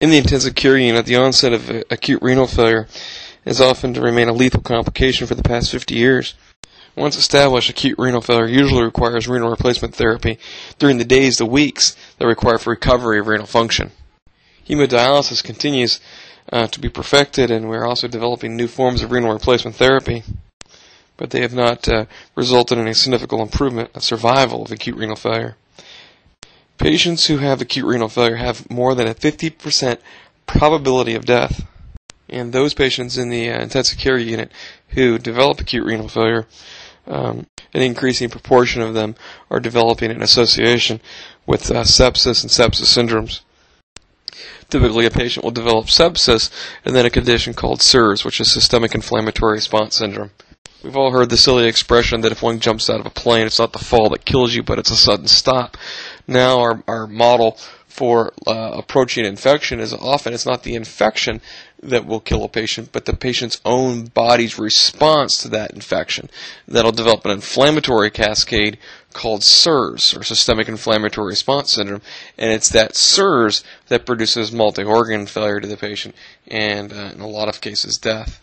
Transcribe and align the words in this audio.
In 0.00 0.08
the 0.08 0.16
intensive 0.16 0.54
care 0.54 0.78
unit, 0.78 1.04
the 1.04 1.16
onset 1.16 1.52
of 1.52 1.84
acute 1.90 2.22
renal 2.22 2.46
failure 2.46 2.88
has 3.44 3.60
often 3.60 3.92
to 3.92 4.00
remain 4.00 4.28
a 4.28 4.32
lethal 4.32 4.62
complication 4.62 5.26
for 5.26 5.34
the 5.34 5.42
past 5.42 5.70
50 5.70 5.94
years. 5.94 6.32
Once 6.96 7.18
established, 7.18 7.68
acute 7.68 7.98
renal 7.98 8.22
failure 8.22 8.46
usually 8.46 8.82
requires 8.82 9.28
renal 9.28 9.50
replacement 9.50 9.94
therapy 9.94 10.38
during 10.78 10.96
the 10.96 11.04
days 11.04 11.36
to 11.36 11.44
weeks 11.44 11.96
that 12.18 12.26
require 12.26 12.56
for 12.56 12.70
recovery 12.70 13.18
of 13.18 13.26
renal 13.26 13.46
function. 13.46 13.92
Hemodialysis 14.66 15.44
continues 15.44 16.00
uh, 16.50 16.66
to 16.68 16.80
be 16.80 16.88
perfected, 16.88 17.50
and 17.50 17.68
we're 17.68 17.86
also 17.86 18.08
developing 18.08 18.56
new 18.56 18.68
forms 18.68 19.02
of 19.02 19.10
renal 19.12 19.34
replacement 19.34 19.76
therapy, 19.76 20.22
but 21.18 21.28
they 21.28 21.42
have 21.42 21.54
not 21.54 21.86
uh, 21.88 22.06
resulted 22.34 22.78
in 22.78 22.88
a 22.88 22.94
significant 22.94 23.42
improvement 23.42 23.90
of 23.94 24.02
survival 24.02 24.62
of 24.62 24.72
acute 24.72 24.96
renal 24.96 25.14
failure. 25.14 25.56
Patients 26.80 27.26
who 27.26 27.36
have 27.36 27.60
acute 27.60 27.84
renal 27.84 28.08
failure 28.08 28.36
have 28.36 28.70
more 28.70 28.94
than 28.94 29.06
a 29.06 29.14
50% 29.14 29.98
probability 30.46 31.14
of 31.14 31.26
death. 31.26 31.66
And 32.26 32.54
those 32.54 32.72
patients 32.72 33.18
in 33.18 33.28
the 33.28 33.50
uh, 33.50 33.60
intensive 33.60 33.98
care 33.98 34.16
unit 34.16 34.50
who 34.88 35.18
develop 35.18 35.60
acute 35.60 35.84
renal 35.84 36.08
failure, 36.08 36.46
um, 37.06 37.46
an 37.74 37.82
increasing 37.82 38.30
proportion 38.30 38.80
of 38.80 38.94
them 38.94 39.14
are 39.50 39.60
developing 39.60 40.10
an 40.10 40.22
association 40.22 41.02
with 41.46 41.70
uh, 41.70 41.82
sepsis 41.82 42.42
and 42.42 42.50
sepsis 42.50 42.96
syndromes. 42.96 43.40
Typically, 44.70 45.04
a 45.04 45.10
patient 45.10 45.44
will 45.44 45.50
develop 45.50 45.84
sepsis 45.86 46.50
and 46.86 46.96
then 46.96 47.04
a 47.04 47.10
condition 47.10 47.52
called 47.52 47.82
SIRS, 47.82 48.24
which 48.24 48.40
is 48.40 48.50
systemic 48.50 48.94
inflammatory 48.94 49.56
response 49.56 49.96
syndrome. 49.96 50.30
We've 50.82 50.96
all 50.96 51.10
heard 51.10 51.28
the 51.28 51.36
silly 51.36 51.66
expression 51.66 52.22
that 52.22 52.32
if 52.32 52.42
one 52.42 52.58
jumps 52.58 52.88
out 52.88 53.00
of 53.00 53.06
a 53.06 53.10
plane, 53.10 53.46
it's 53.46 53.58
not 53.58 53.74
the 53.74 53.78
fall 53.78 54.08
that 54.10 54.24
kills 54.24 54.54
you, 54.54 54.62
but 54.62 54.78
it's 54.78 54.90
a 54.90 54.96
sudden 54.96 55.26
stop. 55.26 55.76
Now, 56.30 56.60
our, 56.60 56.82
our 56.86 57.06
model 57.08 57.58
for 57.88 58.32
uh, 58.46 58.70
approaching 58.74 59.24
infection 59.24 59.80
is 59.80 59.92
often 59.92 60.32
it's 60.32 60.46
not 60.46 60.62
the 60.62 60.76
infection 60.76 61.40
that 61.82 62.06
will 62.06 62.20
kill 62.20 62.44
a 62.44 62.48
patient, 62.48 62.90
but 62.92 63.04
the 63.04 63.16
patient's 63.16 63.60
own 63.64 64.04
body's 64.04 64.56
response 64.56 65.38
to 65.38 65.48
that 65.48 65.72
infection. 65.72 66.30
That'll 66.68 66.92
develop 66.92 67.24
an 67.24 67.32
inflammatory 67.32 68.12
cascade 68.12 68.78
called 69.12 69.42
SIRS, 69.42 70.16
or 70.16 70.22
Systemic 70.22 70.68
Inflammatory 70.68 71.30
Response 71.30 71.72
Syndrome, 71.72 72.02
and 72.38 72.52
it's 72.52 72.68
that 72.68 72.94
SIRS 72.94 73.64
that 73.88 74.06
produces 74.06 74.52
multi-organ 74.52 75.26
failure 75.26 75.58
to 75.58 75.66
the 75.66 75.76
patient, 75.76 76.14
and 76.46 76.92
uh, 76.92 77.10
in 77.12 77.20
a 77.20 77.26
lot 77.26 77.48
of 77.48 77.60
cases, 77.60 77.98
death. 77.98 78.40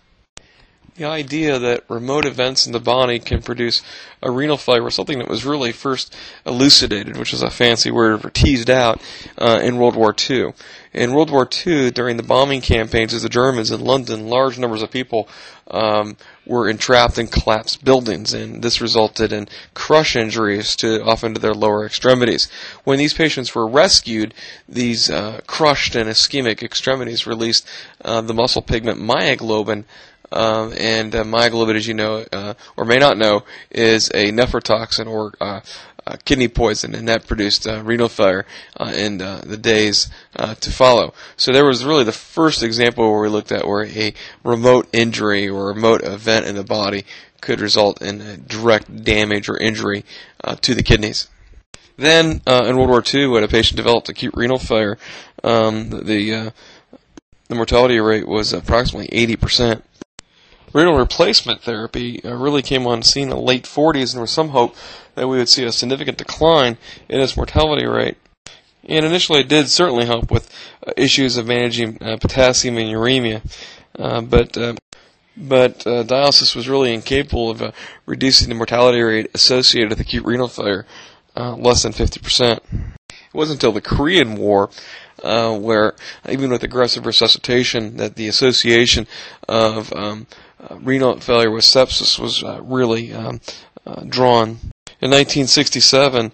The 0.98 1.06
idea 1.06 1.60
that 1.60 1.84
remote 1.90 2.26
events 2.26 2.66
in 2.66 2.72
the 2.72 2.80
body 2.80 3.20
can 3.20 3.44
produce 3.44 3.84
a 4.24 4.32
renal 4.32 4.58
failure 4.58 4.82
was 4.82 4.96
something 4.96 5.20
that 5.20 5.30
was 5.30 5.46
really 5.46 5.72
first 5.72 6.16
elucidated, 6.44 7.18
which 7.18 7.36
is 7.36 7.44
a 7.44 7.52
fancy 7.52 7.92
word 7.92 8.24
for 8.24 8.32
teased 8.32 8.72
out, 8.72 9.00
uh, 9.38 9.60
in 9.62 9.78
World 9.78 9.96
War 9.96 10.16
II. 10.28 10.54
In 10.94 11.14
World 11.14 11.30
War 11.30 11.48
II, 11.48 11.92
during 11.92 12.18
the 12.18 12.24
bombing 12.24 12.62
campaigns 12.62 13.14
of 13.14 13.22
the 13.22 13.30
Germans 13.30 13.70
in 13.70 13.82
London, 13.82 14.28
large 14.28 14.58
numbers 14.58 14.82
of 14.82 14.90
people 14.90 15.30
um, 15.70 16.18
were 16.48 16.68
entrapped 16.68 17.20
in 17.20 17.28
collapsed 17.28 17.86
buildings, 17.86 18.34
and 18.34 18.64
this 18.64 18.82
resulted 18.82 19.32
in 19.32 19.48
crush 19.76 20.16
injuries 20.16 20.76
to 20.78 21.04
often 21.04 21.36
to 21.36 21.40
their 21.40 21.54
lower 21.54 21.86
extremities. 21.86 22.48
When 22.86 22.98
these 22.98 23.14
patients 23.14 23.54
were 23.54 23.68
rescued, 23.68 24.34
these 24.68 25.12
uh, 25.12 25.42
crushed 25.46 25.94
and 25.94 26.10
ischemic 26.10 26.64
extremities 26.64 27.28
released 27.28 27.68
uh, 28.04 28.22
the 28.22 28.34
muscle 28.34 28.64
pigment 28.64 29.00
myoglobin, 29.00 29.84
um, 30.32 30.74
and 30.78 31.16
uh, 31.16 31.24
myoglobin, 31.24 31.76
as 31.76 31.88
you 31.88 31.94
know, 31.94 32.26
uh, 32.32 32.54
or 32.76 32.86
may 32.86 32.98
not 32.98 33.18
know, 33.18 33.44
is 33.72 34.10
a 34.10 34.32
nephrotoxin 34.32 35.08
or 35.08 35.34
uh, 35.40 35.62
uh 36.06 36.16
kidney 36.26 36.48
poison, 36.48 36.96
and 36.96 37.08
that 37.08 37.28
produced 37.28 37.68
uh, 37.68 37.82
renal 37.84 38.10
failure 38.10 38.46
uh, 38.78 38.94
in 38.96 39.18
the 39.18 39.60
days 39.60 40.10
to 40.60 40.72
follow. 40.72 41.14
So 41.36 41.52
there 41.52 41.66
was 41.66 41.86
really 41.86 42.04
the 42.04 42.12
first 42.12 42.64
example 42.64 43.10
where 43.10 43.22
we 43.22 43.30
looked 43.30 43.52
at 43.52 43.68
where 43.68 43.86
a 43.86 44.14
remote 44.44 44.88
injury 44.94 45.48
or 45.50 45.68
remote 45.68 46.04
event 46.04 46.46
in 46.46 46.56
the 46.56 46.64
body 46.64 47.06
could 47.42 47.60
result 47.60 48.02
in 48.02 48.46
direct 48.48 49.04
damage 49.04 49.50
or 49.50 49.58
injury 49.58 50.06
to 50.62 50.74
the 50.74 50.84
kidneys. 50.84 51.28
Then 51.98 52.42
in 52.46 52.78
World 52.78 52.90
War 52.90 53.04
II, 53.14 53.28
when 53.28 53.44
a 53.44 53.48
patient 53.48 53.78
developed 53.78 54.08
acute 54.08 54.34
renal 54.36 54.60
failure, 54.60 54.98
um, 55.44 55.90
the 55.90 56.54
the 57.48 57.56
mortality 57.56 58.00
rate 58.00 58.28
was 58.28 58.54
approximately 58.54 59.08
80% 59.08 59.82
renal 60.74 60.98
replacement 60.98 61.62
therapy 61.62 62.24
uh, 62.24 62.36
really 62.36 62.62
came 62.62 62.86
on 62.88 63.04
scene 63.04 63.24
in 63.24 63.30
the 63.30 63.38
late 63.38 63.64
40s, 63.64 64.12
and 64.12 64.14
there 64.14 64.22
was 64.22 64.32
some 64.32 64.50
hope 64.50 64.76
that 65.16 65.28
we 65.28 65.38
would 65.38 65.50
see 65.50 65.64
a 65.64 65.72
significant 65.72 66.18
decline 66.18 66.78
in 67.10 67.20
its 67.20 67.36
mortality 67.36 67.86
rate. 67.86 68.18
And 68.88 69.06
initially, 69.06 69.42
it 69.42 69.50
did 69.50 69.70
certainly 69.70 70.06
help 70.06 70.32
with 70.32 70.50
uh, 70.86 70.94
issues 70.96 71.36
of 71.36 71.48
managing 71.48 71.98
uh, 72.02 72.18
potassium 72.18 72.78
and 72.78 72.90
uremia, 72.90 73.42
uh, 74.00 74.22
but 74.22 74.58
uh, 74.58 74.76
but 75.36 75.86
uh, 75.86 76.04
dialysis 76.04 76.56
was 76.56 76.70
really 76.70 76.94
incapable 76.94 77.52
of 77.52 77.74
reducing 78.06 78.50
the 78.50 78.56
mortality 78.56 79.02
rate 79.02 79.30
associated 79.36 79.90
with 79.90 80.00
acute 80.00 80.26
renal 80.26 80.48
failure, 80.48 80.86
less 81.36 81.84
than 81.84 81.92
50%. 81.92 82.60
It 83.10 83.34
wasn't 83.34 83.58
until 83.58 83.72
the 83.72 83.82
Korean 83.82 84.36
War 84.36 84.72
where 85.22 85.94
even 86.28 86.50
with 86.50 86.64
aggressive 86.64 87.06
resuscitation, 87.06 87.98
that 87.98 88.16
the 88.16 88.28
association 88.28 89.06
of 89.48 89.94
um, 89.94 90.26
renal 90.82 91.20
failure 91.20 91.52
with 91.52 91.64
sepsis 91.64 92.20
was 92.20 92.44
uh, 92.44 92.60
really 92.64 93.14
um, 93.14 93.42
uh, 93.86 94.04
drawn. 94.08 94.60
In 95.00 95.12
1967, 95.12 96.32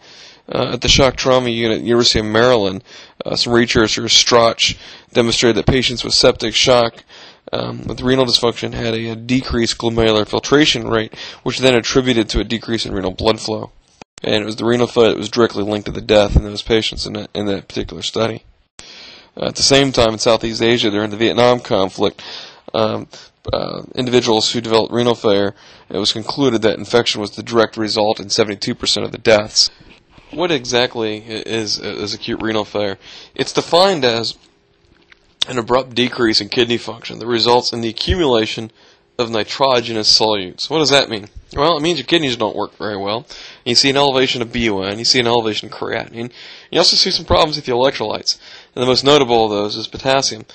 uh, 0.49 0.71
at 0.73 0.81
the 0.81 0.89
shock 0.89 1.15
trauma 1.15 1.49
unit 1.49 1.79
at 1.79 1.83
University 1.83 2.19
of 2.19 2.25
Maryland, 2.25 2.83
uh, 3.25 3.35
some 3.35 3.53
researchers, 3.53 4.11
Strach, 4.11 4.77
demonstrated 5.13 5.57
that 5.57 5.71
patients 5.71 6.03
with 6.03 6.13
septic 6.13 6.53
shock 6.53 7.03
um, 7.51 7.83
with 7.85 8.01
renal 8.01 8.25
dysfunction 8.25 8.73
had 8.73 8.93
a, 8.93 9.09
a, 9.09 9.15
decreased 9.15 9.77
glomerular 9.77 10.27
filtration 10.27 10.87
rate, 10.87 11.13
which 11.43 11.59
then 11.59 11.75
attributed 11.75 12.27
to 12.29 12.39
a 12.39 12.43
decrease 12.43 12.85
in 12.85 12.93
renal 12.93 13.11
blood 13.11 13.39
flow. 13.39 13.71
And 14.23 14.35
it 14.35 14.45
was 14.45 14.55
the 14.55 14.65
renal 14.65 14.87
failure 14.87 15.11
that 15.11 15.17
was 15.17 15.29
directly 15.29 15.63
linked 15.63 15.85
to 15.85 15.91
the 15.91 16.01
death 16.01 16.35
in 16.35 16.43
those 16.43 16.61
patients 16.61 17.05
in 17.05 17.13
that, 17.13 17.29
in 17.33 17.45
that 17.47 17.67
particular 17.67 18.01
study. 18.01 18.43
Uh, 19.35 19.47
at 19.47 19.55
the 19.55 19.63
same 19.63 19.91
time, 19.91 20.13
in 20.13 20.19
Southeast 20.19 20.61
Asia, 20.61 20.89
during 20.89 21.09
the 21.09 21.17
Vietnam 21.17 21.59
conflict, 21.59 22.23
um, 22.73 23.07
uh, 23.51 23.83
individuals 23.95 24.51
who 24.51 24.61
developed 24.61 24.93
renal 24.93 25.15
failure, 25.15 25.53
it 25.89 25.97
was 25.97 26.13
concluded 26.13 26.61
that 26.61 26.77
infection 26.77 27.19
was 27.19 27.31
the 27.31 27.43
direct 27.43 27.75
result 27.77 28.19
in 28.19 28.27
72% 28.27 29.03
of 29.03 29.11
the 29.11 29.17
deaths. 29.17 29.69
What 30.31 30.51
exactly 30.51 31.17
is, 31.17 31.79
is 31.79 32.13
acute 32.13 32.41
renal 32.41 32.65
failure? 32.65 32.97
It's 33.35 33.53
defined 33.53 34.05
as 34.05 34.37
an 35.47 35.57
abrupt 35.57 35.93
decrease 35.93 36.39
in 36.39 36.49
kidney 36.49 36.77
function 36.77 37.19
that 37.19 37.27
results 37.27 37.73
in 37.73 37.81
the 37.81 37.89
accumulation 37.89 38.71
of 39.19 39.29
nitrogenous 39.29 40.19
solutes. 40.19 40.69
What 40.69 40.79
does 40.79 40.89
that 40.89 41.09
mean? 41.09 41.27
Well, 41.55 41.77
it 41.77 41.83
means 41.83 41.99
your 41.99 42.07
kidneys 42.07 42.35
don't 42.35 42.55
work 42.55 42.75
very 42.77 42.97
well. 42.97 43.27
You 43.63 43.75
see 43.75 43.91
an 43.91 43.97
elevation 43.97 44.41
of 44.41 44.51
BUN, 44.51 44.97
you 44.97 45.05
see 45.05 45.19
an 45.19 45.27
elevation 45.27 45.67
of 45.71 45.75
creatinine. 45.75 46.31
You 46.71 46.79
also 46.79 46.95
see 46.95 47.11
some 47.11 47.25
problems 47.25 47.55
with 47.55 47.65
the 47.65 47.73
electrolytes. 47.73 48.39
And 48.73 48.81
the 48.81 48.87
most 48.87 49.03
notable 49.03 49.45
of 49.45 49.51
those 49.51 49.75
is 49.75 49.87
potassium. 49.87 50.45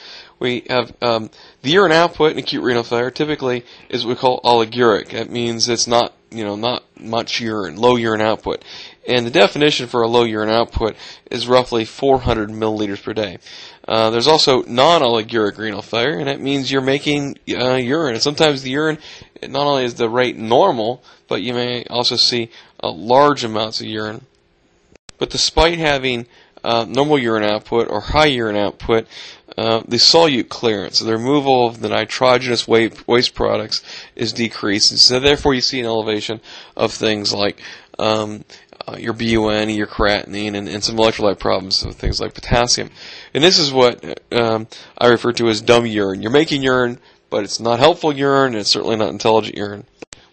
We 0.40 0.64
have 0.68 0.92
um, 1.00 1.30
the 1.62 1.70
urine 1.70 1.92
output 1.92 2.32
in 2.32 2.38
acute 2.38 2.62
renal 2.62 2.84
failure 2.84 3.10
typically 3.10 3.64
is 3.88 4.04
what 4.04 4.10
we 4.10 4.20
call 4.20 4.40
oliguric. 4.42 5.10
That 5.10 5.30
means 5.30 5.68
it's 5.68 5.88
not, 5.88 6.12
you 6.30 6.44
know, 6.44 6.54
not 6.54 6.84
much 7.00 7.40
urine, 7.40 7.76
low 7.76 7.96
urine 7.96 8.20
output. 8.20 8.64
And 9.08 9.26
the 9.26 9.30
definition 9.30 9.88
for 9.88 10.02
a 10.02 10.08
low 10.08 10.24
urine 10.24 10.50
output 10.50 10.94
is 11.30 11.48
roughly 11.48 11.84
400 11.84 12.50
milliliters 12.50 13.02
per 13.02 13.12
day. 13.12 13.38
Uh, 13.88 14.10
there's 14.10 14.28
also 14.28 14.62
non-oliguric 14.64 15.56
renal 15.56 15.82
failure, 15.82 16.18
and 16.18 16.28
that 16.28 16.40
means 16.40 16.70
you're 16.70 16.82
making 16.82 17.38
uh, 17.48 17.74
urine. 17.74 18.14
And 18.14 18.22
sometimes 18.22 18.62
the 18.62 18.70
urine, 18.70 18.98
not 19.42 19.66
only 19.66 19.84
is 19.84 19.94
the 19.94 20.10
rate 20.10 20.36
normal, 20.36 21.02
but 21.26 21.42
you 21.42 21.54
may 21.54 21.84
also 21.84 22.16
see 22.16 22.50
uh, 22.82 22.90
large 22.90 23.44
amounts 23.44 23.80
of 23.80 23.86
urine. 23.86 24.26
But 25.18 25.30
despite 25.30 25.78
having 25.78 26.26
uh, 26.62 26.84
normal 26.88 27.18
urine 27.18 27.44
output 27.44 27.88
or 27.88 28.00
high 28.00 28.26
urine 28.26 28.56
output, 28.56 29.06
uh, 29.58 29.82
the 29.88 29.96
solute 29.96 30.48
clearance, 30.48 31.00
the 31.00 31.12
removal 31.12 31.66
of 31.66 31.80
the 31.80 31.88
nitrogenous 31.88 32.68
waste 32.68 33.34
products, 33.34 33.82
is 34.14 34.32
decreased. 34.32 34.92
And 34.92 35.00
so 35.00 35.18
therefore 35.18 35.52
you 35.52 35.60
see 35.60 35.80
an 35.80 35.86
elevation 35.86 36.40
of 36.76 36.92
things 36.92 37.34
like 37.34 37.60
um, 37.98 38.44
uh, 38.86 38.96
your 38.96 39.14
BUN, 39.14 39.68
your 39.70 39.88
creatinine, 39.88 40.54
and, 40.54 40.68
and, 40.68 40.84
some 40.84 40.96
electrolyte 40.96 41.40
problems, 41.40 41.82
things 41.96 42.20
like 42.20 42.34
potassium. 42.34 42.90
And 43.34 43.42
this 43.42 43.58
is 43.58 43.72
what 43.72 44.22
um, 44.30 44.68
I 44.96 45.08
refer 45.08 45.32
to 45.32 45.48
as 45.48 45.60
dumb 45.60 45.86
urine. 45.86 46.22
You're 46.22 46.30
making 46.30 46.62
urine, 46.62 47.00
but 47.28 47.42
it's 47.42 47.58
not 47.58 47.80
helpful 47.80 48.12
urine, 48.12 48.52
and 48.52 48.60
it's 48.60 48.70
certainly 48.70 48.94
not 48.94 49.08
intelligent 49.08 49.56
urine. 49.56 49.86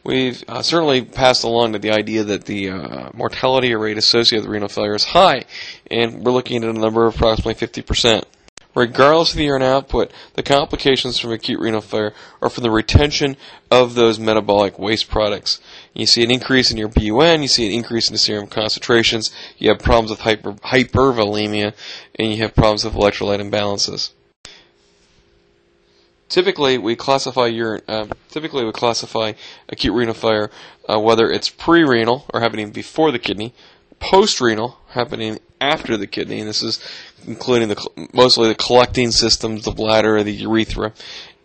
We've 0.03 0.43
uh, 0.47 0.61
certainly 0.61 1.01
passed 1.01 1.43
along 1.43 1.73
to 1.73 1.79
the 1.79 1.89
idea 1.89 2.23
that 2.25 2.45
the 2.45 2.69
uh, 2.69 3.09
mortality 3.15 3.73
rate 3.73 3.97
associated 3.97 4.45
with 4.45 4.53
renal 4.53 4.69
failure 4.69 4.93
is 4.93 5.03
high, 5.03 5.45
and 5.89 6.23
we're 6.23 6.31
looking 6.31 6.63
at 6.63 6.69
a 6.69 6.79
number 6.79 7.07
of 7.07 7.15
approximately 7.15 7.55
50%. 7.55 8.23
Regardless 8.75 9.31
of 9.31 9.37
the 9.37 9.45
urine 9.45 9.61
output, 9.61 10.11
the 10.33 10.43
complications 10.43 11.17
from 11.17 11.31
acute 11.31 11.61
renal 11.61 11.79
failure 11.79 12.13
are 12.41 12.49
from 12.49 12.63
the 12.63 12.69
retention 12.69 13.37
of 13.71 13.95
those 13.95 14.19
metabolic 14.19 14.77
waste 14.77 15.09
products. 15.09 15.61
You 15.93 16.05
see 16.05 16.23
an 16.23 16.31
increase 16.31 16.71
in 16.71 16.77
your 16.77 16.89
BUN, 16.89 17.41
you 17.41 17.47
see 17.47 17.65
an 17.65 17.71
increase 17.71 18.09
in 18.09 18.13
the 18.13 18.19
serum 18.19 18.47
concentrations, 18.47 19.31
you 19.57 19.69
have 19.69 19.79
problems 19.79 20.11
with 20.11 20.19
hyper, 20.19 20.53
hypervolemia, 20.53 21.73
and 22.15 22.31
you 22.31 22.37
have 22.43 22.53
problems 22.53 22.83
with 22.83 22.93
electrolyte 22.95 23.39
imbalances. 23.39 24.11
Typically, 26.27 26.77
we 26.77 26.95
classify 26.97 27.45
urine. 27.45 27.81
Uh, 27.87 28.07
typically, 28.29 28.65
we 28.65 28.71
classify 28.73 29.33
acute 29.69 29.93
renal 29.93 30.13
failure 30.13 30.49
uh, 30.89 30.99
whether 30.99 31.29
it's 31.29 31.49
pre-renal 31.49 32.25
or 32.33 32.41
happening 32.41 32.71
before 32.71 33.11
the 33.11 33.19
kidney, 33.19 33.53
post-renal 33.99 34.77
happening 34.89 35.39
after 35.61 35.97
the 35.97 36.07
kidney, 36.07 36.39
and 36.39 36.49
this 36.49 36.61
is 36.61 36.79
including 37.27 37.69
the 37.69 38.07
mostly 38.13 38.47
the 38.47 38.55
collecting 38.55 39.11
systems, 39.11 39.65
the 39.65 39.71
bladder, 39.71 40.21
the 40.23 40.31
urethra, 40.31 40.93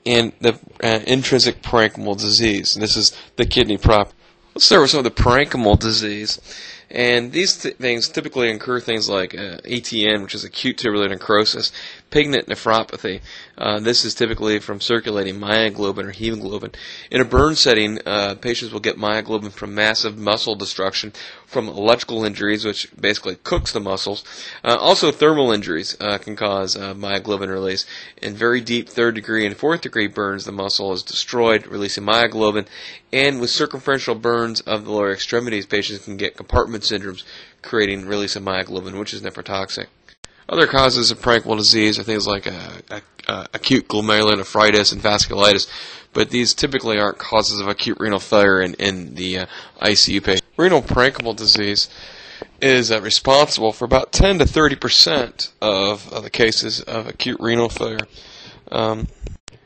and 0.07 0.33
the 0.41 0.59
uh, 0.83 1.01
intrinsic 1.07 1.63
parenchymal 1.63 2.19
disease. 2.19 2.75
And 2.75 2.83
this 2.83 2.97
is 2.97 3.17
the 3.37 3.47
kidney 3.47 3.79
prop. 3.79 4.13
Let's 4.55 4.67
start 4.67 4.83
with 4.83 4.91
some 4.91 4.99
of 4.99 5.05
the 5.05 5.23
parenchymal 5.23 5.79
disease. 5.79 6.41
And 6.91 7.31
these 7.31 7.57
th- 7.57 7.77
things 7.77 8.09
typically 8.09 8.51
incur 8.51 8.81
things 8.81 9.09
like 9.09 9.35
uh, 9.35 9.59
ATN, 9.65 10.23
which 10.23 10.35
is 10.35 10.43
acute 10.43 10.77
tubular 10.77 11.09
necrosis, 11.09 11.71
pigment 12.11 12.47
nephropathy. 12.47 13.21
Uh, 13.57 13.79
this 13.79 14.05
is 14.05 14.15
typically 14.15 14.59
from 14.59 14.81
circulating 14.81 15.39
myoglobin 15.39 16.07
or 16.07 16.11
hemoglobin. 16.11 16.73
In 17.11 17.21
a 17.21 17.25
burn 17.25 17.55
setting, 17.55 18.01
uh, 18.05 18.35
patients 18.35 18.73
will 18.73 18.81
get 18.81 18.97
myoglobin 18.97 19.53
from 19.53 19.75
massive 19.75 20.19
muscle 20.19 20.57
destruction, 20.57 21.13
from 21.47 21.69
electrical 21.69 22.25
injuries, 22.25 22.65
which 22.65 22.89
basically 22.99 23.37
cooks 23.37 23.73
the 23.73 23.81
muscles. 23.81 24.25
Uh, 24.65 24.77
also, 24.81 25.13
thermal 25.13 25.53
injuries 25.53 25.97
uh, 26.01 26.19
can 26.19 26.35
cause 26.37 26.77
uh, 26.77 26.95
myoglobin 26.95 27.49
release. 27.49 27.87
In 28.21 28.35
very 28.35 28.61
deep 28.61 28.89
third 28.89 29.15
degree 29.15 29.47
and 29.47 29.57
fourth 29.57 29.83
degree 29.83 30.09
burns, 30.09 30.45
the 30.45 30.53
muscle 30.53 30.93
is 30.93 31.03
destroyed, 31.03 31.67
releasing 31.67 32.05
myoglobin. 32.05 32.67
And 33.13 33.41
with 33.41 33.51
circumferential 33.51 34.15
burns 34.15 34.61
of 34.63 34.85
the 34.85 34.93
lower 34.93 35.13
extremities, 35.13 35.67
patients 35.67 36.05
can 36.05 36.17
get 36.17 36.37
compartment 36.37 36.80
syndromes, 36.81 37.25
creating 37.63 38.07
release 38.07 38.37
of 38.37 38.43
myoglobin, 38.43 38.99
which 38.99 39.15
is 39.15 39.23
nephrotoxic. 39.23 39.87
Other 40.49 40.67
causes 40.67 41.13
of 41.13 41.21
parenchymal 41.21 41.57
disease 41.57 41.99
are 41.99 42.03
things 42.03 42.27
like 42.27 42.47
uh, 42.47 43.01
uh, 43.29 43.47
acute 43.55 43.87
glomerulonephritis 43.87 44.93
and 44.93 45.01
vasculitis, 45.01 45.69
but 46.13 46.31
these 46.31 46.55
typically 46.55 46.99
aren't 46.99 47.19
causes 47.19 47.61
of 47.61 47.69
acute 47.69 47.99
renal 48.01 48.19
failure 48.19 48.61
in, 48.61 48.75
in 48.75 49.15
the 49.15 49.39
uh, 49.39 49.47
ICU 49.81 50.25
patient. 50.25 50.43
Renal 50.57 50.83
parenchymal 50.83 51.37
disease 51.37 51.89
is 52.61 52.91
uh, 52.91 53.01
responsible 53.01 53.73
for 53.73 53.85
about 53.85 54.11
10 54.11 54.41
to 54.41 54.47
30 54.47 54.77
percent 54.77 55.53
of, 55.63 56.13
of, 56.13 56.25
the 56.25 56.31
cases 56.31 56.81
of 56.81 57.07
acute 57.07 57.39
renal 57.41 57.69
failure. 57.69 58.09
Um, 58.73 59.07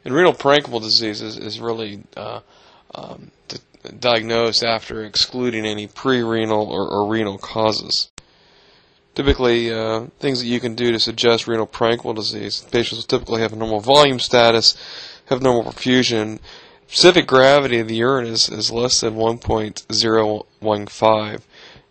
and 0.05 0.14
renal 0.14 0.34
parenchymal 0.34 0.82
disease 0.82 1.22
is, 1.22 1.38
is 1.38 1.61
really 1.61 2.02
uh, 2.16 2.40
um, 2.94 3.31
diagnosed 3.99 4.63
after 4.63 5.05
excluding 5.05 5.67
any 5.67 5.87
pre-renal 5.87 6.67
or, 6.67 6.89
or 6.89 7.09
renal 7.09 7.39
causes. 7.39 8.11
Typically, 9.15 9.73
uh, 9.73 10.07
things 10.19 10.41
that 10.41 10.47
you 10.47 10.59
can 10.59 10.75
do 10.75 10.91
to 10.91 10.99
suggest 10.99 11.47
renal 11.47 11.69
parenchymal 11.69 12.17
disease. 12.17 12.67
Patients 12.73 12.99
will 12.99 13.05
typically 13.05 13.43
have 13.43 13.53
a 13.53 13.57
normal 13.57 13.79
volume 13.81 14.19
status, 14.19 14.77
have 15.27 15.41
normal 15.41 15.63
perfusion. 15.65 16.41
Specific 16.89 17.27
gravity 17.27 17.79
of 17.79 17.89
the 17.89 17.97
urine 17.97 18.27
is, 18.27 18.49
is 18.49 18.73
less 18.73 19.01
than 19.01 19.15
1.015. 19.15 21.41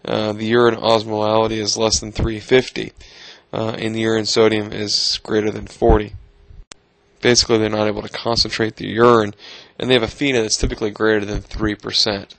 Uh, 0.05 0.33
the 0.33 0.45
urine 0.45 0.75
osmolality 0.75 1.57
is 1.57 1.77
less 1.77 2.01
than 2.01 2.11
350, 2.11 2.91
uh, 3.53 3.77
and 3.79 3.95
the 3.95 4.01
urine 4.01 4.25
sodium 4.25 4.73
is 4.73 5.21
greater 5.23 5.49
than 5.49 5.65
40. 5.65 6.13
Basically, 7.23 7.57
they're 7.57 7.69
not 7.69 7.87
able 7.87 8.01
to 8.01 8.09
concentrate 8.09 8.75
the 8.75 8.85
urine, 8.85 9.33
and 9.79 9.89
they 9.89 9.93
have 9.93 10.03
a 10.03 10.07
FeNa 10.07 10.41
that's 10.41 10.57
typically 10.57 10.91
greater 10.91 11.23
than 11.23 11.41
3%. 11.41 12.33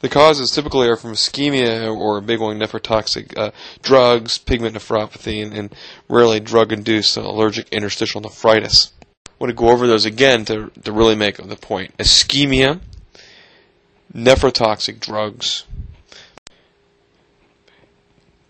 The 0.00 0.08
causes 0.10 0.50
typically 0.50 0.88
are 0.88 0.96
from 0.96 1.12
ischemia 1.12 1.90
or 1.90 2.20
big 2.20 2.38
one 2.38 2.58
nephrotoxic 2.58 3.34
uh, 3.38 3.52
drugs, 3.80 4.36
pigment 4.36 4.76
nephropathy, 4.76 5.42
and, 5.42 5.54
and 5.54 5.74
rarely 6.06 6.38
drug-induced 6.38 7.16
allergic 7.16 7.66
interstitial 7.70 8.20
nephritis. 8.20 8.92
I 9.02 9.32
want 9.38 9.48
to 9.48 9.54
go 9.54 9.70
over 9.70 9.86
those 9.86 10.04
again 10.04 10.44
to, 10.44 10.70
to 10.82 10.92
really 10.92 11.14
make 11.14 11.38
the 11.38 11.56
point. 11.56 11.96
Ischemia, 11.96 12.80
nephrotoxic 14.14 15.00
drugs, 15.00 15.64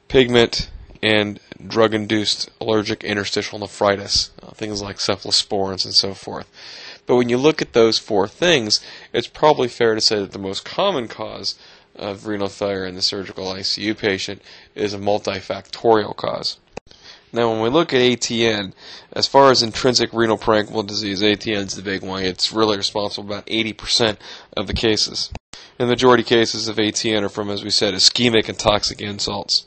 pigment, 0.09 0.69
and 1.05 1.39
drug-induced 1.67 2.51
allergic 2.63 3.05
interstitial 3.05 3.59
nephritis, 3.59 4.31
uh, 4.43 4.51
things 4.53 4.81
like 4.81 4.97
cephalosporins 4.97 5.85
and 5.85 5.93
so 5.93 6.15
forth. 6.15 6.51
But 7.05 7.17
when 7.17 7.29
you 7.29 7.37
look 7.37 7.61
at 7.61 7.75
those 7.75 7.99
four 7.99 8.27
things, 8.27 8.81
it's 9.13 9.27
probably 9.27 9.69
fair 9.69 9.95
to 9.95 10.01
say 10.01 10.19
that 10.21 10.33
the 10.33 10.39
most 10.39 10.65
common 10.65 11.07
cause 11.07 11.57
of 11.95 12.27
renal 12.27 12.49
failure 12.49 12.87
in 12.87 12.95
the 12.95 13.03
surgical 13.03 13.53
ICU 13.53 13.99
patient 13.99 14.41
is 14.75 14.95
a 14.95 14.99
multifactorial 14.99 16.17
cause. 16.17 16.57
Now, 17.35 17.51
when 17.51 17.61
we 17.61 17.69
look 17.69 17.93
at 17.93 18.01
ATN, 18.01 18.73
as 19.13 19.27
far 19.27 19.51
as 19.51 19.63
intrinsic 19.63 20.11
renal 20.15 20.39
parenchymal 20.39 20.87
disease, 20.87 21.21
ATN 21.21 21.67
is 21.67 21.75
the 21.75 21.83
big 21.83 22.03
one. 22.03 22.23
It's 22.23 22.51
really 22.51 22.79
responsible 22.79 23.27
about 23.27 23.47
80% 23.47 24.17
of 24.57 24.69
the 24.69 24.73
cases. 24.73 25.31
And 25.79 25.87
the 25.87 25.93
majority 25.93 26.23
cases 26.23 26.67
of 26.67 26.77
ATN 26.77 27.25
are 27.25 27.29
from, 27.29 27.51
as 27.51 27.63
we 27.63 27.71
said, 27.71 27.93
ischemic 27.93 28.49
and 28.49 28.59
toxic 28.59 29.03
insults. 29.03 29.67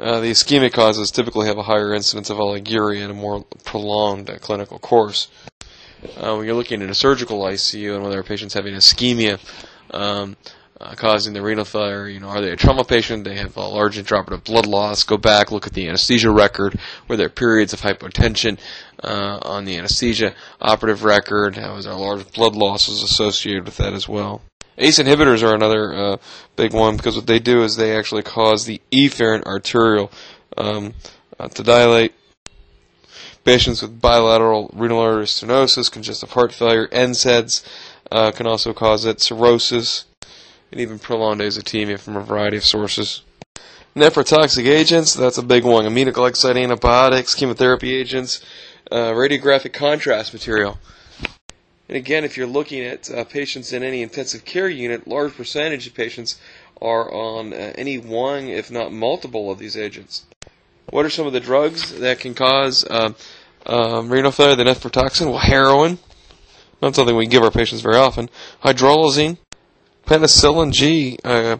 Uh, 0.00 0.18
the 0.20 0.30
ischemic 0.30 0.72
causes 0.72 1.10
typically 1.10 1.46
have 1.46 1.58
a 1.58 1.62
higher 1.62 1.92
incidence 1.92 2.30
of 2.30 2.38
oliguria 2.38 3.02
and 3.02 3.10
a 3.10 3.14
more 3.14 3.44
prolonged 3.64 4.30
uh, 4.30 4.38
clinical 4.38 4.78
course 4.78 5.28
uh, 6.16 6.34
when 6.34 6.46
you're 6.46 6.54
looking 6.54 6.80
at 6.82 6.88
a 6.88 6.94
surgical 6.94 7.40
ICU 7.42 7.94
and 7.94 8.02
whether 8.02 8.18
a 8.18 8.24
patient's 8.24 8.54
having 8.54 8.74
ischemia 8.74 9.38
um, 9.90 10.36
uh, 10.80 10.94
causing 10.94 11.34
the 11.34 11.42
renal 11.42 11.66
failure, 11.66 12.08
you 12.08 12.18
know, 12.18 12.28
are 12.28 12.40
they 12.40 12.50
a 12.50 12.56
trauma 12.56 12.84
patient? 12.84 13.24
They 13.24 13.36
have 13.36 13.54
a 13.58 13.60
large 13.60 13.98
intraoperative 13.98 14.44
blood 14.44 14.66
loss. 14.66 15.04
Go 15.04 15.18
back, 15.18 15.52
look 15.52 15.66
at 15.66 15.74
the 15.74 15.86
anesthesia 15.86 16.30
record. 16.30 16.78
Were 17.06 17.18
there 17.18 17.26
are 17.26 17.30
periods 17.30 17.74
of 17.74 17.82
hypotension 17.82 18.58
uh, 19.04 19.40
on 19.42 19.66
the 19.66 19.76
anesthesia 19.76 20.34
operative 20.58 21.04
record? 21.04 21.56
How 21.56 21.76
is 21.76 21.84
there 21.84 21.92
large 21.92 22.32
blood 22.32 22.56
losses 22.56 23.02
associated 23.02 23.66
with 23.66 23.76
that 23.76 23.92
as 23.92 24.08
well? 24.08 24.40
ACE 24.80 24.98
inhibitors 24.98 25.42
are 25.42 25.54
another 25.54 25.94
uh, 25.94 26.16
big 26.56 26.72
one 26.72 26.96
because 26.96 27.16
what 27.16 27.26
they 27.26 27.38
do 27.38 27.62
is 27.62 27.76
they 27.76 27.96
actually 27.96 28.22
cause 28.22 28.64
the 28.64 28.80
efferent 28.90 29.44
arteriole 29.44 30.10
um, 30.56 30.94
uh, 31.38 31.48
to 31.48 31.62
dilate 31.62 32.14
Patients 33.44 33.80
with 33.80 34.02
bilateral 34.02 34.70
renal 34.74 34.98
artery 34.98 35.24
stenosis, 35.24 35.90
congestive 35.90 36.32
heart 36.32 36.52
failure, 36.52 36.88
NSAIDs 36.88 37.64
uh, 38.12 38.32
can 38.32 38.46
also 38.46 38.74
cause 38.74 39.06
it, 39.06 39.20
cirrhosis, 39.20 40.04
and 40.70 40.80
even 40.80 40.98
prolonged 40.98 41.40
azotemia 41.40 41.98
from 41.98 42.16
a 42.16 42.20
variety 42.20 42.58
of 42.58 42.64
sources. 42.64 43.22
Nephrotoxic 43.96 44.66
agents, 44.66 45.14
that's 45.14 45.38
a 45.38 45.42
big 45.42 45.64
one. 45.64 45.86
Aminoglycoside 45.86 46.62
antibiotics, 46.62 47.34
chemotherapy 47.34 47.94
agents, 47.94 48.44
uh, 48.92 49.12
radiographic 49.12 49.72
contrast 49.72 50.34
material. 50.34 50.78
And 51.90 51.96
again, 51.96 52.22
if 52.22 52.36
you're 52.36 52.46
looking 52.46 52.84
at 52.84 53.10
uh, 53.10 53.24
patients 53.24 53.72
in 53.72 53.82
any 53.82 54.00
intensive 54.00 54.44
care 54.44 54.68
unit, 54.68 55.08
large 55.08 55.34
percentage 55.34 55.88
of 55.88 55.94
patients 55.94 56.40
are 56.80 57.12
on 57.12 57.52
uh, 57.52 57.72
any 57.74 57.98
one, 57.98 58.44
if 58.44 58.70
not 58.70 58.92
multiple, 58.92 59.50
of 59.50 59.58
these 59.58 59.76
agents. 59.76 60.24
What 60.90 61.04
are 61.04 61.10
some 61.10 61.26
of 61.26 61.32
the 61.32 61.40
drugs 61.40 61.98
that 61.98 62.20
can 62.20 62.34
cause 62.34 62.84
uh, 62.84 63.14
um, 63.66 64.08
renal 64.08 64.30
failure? 64.30 64.54
The 64.54 64.62
nephrotoxin, 64.62 65.30
well, 65.30 65.40
heroin, 65.40 65.98
not 66.80 66.94
something 66.94 67.16
we 67.16 67.26
give 67.26 67.42
our 67.42 67.50
patients 67.50 67.80
very 67.80 67.96
often. 67.96 68.30
Hydralazine, 68.62 69.38
penicillin 70.06 70.72
G, 70.72 71.18
uh, 71.24 71.56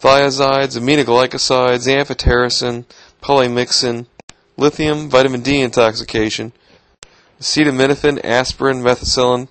thiazides, 0.00 0.76
aminoglycosides, 0.76 1.86
amphotericin, 1.86 2.84
polymyxin, 3.22 4.06
lithium, 4.56 5.08
vitamin 5.08 5.42
D 5.42 5.60
intoxication, 5.60 6.52
acetaminophen, 7.42 8.24
aspirin, 8.24 8.82
methicillin. 8.82 9.48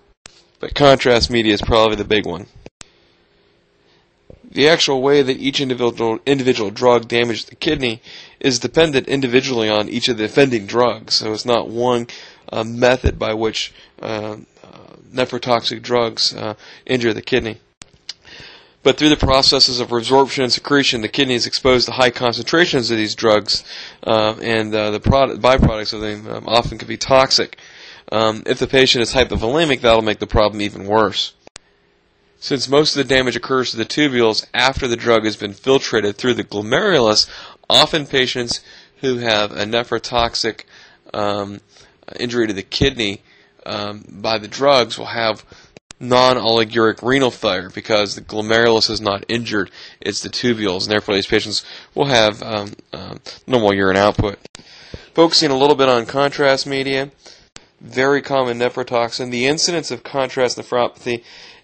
But 0.59 0.75
contrast 0.75 1.29
media 1.29 1.53
is 1.53 1.61
probably 1.61 1.95
the 1.95 2.05
big 2.05 2.25
one 2.25 2.45
the 4.51 4.67
actual 4.67 5.01
way 5.01 5.21
that 5.21 5.37
each 5.37 5.61
individual 5.61 6.19
individual 6.25 6.69
drug 6.69 7.07
damages 7.07 7.45
the 7.45 7.55
kidney 7.55 8.01
is 8.39 8.59
dependent 8.59 9.07
individually 9.07 9.69
on 9.69 9.87
each 9.87 10.09
of 10.09 10.17
the 10.17 10.25
offending 10.25 10.65
drugs. 10.65 11.15
So 11.15 11.31
it's 11.33 11.45
not 11.45 11.69
one 11.69 12.07
uh, 12.51 12.63
method 12.63 13.17
by 13.17 13.33
which 13.33 13.73
uh, 14.01 14.37
uh, 14.63 14.77
nephrotoxic 15.13 15.81
drugs 15.81 16.33
uh, 16.35 16.55
injure 16.85 17.13
the 17.13 17.21
kidney. 17.21 17.59
But 18.83 18.97
through 18.97 19.09
the 19.09 19.15
processes 19.17 19.79
of 19.79 19.89
resorption 19.89 20.43
and 20.43 20.51
secretion, 20.51 21.01
the 21.01 21.07
kidney 21.07 21.35
is 21.35 21.45
exposed 21.45 21.85
to 21.85 21.91
high 21.91 22.09
concentrations 22.09 22.89
of 22.89 22.97
these 22.97 23.13
drugs, 23.13 23.63
uh, 24.03 24.35
and 24.41 24.73
uh, 24.73 24.89
the 24.89 24.99
product, 24.99 25.39
byproducts 25.39 25.93
of 25.93 26.01
them 26.01 26.27
um, 26.27 26.47
often 26.47 26.79
can 26.79 26.87
be 26.87 26.97
toxic. 26.97 27.59
Um, 28.11 28.43
if 28.45 28.59
the 28.59 28.67
patient 28.67 29.01
is 29.01 29.13
hypovolemic, 29.13 29.81
that'll 29.81 30.01
make 30.01 30.19
the 30.19 30.27
problem 30.27 30.61
even 30.61 30.85
worse. 30.85 31.33
Since 32.39 32.69
most 32.69 32.95
of 32.95 33.07
the 33.07 33.15
damage 33.15 33.35
occurs 33.35 33.71
to 33.71 33.77
the 33.77 33.85
tubules 33.85 34.45
after 34.53 34.87
the 34.87 34.95
drug 34.95 35.25
has 35.25 35.35
been 35.35 35.53
filtrated 35.53 36.15
through 36.15 36.33
the 36.33 36.43
glomerulus, 36.43 37.29
often 37.69 38.07
patients 38.07 38.61
who 39.01 39.17
have 39.17 39.51
a 39.51 39.63
nephrotoxic 39.63 40.63
um, 41.13 41.61
injury 42.19 42.47
to 42.47 42.53
the 42.53 42.63
kidney 42.63 43.21
um, 43.65 44.03
by 44.07 44.37
the 44.37 44.47
drugs 44.47 44.97
will 44.97 45.05
have 45.05 45.45
non-oliguric 45.99 47.03
renal 47.03 47.29
failure 47.29 47.69
because 47.69 48.15
the 48.15 48.21
glomerulus 48.21 48.89
is 48.89 48.99
not 48.99 49.23
injured; 49.27 49.69
it's 49.99 50.21
the 50.21 50.29
tubules, 50.29 50.83
and 50.83 50.91
therefore 50.91 51.15
these 51.15 51.27
patients 51.27 51.63
will 51.93 52.05
have 52.05 52.41
um, 52.41 52.73
um, 52.91 53.19
normal 53.45 53.73
urine 53.73 53.97
output. 53.97 54.39
Focusing 55.13 55.51
a 55.51 55.57
little 55.57 55.75
bit 55.75 55.89
on 55.89 56.05
contrast 56.05 56.65
media, 56.65 57.11
very 57.81 58.21
common 58.21 58.59
nephrotoxin. 58.59 59.31
The 59.31 59.47
incidence 59.47 59.91
of 59.91 60.03
contrast 60.03 60.57
nephropathy 60.57 61.23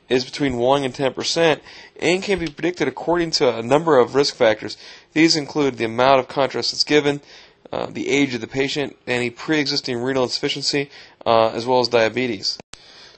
is 0.10 0.26
between 0.26 0.58
1 0.58 0.84
and 0.84 0.94
10% 0.94 1.60
and 2.00 2.24
can 2.24 2.40
be 2.40 2.48
predicted 2.48 2.88
according 2.88 3.32
to 3.32 3.56
a 3.56 3.62
number 3.62 3.98
of 3.98 4.16
risk 4.16 4.36
factors. 4.36 4.78
These 5.14 5.36
include 5.36 5.78
the 5.78 5.86
amount 5.86 6.20
of 6.20 6.28
contrast 6.28 6.72
that's 6.72 6.84
given, 6.84 7.22
uh, 7.72 7.88
the 7.88 8.10
age 8.10 8.34
of 8.34 8.42
the 8.42 8.48
patient, 8.48 8.96
any 9.06 9.30
pre 9.30 9.60
existing 9.60 9.98
renal 9.98 10.24
insufficiency, 10.24 10.90
uh, 11.26 11.50
as 11.50 11.66
well 11.66 11.80
as 11.80 11.88
diabetes. 11.88 12.58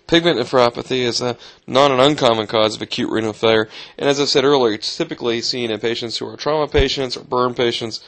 Pigment 0.08 0.40
nephropathy 0.40 1.02
is 1.02 1.22
a 1.22 1.38
not 1.68 1.92
an 1.92 2.00
uncommon 2.00 2.48
cause 2.48 2.76
of 2.76 2.82
acute 2.82 3.12
renal 3.12 3.32
failure, 3.32 3.70
and 3.96 4.10
as 4.10 4.20
I 4.20 4.26
said 4.26 4.44
earlier, 4.44 4.74
it's 4.74 4.98
typically 4.98 5.40
seen 5.42 5.70
in 5.70 5.80
patients 5.80 6.18
who 6.18 6.28
are 6.28 6.36
trauma 6.36 6.68
patients 6.68 7.16
or 7.16 7.24
burn 7.24 7.54
patients, 7.54 8.04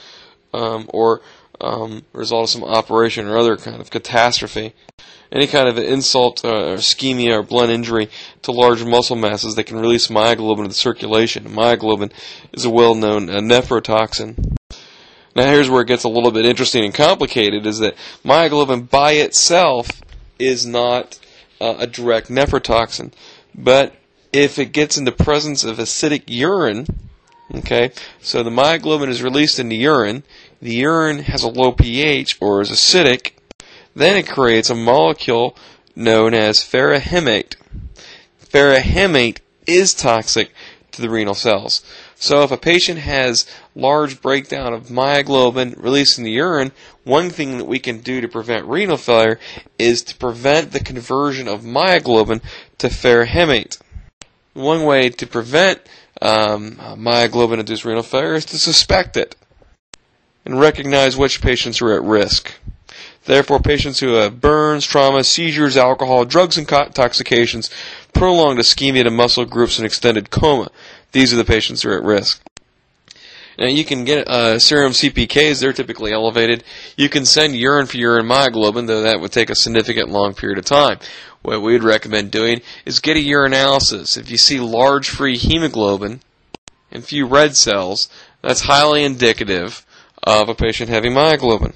um, 0.51 0.89
or 0.91 1.21
um, 1.61 2.03
result 2.13 2.43
of 2.43 2.49
some 2.49 2.63
operation 2.63 3.27
or 3.27 3.37
other 3.37 3.57
kind 3.57 3.79
of 3.79 3.89
catastrophe. 3.89 4.73
Any 5.31 5.47
kind 5.47 5.69
of 5.69 5.77
insult 5.77 6.43
uh, 6.43 6.49
or 6.49 6.77
ischemia 6.77 7.39
or 7.39 7.43
blunt 7.43 7.71
injury 7.71 8.09
to 8.41 8.51
large 8.51 8.83
muscle 8.83 9.15
masses 9.15 9.55
that 9.55 9.63
can 9.63 9.79
release 9.79 10.07
myoglobin 10.07 10.63
to 10.63 10.67
the 10.67 10.73
circulation. 10.73 11.45
Myoglobin 11.45 12.11
is 12.51 12.65
a 12.65 12.69
well-known 12.69 13.29
uh, 13.29 13.39
nephrotoxin. 13.39 14.57
Now 15.33 15.47
here's 15.47 15.69
where 15.69 15.81
it 15.81 15.87
gets 15.87 16.03
a 16.03 16.09
little 16.09 16.31
bit 16.31 16.45
interesting 16.45 16.83
and 16.83 16.93
complicated 16.93 17.65
is 17.65 17.79
that 17.79 17.95
myoglobin 18.25 18.89
by 18.89 19.13
itself 19.13 20.01
is 20.37 20.65
not 20.65 21.17
uh, 21.61 21.75
a 21.79 21.87
direct 21.87 22.27
nephrotoxin. 22.27 23.13
But 23.55 23.95
if 24.33 24.59
it 24.59 24.73
gets 24.73 24.97
in 24.97 25.05
the 25.05 25.11
presence 25.11 25.63
of 25.63 25.77
acidic 25.77 26.23
urine, 26.27 26.85
okay, 27.55 27.91
so 28.21 28.43
the 28.43 28.49
myoglobin 28.49 29.09
is 29.09 29.23
released 29.23 29.59
into 29.59 29.75
urine, 29.75 30.23
the 30.61 30.75
urine 30.75 31.19
has 31.23 31.43
a 31.43 31.49
low 31.49 31.71
pH 31.71 32.37
or 32.39 32.61
is 32.61 32.69
acidic, 32.69 33.33
then 33.95 34.17
it 34.17 34.27
creates 34.27 34.69
a 34.69 34.75
molecule 34.75 35.57
known 35.95 36.33
as 36.33 36.59
ferrihemate. 36.59 37.55
Ferrihemate 38.45 39.39
is 39.65 39.93
toxic 39.93 40.53
to 40.91 41.01
the 41.01 41.09
renal 41.09 41.33
cells. 41.33 41.83
So 42.15 42.43
if 42.43 42.51
a 42.51 42.57
patient 42.57 42.99
has 42.99 43.47
large 43.75 44.21
breakdown 44.21 44.73
of 44.73 44.87
myoglobin 44.87 45.81
released 45.81 46.17
in 46.17 46.23
the 46.23 46.31
urine, 46.31 46.71
one 47.03 47.29
thing 47.29 47.57
that 47.57 47.65
we 47.65 47.79
can 47.79 48.01
do 48.01 48.21
to 48.21 48.27
prevent 48.27 48.65
renal 48.67 48.97
failure 48.97 49.39
is 49.79 50.03
to 50.03 50.15
prevent 50.17 50.71
the 50.71 50.79
conversion 50.79 51.47
of 51.47 51.61
myoglobin 51.61 52.41
to 52.77 52.87
ferrihemate. 52.87 53.79
One 54.53 54.83
way 54.83 55.09
to 55.09 55.25
prevent 55.25 55.81
um, 56.21 56.75
myoglobin-induced 56.75 57.85
renal 57.85 58.03
failure 58.03 58.35
is 58.35 58.45
to 58.45 58.59
suspect 58.59 59.17
it 59.17 59.35
and 60.45 60.59
recognize 60.59 61.17
which 61.17 61.41
patients 61.41 61.81
are 61.81 61.93
at 61.93 62.03
risk. 62.03 62.53
Therefore, 63.25 63.59
patients 63.59 63.99
who 63.99 64.13
have 64.13 64.41
burns, 64.41 64.85
trauma, 64.85 65.23
seizures, 65.23 65.77
alcohol, 65.77 66.25
drugs 66.25 66.57
and 66.57 66.69
intoxications, 66.69 67.69
prolonged 68.13 68.59
ischemia 68.59 69.03
to 69.03 69.11
muscle 69.11 69.45
groups, 69.45 69.77
and 69.77 69.85
extended 69.85 70.31
coma, 70.31 70.69
these 71.11 71.31
are 71.31 71.37
the 71.37 71.45
patients 71.45 71.83
who 71.83 71.89
are 71.89 71.97
at 71.97 72.03
risk. 72.03 72.41
Now 73.59 73.67
you 73.67 73.85
can 73.85 74.05
get 74.05 74.27
uh, 74.27 74.57
serum 74.57 74.93
CPKs; 74.93 75.61
they're 75.61 75.73
typically 75.73 76.11
elevated. 76.11 76.63
You 76.97 77.09
can 77.09 77.25
send 77.25 77.55
urine 77.55 77.85
for 77.85 77.97
urine 77.97 78.25
myoglobin, 78.25 78.87
though 78.87 79.01
that 79.01 79.19
would 79.19 79.31
take 79.31 79.49
a 79.49 79.55
significant 79.55 80.09
long 80.09 80.33
period 80.33 80.57
of 80.57 80.65
time. 80.65 80.97
What 81.43 81.61
we'd 81.61 81.83
recommend 81.83 82.31
doing 82.31 82.61
is 82.85 82.99
get 82.99 83.17
a 83.17 83.19
urinalysis. 83.19 84.17
If 84.17 84.31
you 84.31 84.37
see 84.37 84.59
large 84.59 85.09
free 85.09 85.37
hemoglobin 85.37 86.21
and 86.91 87.03
few 87.03 87.27
red 87.27 87.55
cells, 87.55 88.09
that's 88.41 88.61
highly 88.61 89.03
indicative 89.03 89.85
of 90.23 90.49
a 90.49 90.55
patient 90.55 90.89
having 90.89 91.13
myoglobin. 91.13 91.73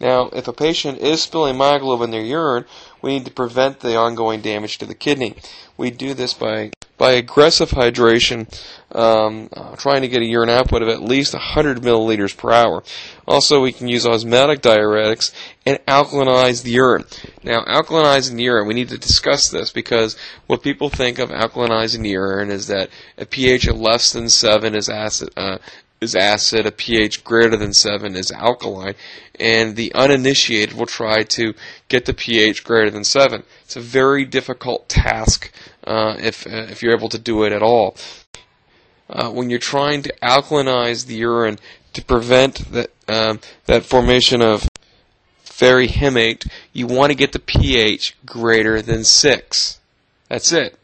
Now, 0.00 0.30
if 0.32 0.48
a 0.48 0.52
patient 0.52 0.98
is 0.98 1.22
spilling 1.22 1.56
myoglobin 1.56 2.06
in 2.06 2.10
their 2.10 2.22
urine, 2.22 2.64
we 3.00 3.12
need 3.12 3.24
to 3.24 3.30
prevent 3.30 3.80
the 3.80 3.96
ongoing 3.96 4.40
damage 4.40 4.78
to 4.78 4.86
the 4.86 4.96
kidney. 4.96 5.36
We 5.76 5.90
do 5.90 6.12
this 6.12 6.34
by 6.34 6.72
by 6.98 7.12
aggressive 7.12 7.70
hydration, 7.70 8.46
um, 8.94 9.48
uh, 9.52 9.74
trying 9.74 10.02
to 10.02 10.08
get 10.08 10.22
a 10.22 10.24
urine 10.24 10.48
output 10.48 10.82
of 10.82 10.88
at 10.88 11.02
least 11.02 11.32
100 11.32 11.78
milliliters 11.78 12.36
per 12.36 12.52
hour. 12.52 12.84
Also, 13.26 13.60
we 13.60 13.72
can 13.72 13.88
use 13.88 14.06
osmotic 14.06 14.60
diuretics 14.60 15.32
and 15.66 15.78
alkalinize 15.86 16.62
the 16.62 16.70
urine. 16.70 17.04
Now, 17.42 17.64
alkalinizing 17.64 18.36
the 18.36 18.44
urine, 18.44 18.68
we 18.68 18.74
need 18.74 18.90
to 18.90 18.98
discuss 18.98 19.48
this 19.48 19.72
because 19.72 20.16
what 20.46 20.62
people 20.62 20.90
think 20.90 21.18
of 21.18 21.30
alkalinizing 21.30 22.02
the 22.02 22.10
urine 22.10 22.52
is 22.52 22.68
that 22.68 22.88
a 23.18 23.26
pH 23.26 23.66
of 23.66 23.80
less 23.80 24.12
than 24.12 24.28
7 24.28 24.74
is 24.76 24.88
acid, 24.88 25.30
uh, 25.36 25.58
is 26.02 26.14
acid, 26.14 26.66
a 26.66 26.72
pH 26.72 27.24
greater 27.24 27.56
than 27.56 27.72
7 27.72 28.16
is 28.16 28.30
alkaline, 28.30 28.94
and 29.38 29.76
the 29.76 29.92
uninitiated 29.94 30.76
will 30.76 30.86
try 30.86 31.22
to 31.22 31.54
get 31.88 32.04
the 32.04 32.14
pH 32.14 32.64
greater 32.64 32.90
than 32.90 33.04
7. 33.04 33.42
It's 33.64 33.76
a 33.76 33.80
very 33.80 34.24
difficult 34.24 34.88
task 34.88 35.52
uh, 35.84 36.16
if, 36.18 36.46
uh, 36.46 36.66
if 36.70 36.82
you're 36.82 36.96
able 36.96 37.08
to 37.10 37.18
do 37.18 37.44
it 37.44 37.52
at 37.52 37.62
all. 37.62 37.96
Uh, 39.08 39.30
when 39.30 39.50
you're 39.50 39.58
trying 39.58 40.02
to 40.02 40.14
alkalinize 40.22 41.06
the 41.06 41.14
urine 41.14 41.58
to 41.92 42.04
prevent 42.04 42.72
that, 42.72 42.90
um, 43.08 43.40
that 43.66 43.84
formation 43.84 44.40
of 44.40 44.68
ferrihemate, 45.44 46.48
you 46.72 46.86
want 46.86 47.10
to 47.10 47.16
get 47.16 47.32
the 47.32 47.38
pH 47.38 48.16
greater 48.24 48.80
than 48.80 49.04
6. 49.04 49.80
That's 50.28 50.52
it. 50.52 50.78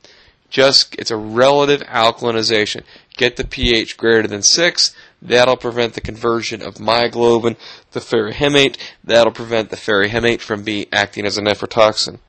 Just, 0.51 0.95
it's 0.97 1.11
a 1.11 1.17
relative 1.17 1.81
alkalinization. 1.83 2.83
Get 3.17 3.37
the 3.37 3.47
pH 3.47 3.97
greater 3.97 4.29
than 4.29 4.43
6, 4.43 4.95
That'll 5.21 5.57
prevent 5.57 5.95
the 5.95 6.01
conversion 6.01 6.63
of 6.63 6.77
myoglobin 6.77 7.57
to 7.93 7.99
ferrihemate. 7.99 8.77
That'll 9.03 9.33
prevent 9.33 9.71
the 9.71 9.77
ferrihemate 9.77 10.41
from 10.41 10.63
be 10.63 10.87
acting 10.93 11.27
as 11.27 11.37
a 11.37 11.43
nephrotoxin. 11.43 12.21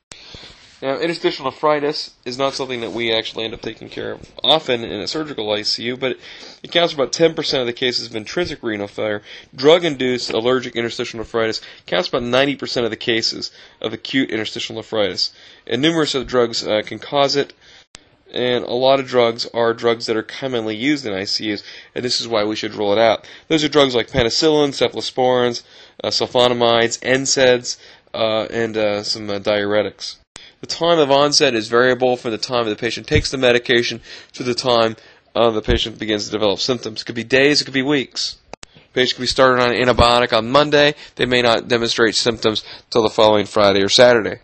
Now, 0.82 0.98
interstitial 0.98 1.44
nephritis 1.44 2.14
is 2.24 2.38
not 2.38 2.54
something 2.54 2.80
that 2.80 2.92
we 2.92 3.12
actually 3.12 3.44
end 3.44 3.52
up 3.52 3.60
taking 3.60 3.90
care 3.90 4.12
of 4.12 4.32
often 4.42 4.82
in 4.82 5.02
a 5.02 5.06
surgical 5.06 5.46
ICU, 5.48 6.00
but 6.00 6.12
it 6.12 6.18
accounts 6.64 6.94
for 6.94 7.02
about 7.02 7.12
10% 7.12 7.60
of 7.60 7.66
the 7.66 7.74
cases 7.74 8.06
of 8.06 8.16
intrinsic 8.16 8.62
renal 8.62 8.88
failure. 8.88 9.20
Drug-induced 9.54 10.30
allergic 10.30 10.76
interstitial 10.76 11.18
nephritis 11.18 11.60
accounts 11.86 12.08
for 12.08 12.16
about 12.16 12.30
90% 12.30 12.84
of 12.84 12.90
the 12.90 12.96
cases 12.96 13.50
of 13.82 13.92
acute 13.92 14.30
interstitial 14.30 14.74
nephritis. 14.74 15.34
And 15.66 15.82
numerous 15.82 16.14
other 16.14 16.24
drugs 16.24 16.66
uh, 16.66 16.80
can 16.82 16.98
cause 16.98 17.36
it 17.36 17.52
and 18.32 18.64
a 18.64 18.72
lot 18.72 19.00
of 19.00 19.06
drugs 19.06 19.46
are 19.52 19.74
drugs 19.74 20.06
that 20.06 20.16
are 20.16 20.22
commonly 20.22 20.76
used 20.76 21.06
in 21.06 21.12
ICUs, 21.12 21.62
and 21.94 22.04
this 22.04 22.20
is 22.20 22.28
why 22.28 22.44
we 22.44 22.56
should 22.56 22.74
rule 22.74 22.92
it 22.92 22.98
out. 22.98 23.28
Those 23.48 23.64
are 23.64 23.68
drugs 23.68 23.94
like 23.94 24.10
penicillin, 24.10 24.70
cephalosporins, 24.70 25.62
uh, 26.02 26.08
sulfonamides, 26.08 26.98
NSAIDs, 27.00 27.78
uh, 28.14 28.46
and 28.50 28.76
uh, 28.76 29.02
some 29.02 29.28
uh, 29.30 29.38
diuretics. 29.38 30.16
The 30.60 30.66
time 30.66 30.98
of 30.98 31.10
onset 31.10 31.54
is 31.54 31.68
variable 31.68 32.16
from 32.16 32.32
the 32.32 32.38
time 32.38 32.66
the 32.66 32.76
patient 32.76 33.06
takes 33.06 33.30
the 33.30 33.38
medication 33.38 34.00
to 34.34 34.42
the 34.42 34.54
time 34.54 34.96
uh, 35.34 35.50
the 35.50 35.62
patient 35.62 35.98
begins 35.98 36.26
to 36.26 36.30
develop 36.30 36.58
symptoms. 36.60 37.02
It 37.02 37.04
could 37.04 37.14
be 37.14 37.24
days, 37.24 37.60
it 37.60 37.64
could 37.64 37.74
be 37.74 37.82
weeks. 37.82 38.36
Patient 38.92 39.16
could 39.16 39.22
be 39.22 39.26
started 39.26 39.62
on 39.62 39.72
an 39.72 39.80
antibiotic 39.80 40.36
on 40.36 40.50
Monday. 40.50 40.94
They 41.14 41.26
may 41.26 41.42
not 41.42 41.68
demonstrate 41.68 42.14
symptoms 42.14 42.64
till 42.90 43.02
the 43.02 43.10
following 43.10 43.46
Friday 43.46 43.82
or 43.82 43.88
Saturday. 43.88 44.40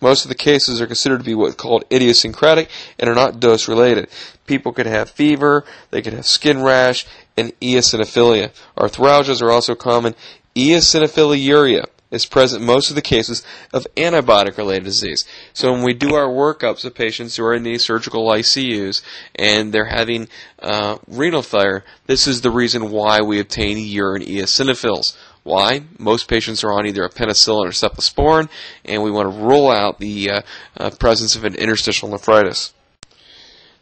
Most 0.00 0.24
of 0.24 0.28
the 0.28 0.34
cases 0.34 0.80
are 0.80 0.86
considered 0.86 1.18
to 1.18 1.24
be 1.24 1.34
what's 1.34 1.54
called 1.54 1.84
idiosyncratic 1.92 2.70
and 2.98 3.08
are 3.08 3.14
not 3.14 3.40
dose 3.40 3.68
related. 3.68 4.08
People 4.46 4.72
could 4.72 4.86
have 4.86 5.10
fever, 5.10 5.64
they 5.90 6.02
could 6.02 6.14
have 6.14 6.26
skin 6.26 6.62
rash, 6.62 7.06
and 7.36 7.52
eosinophilia. 7.60 8.50
Arthralgias 8.76 9.42
are 9.42 9.50
also 9.50 9.74
common. 9.74 10.14
Eosinophiliuria 10.56 11.86
is 12.10 12.26
present 12.26 12.60
in 12.60 12.66
most 12.66 12.90
of 12.90 12.96
the 12.96 13.02
cases 13.02 13.44
of 13.72 13.86
antibiotic 13.96 14.56
related 14.56 14.84
disease. 14.84 15.24
So 15.52 15.72
when 15.72 15.82
we 15.82 15.94
do 15.94 16.14
our 16.14 16.28
workups 16.28 16.84
of 16.84 16.94
patients 16.94 17.36
who 17.36 17.44
are 17.44 17.54
in 17.54 17.62
these 17.62 17.84
surgical 17.84 18.26
ICUs 18.26 19.02
and 19.36 19.72
they're 19.72 19.84
having 19.84 20.28
uh, 20.58 20.98
renal 21.06 21.42
failure, 21.42 21.84
this 22.06 22.26
is 22.26 22.40
the 22.40 22.50
reason 22.50 22.90
why 22.90 23.20
we 23.20 23.38
obtain 23.38 23.78
urine 23.78 24.22
eosinophils. 24.22 25.16
Why? 25.42 25.82
Most 25.98 26.28
patients 26.28 26.62
are 26.64 26.72
on 26.72 26.86
either 26.86 27.02
a 27.02 27.08
penicillin 27.08 27.66
or 27.66 27.70
cephalosporin, 27.70 28.48
and 28.84 29.02
we 29.02 29.10
want 29.10 29.32
to 29.32 29.40
rule 29.40 29.70
out 29.70 29.98
the 29.98 30.30
uh, 30.30 30.42
uh, 30.76 30.90
presence 30.90 31.34
of 31.34 31.44
an 31.44 31.54
interstitial 31.54 32.08
nephritis. 32.08 32.72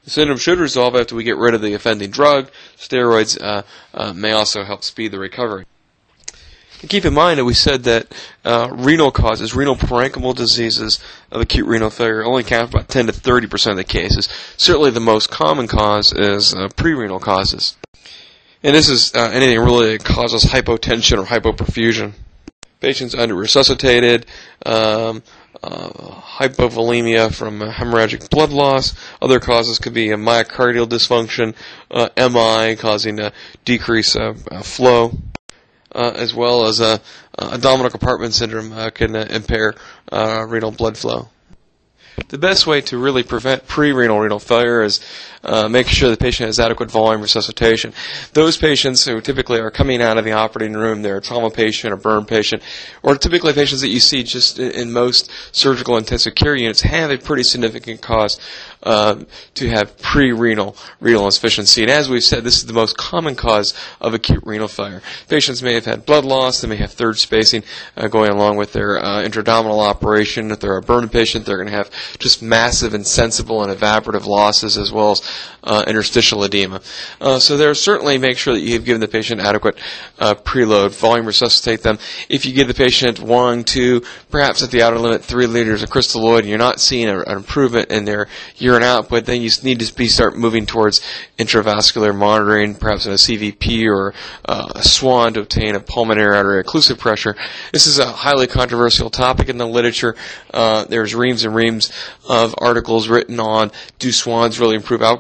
The 0.05 0.11
syndrome 0.11 0.39
should 0.39 0.59
resolve 0.59 0.95
after 0.95 1.15
we 1.15 1.25
get 1.25 1.37
rid 1.37 1.55
of 1.55 1.61
the 1.61 1.75
offending 1.75 2.11
drug. 2.11 2.51
Steroids 2.77 3.41
uh, 3.43 3.63
uh 3.93 4.13
may 4.13 4.33
also 4.33 4.65
help 4.65 4.85
speed 4.85 5.13
the 5.13 5.19
recovery. 5.19 5.67
And 6.81 6.89
keep 6.89 7.05
in 7.05 7.13
mind 7.13 7.39
that 7.39 7.45
we 7.45 7.55
said 7.55 7.83
that 7.85 8.07
uh, 8.45 8.69
renal 8.71 9.11
causes, 9.11 9.55
renal 9.55 9.75
parenchymal 9.75 10.37
diseases 10.37 11.01
of 11.33 11.41
acute 11.41 11.67
renal 11.67 11.91
failure 11.91 12.25
only 12.25 12.43
account 12.43 12.71
for 12.71 12.79
about 12.79 12.89
10 12.89 13.07
to 13.07 13.13
30 13.13 13.49
percent 13.49 13.73
of 13.73 13.79
the 13.79 13.85
cases. 13.85 14.29
Certainly 14.57 14.93
the 14.93 15.01
most 15.01 15.29
common 15.29 15.67
cause 15.67 16.13
is 16.13 16.55
uh, 16.55 16.69
prerenal 16.69 17.21
causes. 17.21 17.77
And 18.63 18.75
this 18.75 18.89
is 18.89 19.15
uh, 19.15 19.31
anything 19.33 19.59
really 19.61 19.97
that 19.97 20.05
causes 20.05 20.45
hypotension 20.45 21.19
or 21.19 21.25
hypoperfusion. 21.25 22.15
Patients 22.81 23.15
under 23.15 23.35
resuscitated, 23.35 24.27
um, 24.67 25.23
uh, 25.63 25.89
hypovolemia 26.39 27.33
from 27.35 27.61
hemorrhagic 27.61 28.31
blood 28.31 28.51
loss. 28.51 28.95
Other 29.23 29.41
causes 29.41 29.79
could 29.79 29.95
be 29.95 30.11
a 30.11 30.17
myocardial 30.17 30.87
dysfunction, 30.87 31.55
uh, 31.91 32.09
MI 32.17 32.77
causing 32.77 33.21
a 33.21 33.33
decrease 33.65 34.17
of 34.17 34.47
uh, 34.51 34.63
flow. 34.63 35.13
uh, 35.95 36.13
as 36.15 36.35
well 36.35 36.67
as 36.67 36.81
a, 36.81 37.01
abdominal 37.39 37.91
compartment 37.91 38.35
syndrome 38.35 38.73
uh, 38.73 38.91
can 38.91 39.15
uh, 39.15 39.27
impair 39.31 39.75
uh, 40.13 40.45
renal 40.47 40.71
blood 40.73 40.99
flow. 40.99 41.29
The 42.29 42.39
best 42.39 42.67
way 42.67 42.81
to 42.83 42.99
really 42.99 43.23
prevent 43.23 43.69
pre-renal 43.69 44.19
renal 44.19 44.41
failure 44.41 44.83
is 44.83 45.01
uh, 45.45 45.69
making 45.69 45.93
sure 45.93 46.11
the 46.11 46.17
patient 46.17 46.47
has 46.47 46.61
adequate 46.61 46.91
volume 46.91 47.23
resuscitation. 47.23 47.93
Those 48.33 48.57
patients 48.57 49.05
who 49.05 49.21
typically 49.21 49.61
are 49.61 49.71
coming 49.71 50.03
out 50.03 50.19
of 50.19 50.25
the 50.25 50.33
operating 50.33 50.77
room, 50.77 51.03
they're 51.03 51.19
a 51.19 51.23
trauma 51.23 51.51
patient, 51.51 51.93
a 51.93 51.97
burn 51.97 52.25
patient, 52.25 52.63
or 53.03 53.17
typically 53.17 53.53
patients 53.53 53.81
that 53.81 53.89
you 53.89 54.01
see 54.01 54.23
just 54.23 54.59
in, 54.59 54.71
in 54.73 54.93
most 54.93 55.31
surgical 55.53 55.97
intensive 55.97 56.35
care 56.35 56.57
units 56.57 56.83
have 56.83 57.11
a 57.11 57.19
pretty 57.19 57.43
significant 57.43 58.01
cause 58.01 58.39
uh, 58.83 59.25
to 59.55 59.69
have 59.69 59.99
pre-renal 59.99 60.77
renal 61.01 61.25
insufficiency. 61.27 61.83
And 61.83 61.91
as 61.91 62.09
we've 62.09 62.23
said, 62.23 62.45
this 62.45 62.57
is 62.57 62.67
the 62.67 62.73
most 62.73 62.97
common 62.97 63.35
cause 63.35 63.75
of 64.01 64.15
acute 64.15 64.43
renal 64.45 64.69
failure. 64.69 65.03
Patients 65.29 65.63
may 65.63 65.75
have 65.75 65.85
had 65.85 66.07
blood 66.07 66.25
loss, 66.25 66.61
they 66.61 66.69
may 66.69 66.77
have 66.77 66.93
third 66.93 67.19
spacing 67.19 67.63
uh, 67.97 68.09
going 68.09 68.31
along 68.31 68.57
with 68.57 68.73
their 68.73 68.99
uh, 68.99 69.29
operation. 69.49 70.51
If 70.51 70.61
they're 70.61 70.77
a 70.77 70.83
burn 70.83 71.09
patient, 71.09 71.47
they're 71.47 71.57
going 71.57 71.69
to 71.69 71.75
have 71.75 71.91
just 72.19 72.43
massive 72.43 72.95
insensible 72.95 73.63
and 73.63 73.77
evaporative 73.77 74.27
losses 74.27 74.79
as 74.79 74.93
well 74.93 75.13
as 75.13 75.28
uh, 75.65 75.85
interstitial 75.87 76.45
edema. 76.45 76.81
Uh, 77.21 77.39
so 77.39 77.57
there 77.57 77.75
certainly 77.75 78.19
make 78.19 78.39
sure 78.39 78.55
that 78.55 78.61
you 78.61 78.75
have 78.75 78.85
given 78.85 79.01
the 79.01 79.09
patient 79.09 79.41
adequate 79.41 79.79
uh, 80.19 80.35
preload, 80.35 80.91
volume 80.91 81.27
resuscitate 81.27 81.83
them. 81.83 81.99
If 82.29 82.47
you 82.47 82.53
give 82.53 82.69
the 82.69 82.75
patient 82.75 83.21
one, 83.21 83.65
two, 83.65 84.03
perhaps 84.31 84.63
at 84.63 84.71
the 84.71 84.83
outer 84.83 84.99
limit 84.99 85.23
three 85.23 85.47
liters 85.47 85.83
of 85.83 85.91
crystalloid, 85.91 86.41
and 86.41 86.49
you're 86.49 86.59
not 86.59 86.81
seeing 86.81 87.09
a, 87.09 87.21
an 87.21 87.37
improvement 87.37 87.91
in 87.91 88.05
their 88.05 88.29
urine 88.57 88.83
output, 88.83 89.27
then 89.27 89.43
you 89.43 89.51
need 89.63 89.81
to 89.81 89.95
be 89.95 90.09
start 90.09 90.37
moving 90.37 90.67
towards 90.67 91.01
intravascular 91.39 92.17
monitoring, 92.17 92.75
perhaps 92.75 93.07
in 93.07 93.13
a 93.13 93.17
CVP 93.17 93.87
or 93.87 94.15
uh, 94.45 94.73
a 94.75 94.83
SWAN 94.83 95.35
to 95.35 95.41
obtain 95.41 95.75
a 95.75 95.81
pulmonary 95.81 96.37
artery 96.37 96.63
occlusive 96.63 96.99
pressure. 96.99 97.37
This 97.73 97.87
is 97.87 97.99
a 97.99 98.07
highly 98.07 98.47
controversial 98.47 99.11
topic 99.11 99.49
in 99.49 99.59
the 99.59 99.67
literature. 99.67 100.17
Uh, 100.53 100.85
there's 100.85 101.15
reams 101.15 101.45
and 101.45 101.55
reams 101.55 101.93
of 102.29 102.55
articles 102.59 103.09
written 103.09 103.41
on 103.41 103.71
do 103.99 104.13
SWANs 104.13 104.59
really 104.59 104.77
improve 104.77 105.03
outcomes, 105.03 105.18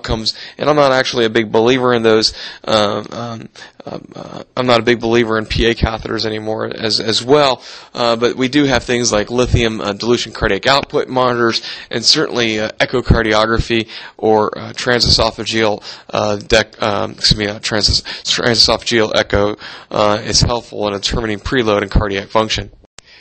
and 0.59 0.71
I'm 0.71 0.76
not 0.76 0.93
actually 0.93 1.25
a 1.25 1.31
big 1.31 1.50
believer 1.52 1.93
in 1.93 2.02
those. 2.02 2.33
Um, 2.64 3.07
um, 3.12 3.49
uh, 3.85 4.45
I'm 4.57 4.67
not 4.67 4.81
a 4.81 4.83
big 4.83 5.00
believer 5.00 5.38
in 5.38 5.45
PA 5.47 5.73
catheters 5.73 6.26
anymore 6.26 6.67
as 6.67 7.00
as 7.00 7.25
well, 7.25 7.62
uh, 7.95 8.17
but 8.17 8.37
we 8.37 8.49
do 8.49 8.64
have 8.64 8.85
things 8.85 9.12
like 9.12 9.31
lithium 9.31 9.81
uh, 9.81 9.93
dilution 9.93 10.33
cardiac 10.33 10.67
output 10.67 11.09
monitors, 11.09 11.62
and 11.90 12.05
certainly 12.05 12.61
uh, 12.61 12.71
echocardiography 12.81 13.88
or 14.17 14.57
uh, 14.59 14.73
transesophageal 14.73 15.83
uh, 16.11 16.37
dec- 16.37 16.81
um, 16.83 17.12
excuse 17.12 17.38
me, 17.38 17.47
trans- 17.61 18.02
transesophageal 18.02 19.12
echo 19.14 19.57
is 20.23 20.40
helpful 20.40 20.87
in 20.88 20.95
determining 20.95 21.38
preload 21.38 21.83
and 21.83 21.90
cardiac 21.90 22.28
function 22.28 22.71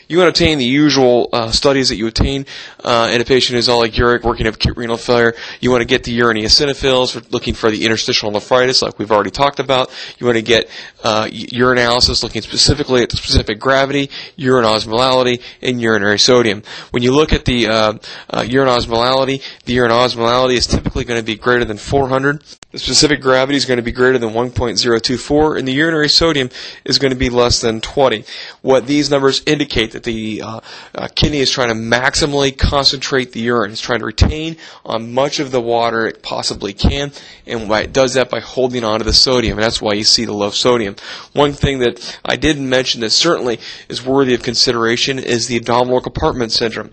you 0.07 0.17
want 0.17 0.33
to 0.33 0.41
obtain 0.41 0.57
the 0.57 0.65
usual 0.65 1.29
uh, 1.33 1.51
studies 1.51 1.89
that 1.89 1.95
you 1.95 2.07
obtain 2.07 2.45
uh, 2.83 3.09
in 3.11 3.19
a 3.19 3.25
patient 3.25 3.55
who's 3.55 3.67
oliguric, 3.67 4.23
working 4.23 4.47
up 4.47 4.55
acute 4.55 4.77
renal 4.77 4.97
failure. 4.97 5.33
You 5.59 5.71
want 5.71 5.81
to 5.81 5.87
get 5.87 6.03
the 6.03 6.11
urine 6.11 6.37
eosinophils, 6.37 7.31
looking 7.31 7.53
for 7.53 7.69
the 7.69 7.85
interstitial 7.85 8.31
nephritis, 8.31 8.81
like 8.81 8.97
we've 8.99 9.11
already 9.11 9.31
talked 9.31 9.59
about. 9.59 9.91
You 10.17 10.25
want 10.25 10.37
to 10.37 10.41
get 10.43 10.69
uh, 11.03 11.25
urinalysis, 11.25 12.23
looking 12.23 12.41
specifically 12.41 13.03
at 13.03 13.09
the 13.09 13.17
specific 13.17 13.59
gravity, 13.59 14.09
urine 14.35 14.65
osmolality, 14.65 15.41
and 15.61 15.81
urinary 15.81 16.19
sodium. 16.19 16.63
When 16.91 17.03
you 17.03 17.13
look 17.13 17.33
at 17.33 17.45
the 17.45 17.67
uh, 17.67 17.93
uh, 18.29 18.45
urine 18.47 18.69
osmolality, 18.69 19.43
the 19.65 19.73
urine 19.73 19.91
osmolality 19.91 20.55
is 20.55 20.67
typically 20.67 21.03
going 21.03 21.19
to 21.19 21.25
be 21.25 21.35
greater 21.35 21.65
than 21.65 21.77
400. 21.77 22.43
The 22.77 22.84
specific 22.84 23.22
gravity 23.22 23.57
is 23.57 23.65
going 23.65 23.77
to 23.77 23.84
be 23.84 23.91
greater 23.91 24.19
than 24.19 24.36
1.024, 24.36 25.57
and 25.57 25.67
the 25.67 25.74
urinary 25.74 26.10
sodium 26.10 26.51
is 26.86 27.00
going 27.00 27.10
to 27.10 27.17
be 27.17 27.31
less 27.31 27.60
than 27.60 27.81
20. 27.81 28.24
What 28.62 28.86
these 28.86 29.10
numbers 29.10 29.41
indicate 29.48 29.93
that 29.93 30.03
the 30.03 30.43
uh, 30.43 30.60
uh, 30.93 31.07
kidney 31.15 31.39
is 31.39 31.50
trying 31.50 31.69
to 31.69 31.74
maximally 31.74 32.55
concentrate 32.55 33.31
the 33.31 33.39
urine. 33.39 33.72
It's 33.72 33.81
trying 33.81 34.01
to 34.01 34.05
retain 34.05 34.57
on 34.85 35.11
much 35.11 35.40
of 35.40 35.50
the 35.50 35.59
water 35.59 36.05
it 36.05 36.22
possibly 36.22 36.72
can, 36.72 37.13
and 37.48 37.72
it 37.72 37.94
does 37.94 38.13
that 38.13 38.29
by 38.29 38.42
holding 38.42 38.83
on 38.83 39.00
to 39.00 39.05
the 39.05 39.11
sodium, 39.11 39.57
and 39.57 39.63
that's 39.63 39.81
why 39.81 39.94
you 39.94 40.03
see 40.03 40.25
the 40.25 40.33
low 40.33 40.51
sodium. 40.51 40.98
One 41.33 41.53
thing 41.53 41.79
that 41.79 42.20
I 42.24 42.35
didn't 42.35 42.70
mention 42.70 43.01
that 43.01 43.09
certainly 43.09 43.59
is 43.90 44.05
worthy 44.05 44.35
of 44.35 44.44
consideration 44.44 45.18
is 45.18 45.48
the 45.48 45.57
abdominal 45.57 46.00
compartment 46.00 46.51
syndrome 46.51 46.92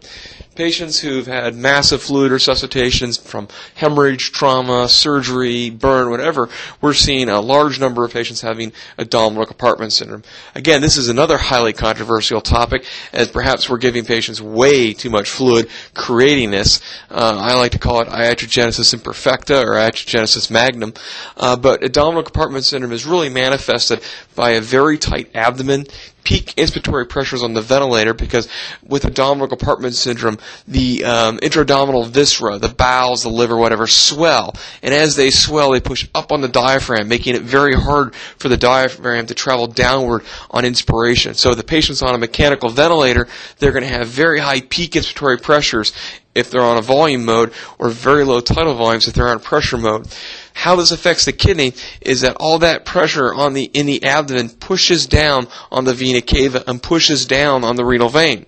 patients 0.55 1.01
who've 1.01 1.27
had 1.27 1.55
massive 1.55 2.03
fluid 2.03 2.33
resuscitations 2.33 3.21
from 3.21 3.49
hemorrhage, 3.75 4.33
trauma, 4.33 4.89
surgery, 4.89 5.71
burn, 5.71 6.11
whatever, 6.11 6.49
we're 6.81 6.95
seeing 6.95 7.29
a 7.29 7.41
large 7.41 7.81
number 7.81 8.05
of 8.05 8.13
patients 8.13 8.41
having 8.41 8.73
abdominal 8.99 9.47
compartment 9.47 9.93
syndrome. 9.93 10.23
Again, 10.55 10.81
this 10.81 10.97
is 10.97 11.09
another 11.09 11.39
highly 11.39 11.73
controversial 11.73 12.41
topic, 12.41 12.87
as 13.13 13.31
perhaps 13.31 13.69
we're 13.69 13.79
giving 13.79 14.05
patients 14.05 14.41
way 14.41 14.93
too 14.93 15.11
much 15.11 15.29
fluid, 15.29 15.69
creating 15.95 16.51
this. 16.51 16.81
Uh, 17.11 17.37
I 17.39 17.55
like 17.55 17.73
to 17.73 17.79
call 17.79 18.01
it 18.01 18.09
iatrogenesis 18.09 18.95
imperfecta 18.95 19.65
or 19.65 19.75
iatrogenesis 19.75 20.51
magnum. 20.51 20.95
Uh, 21.37 21.57
but 21.57 21.83
abdominal 21.83 22.23
compartment 22.23 22.65
syndrome 22.65 22.93
is 22.93 23.07
really 23.07 23.29
manifested 23.29 24.01
by 24.35 24.51
a 24.51 24.61
very 24.61 24.99
tight 24.99 25.31
abdomen, 25.35 25.87
peak 26.25 26.55
inspiratory 26.57 27.09
pressures 27.09 27.43
on 27.43 27.53
the 27.53 27.61
ventilator 27.61 28.15
because 28.15 28.49
with 28.83 29.05
abdominal 29.05 29.47
compartment 29.47 29.95
syndrome, 29.95 30.39
the 30.67 31.05
um, 31.05 31.39
viscera, 31.39 32.59
the 32.59 32.75
bowels, 32.77 33.23
the 33.23 33.29
liver, 33.29 33.57
whatever, 33.57 33.87
swell. 33.87 34.55
And 34.83 34.93
as 34.93 35.17
they 35.17 35.31
swell, 35.31 35.71
they 35.71 35.81
push 35.81 36.09
up 36.15 36.33
on 36.33 36.41
the 36.41 36.49
diaphragm, 36.49 37.09
making 37.09 37.37
it 37.37 37.43
very 37.43 37.75
hard 37.75 38.15
for 38.15 38.49
the 38.49 38.57
diaphragm 38.57 39.27
to 39.27 39.35
travel 39.35 39.67
downward 39.67 40.25
on 40.51 40.65
inspiration. 40.65 41.35
So 41.35 41.55
the 41.55 41.63
patient's 41.63 42.03
on 42.03 42.15
a 42.15 42.19
mechanical 42.19 42.71
ventilator, 42.71 43.29
they're 43.59 43.73
going 43.73 43.85
to 43.85 43.89
have 43.89 44.09
very 44.09 44.41
high 44.41 44.63
peak 44.63 44.93
inspiratory 44.93 45.43
pressures 45.43 45.93
if 46.35 46.51
they're 46.51 46.63
on 46.63 46.79
a 46.79 46.83
volume 46.83 47.25
mode 47.25 47.53
or 47.79 47.89
very 47.89 48.25
low 48.25 48.41
tidal 48.41 48.75
volumes 48.75 49.07
if 49.07 49.15
they're 49.15 49.29
on 49.29 49.39
pressure 49.39 49.79
mode 49.79 50.09
how 50.55 50.77
this 50.77 50.93
affects 50.93 51.25
the 51.25 51.33
kidney 51.33 51.75
is 52.01 52.23
that 52.23 52.37
all 52.39 52.61
that 52.61 52.85
pressure 52.85 53.35
on 53.35 53.53
the 53.53 53.65
in 53.75 53.87
the 53.87 54.03
abdomen 54.05 54.49
pushes 54.49 55.07
down 55.07 55.49
on 55.71 55.85
the 55.85 55.93
vena 55.93 56.23
cava 56.23 56.63
and 56.67 56.83
pushes 56.83 57.27
down 57.27 57.65
on 57.65 57.77
the 57.77 57.85
renal 57.85 58.09
vein. 58.09 58.47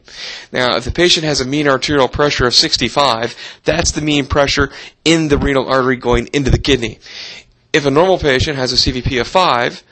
Now, 0.52 0.76
if 0.76 0.84
the 0.84 0.92
patient 0.92 1.26
has 1.26 1.40
a 1.40 1.44
mean 1.44 1.68
arterial 1.68 2.08
pressure 2.08 2.46
of 2.46 2.54
65, 2.54 3.34
that's 3.64 3.90
the 3.90 4.00
mean 4.00 4.26
pressure 4.26 4.70
in 5.04 5.28
the 5.28 5.36
renal 5.36 5.68
artery 5.68 5.96
going 5.96 6.28
into 6.32 6.50
the 6.50 6.58
kidney. 6.58 7.00
If 7.72 7.84
a 7.84 7.90
normal 7.90 8.18
patient 8.18 8.56
has 8.56 8.72
a 8.72 8.76
CVP 8.76 9.20
of 9.20 9.26
5, 9.26 9.82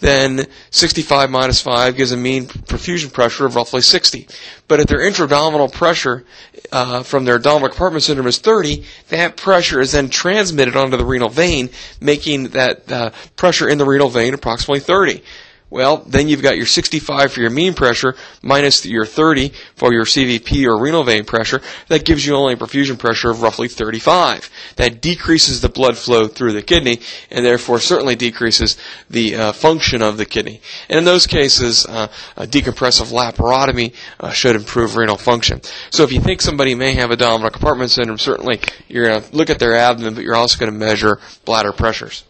then 0.00 0.46
65 0.70 1.30
minus 1.30 1.62
5 1.62 1.96
gives 1.96 2.12
a 2.12 2.16
mean 2.16 2.46
perfusion 2.46 3.12
pressure 3.12 3.46
of 3.46 3.54
roughly 3.56 3.80
60. 3.80 4.28
But 4.68 4.80
if 4.80 4.86
their 4.86 5.00
intra-abdominal 5.00 5.68
pressure 5.68 6.24
uh, 6.70 7.02
from 7.02 7.24
their 7.24 7.36
abdominal 7.36 7.68
compartment 7.70 8.02
syndrome 8.02 8.26
is 8.26 8.38
30, 8.38 8.84
that 9.08 9.36
pressure 9.36 9.80
is 9.80 9.92
then 9.92 10.10
transmitted 10.10 10.76
onto 10.76 10.96
the 10.96 11.04
renal 11.04 11.28
vein, 11.30 11.70
making 12.00 12.48
that 12.48 12.90
uh, 12.92 13.10
pressure 13.36 13.68
in 13.68 13.78
the 13.78 13.86
renal 13.86 14.08
vein 14.10 14.34
approximately 14.34 14.80
30. 14.80 15.22
Well, 15.68 15.98
then 16.06 16.28
you've 16.28 16.42
got 16.42 16.56
your 16.56 16.66
65 16.66 17.32
for 17.32 17.40
your 17.40 17.50
mean 17.50 17.74
pressure 17.74 18.14
minus 18.40 18.86
your 18.86 19.04
30 19.04 19.50
for 19.74 19.92
your 19.92 20.04
CVP 20.04 20.64
or 20.64 20.80
renal 20.80 21.02
vein 21.02 21.24
pressure. 21.24 21.60
That 21.88 22.04
gives 22.04 22.24
you 22.24 22.36
only 22.36 22.54
a 22.54 22.56
perfusion 22.56 22.96
pressure 22.96 23.30
of 23.30 23.42
roughly 23.42 23.66
35. 23.66 24.48
That 24.76 25.00
decreases 25.02 25.60
the 25.60 25.68
blood 25.68 25.96
flow 25.98 26.28
through 26.28 26.52
the 26.52 26.62
kidney 26.62 27.00
and 27.32 27.44
therefore 27.44 27.80
certainly 27.80 28.14
decreases 28.14 28.76
the 29.10 29.34
uh, 29.34 29.52
function 29.52 30.02
of 30.02 30.18
the 30.18 30.24
kidney. 30.24 30.60
And 30.88 30.98
in 30.98 31.04
those 31.04 31.26
cases, 31.26 31.84
uh, 31.84 32.06
a 32.36 32.46
decompressive 32.46 33.12
laparotomy 33.12 33.92
uh, 34.20 34.30
should 34.30 34.54
improve 34.54 34.96
renal 34.96 35.16
function. 35.16 35.62
So 35.90 36.04
if 36.04 36.12
you 36.12 36.20
think 36.20 36.42
somebody 36.42 36.76
may 36.76 36.92
have 36.92 37.10
abdominal 37.10 37.50
compartment 37.50 37.90
syndrome, 37.90 38.18
certainly 38.18 38.60
you're 38.86 39.06
going 39.06 39.20
to 39.20 39.36
look 39.36 39.50
at 39.50 39.58
their 39.58 39.74
abdomen, 39.74 40.14
but 40.14 40.22
you're 40.22 40.36
also 40.36 40.60
going 40.60 40.72
to 40.72 40.78
measure 40.78 41.18
bladder 41.44 41.72
pressures. 41.72 42.22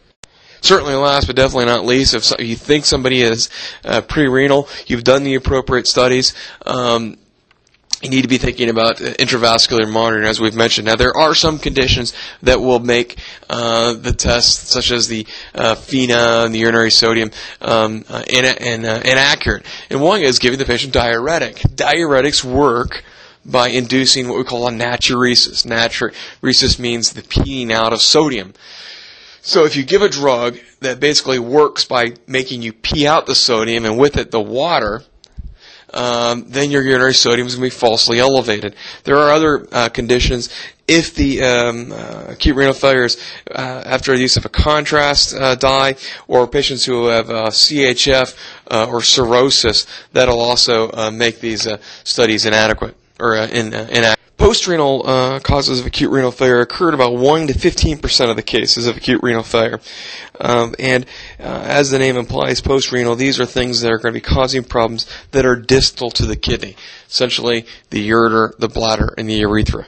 Certainly 0.60 0.94
last, 0.94 1.26
but 1.26 1.36
definitely 1.36 1.66
not 1.66 1.84
least, 1.84 2.14
if 2.14 2.40
you 2.40 2.56
think 2.56 2.84
somebody 2.84 3.22
is 3.22 3.50
uh, 3.84 4.00
pre-renal, 4.00 4.68
you've 4.86 5.04
done 5.04 5.22
the 5.22 5.34
appropriate 5.34 5.86
studies, 5.86 6.34
um, 6.64 7.16
you 8.02 8.10
need 8.10 8.22
to 8.22 8.28
be 8.28 8.36
thinking 8.36 8.68
about 8.68 8.98
intravascular 8.98 9.90
monitoring, 9.90 10.26
as 10.26 10.38
we've 10.38 10.54
mentioned. 10.54 10.86
Now, 10.86 10.96
there 10.96 11.16
are 11.16 11.34
some 11.34 11.58
conditions 11.58 12.12
that 12.42 12.60
will 12.60 12.78
make 12.78 13.18
uh, 13.48 13.94
the 13.94 14.12
test, 14.12 14.68
such 14.68 14.90
as 14.90 15.08
the 15.08 15.26
uh, 15.54 15.76
and 15.90 16.54
the 16.54 16.58
urinary 16.58 16.90
sodium, 16.90 17.30
um, 17.62 18.04
uh, 18.08 18.22
in, 18.28 18.44
in, 18.44 18.84
uh, 18.84 19.00
inaccurate. 19.02 19.64
And 19.88 20.02
one 20.02 20.20
is 20.20 20.38
giving 20.38 20.58
the 20.58 20.66
patient 20.66 20.92
diuretic. 20.92 21.56
Diuretics 21.56 22.44
work 22.44 23.02
by 23.46 23.68
inducing 23.68 24.28
what 24.28 24.36
we 24.36 24.44
call 24.44 24.68
a 24.68 24.70
natriuresis. 24.70 25.64
Natriuresis 25.66 26.78
means 26.78 27.12
the 27.12 27.22
peeing 27.22 27.70
out 27.70 27.94
of 27.94 28.02
sodium. 28.02 28.52
So 29.46 29.64
if 29.64 29.76
you 29.76 29.84
give 29.84 30.02
a 30.02 30.08
drug 30.08 30.58
that 30.80 30.98
basically 30.98 31.38
works 31.38 31.84
by 31.84 32.14
making 32.26 32.62
you 32.62 32.72
pee 32.72 33.06
out 33.06 33.26
the 33.26 33.36
sodium 33.36 33.84
and 33.84 33.96
with 33.96 34.16
it 34.16 34.32
the 34.32 34.40
water, 34.40 35.04
um, 35.94 36.46
then 36.48 36.72
your 36.72 36.82
urinary 36.82 37.14
sodium 37.14 37.46
is 37.46 37.54
going 37.54 37.70
to 37.70 37.76
be 37.76 37.78
falsely 37.78 38.18
elevated. 38.18 38.74
There 39.04 39.16
are 39.16 39.30
other 39.30 39.68
uh, 39.70 39.88
conditions. 39.90 40.48
If 40.88 41.14
the 41.14 41.44
um, 41.44 41.92
uh, 41.92 42.24
acute 42.30 42.56
renal 42.56 42.74
failures 42.74 43.18
uh, 43.48 43.84
after 43.86 44.16
the 44.16 44.22
use 44.22 44.36
of 44.36 44.44
a 44.44 44.48
contrast 44.48 45.32
uh, 45.32 45.54
dye, 45.54 45.94
or 46.26 46.48
patients 46.48 46.84
who 46.84 47.06
have 47.06 47.30
uh, 47.30 47.50
CHF 47.50 48.36
uh, 48.68 48.88
or 48.90 49.00
cirrhosis, 49.00 49.86
that'll 50.12 50.40
also 50.40 51.12
make 51.12 51.38
these 51.38 51.68
studies 52.02 52.46
inadequate 52.46 52.96
or 53.18 53.36
in, 53.36 53.72
inaccurate. 53.72 54.16
Postrenal 54.36 55.02
uh, 55.08 55.40
causes 55.40 55.80
of 55.80 55.86
acute 55.86 56.10
renal 56.10 56.30
failure 56.30 56.60
occur 56.60 56.88
in 56.88 56.94
about 56.94 57.14
1 57.14 57.46
to 57.46 57.54
15% 57.54 58.30
of 58.30 58.36
the 58.36 58.42
cases 58.42 58.86
of 58.86 58.96
acute 58.96 59.22
renal 59.22 59.42
failure. 59.42 59.80
Um, 60.38 60.74
and 60.78 61.06
uh, 61.40 61.64
as 61.64 61.90
the 61.90 61.98
name 61.98 62.16
implies, 62.16 62.60
postrenal, 62.60 63.16
these 63.16 63.40
are 63.40 63.46
things 63.46 63.80
that 63.80 63.90
are 63.90 63.98
going 63.98 64.12
to 64.12 64.20
be 64.20 64.24
causing 64.24 64.62
problems 64.62 65.06
that 65.30 65.46
are 65.46 65.56
distal 65.56 66.10
to 66.10 66.26
the 66.26 66.36
kidney, 66.36 66.76
essentially 67.08 67.64
the 67.88 68.08
ureter, 68.10 68.54
the 68.58 68.68
bladder, 68.68 69.14
and 69.16 69.28
the 69.28 69.36
urethra. 69.36 69.86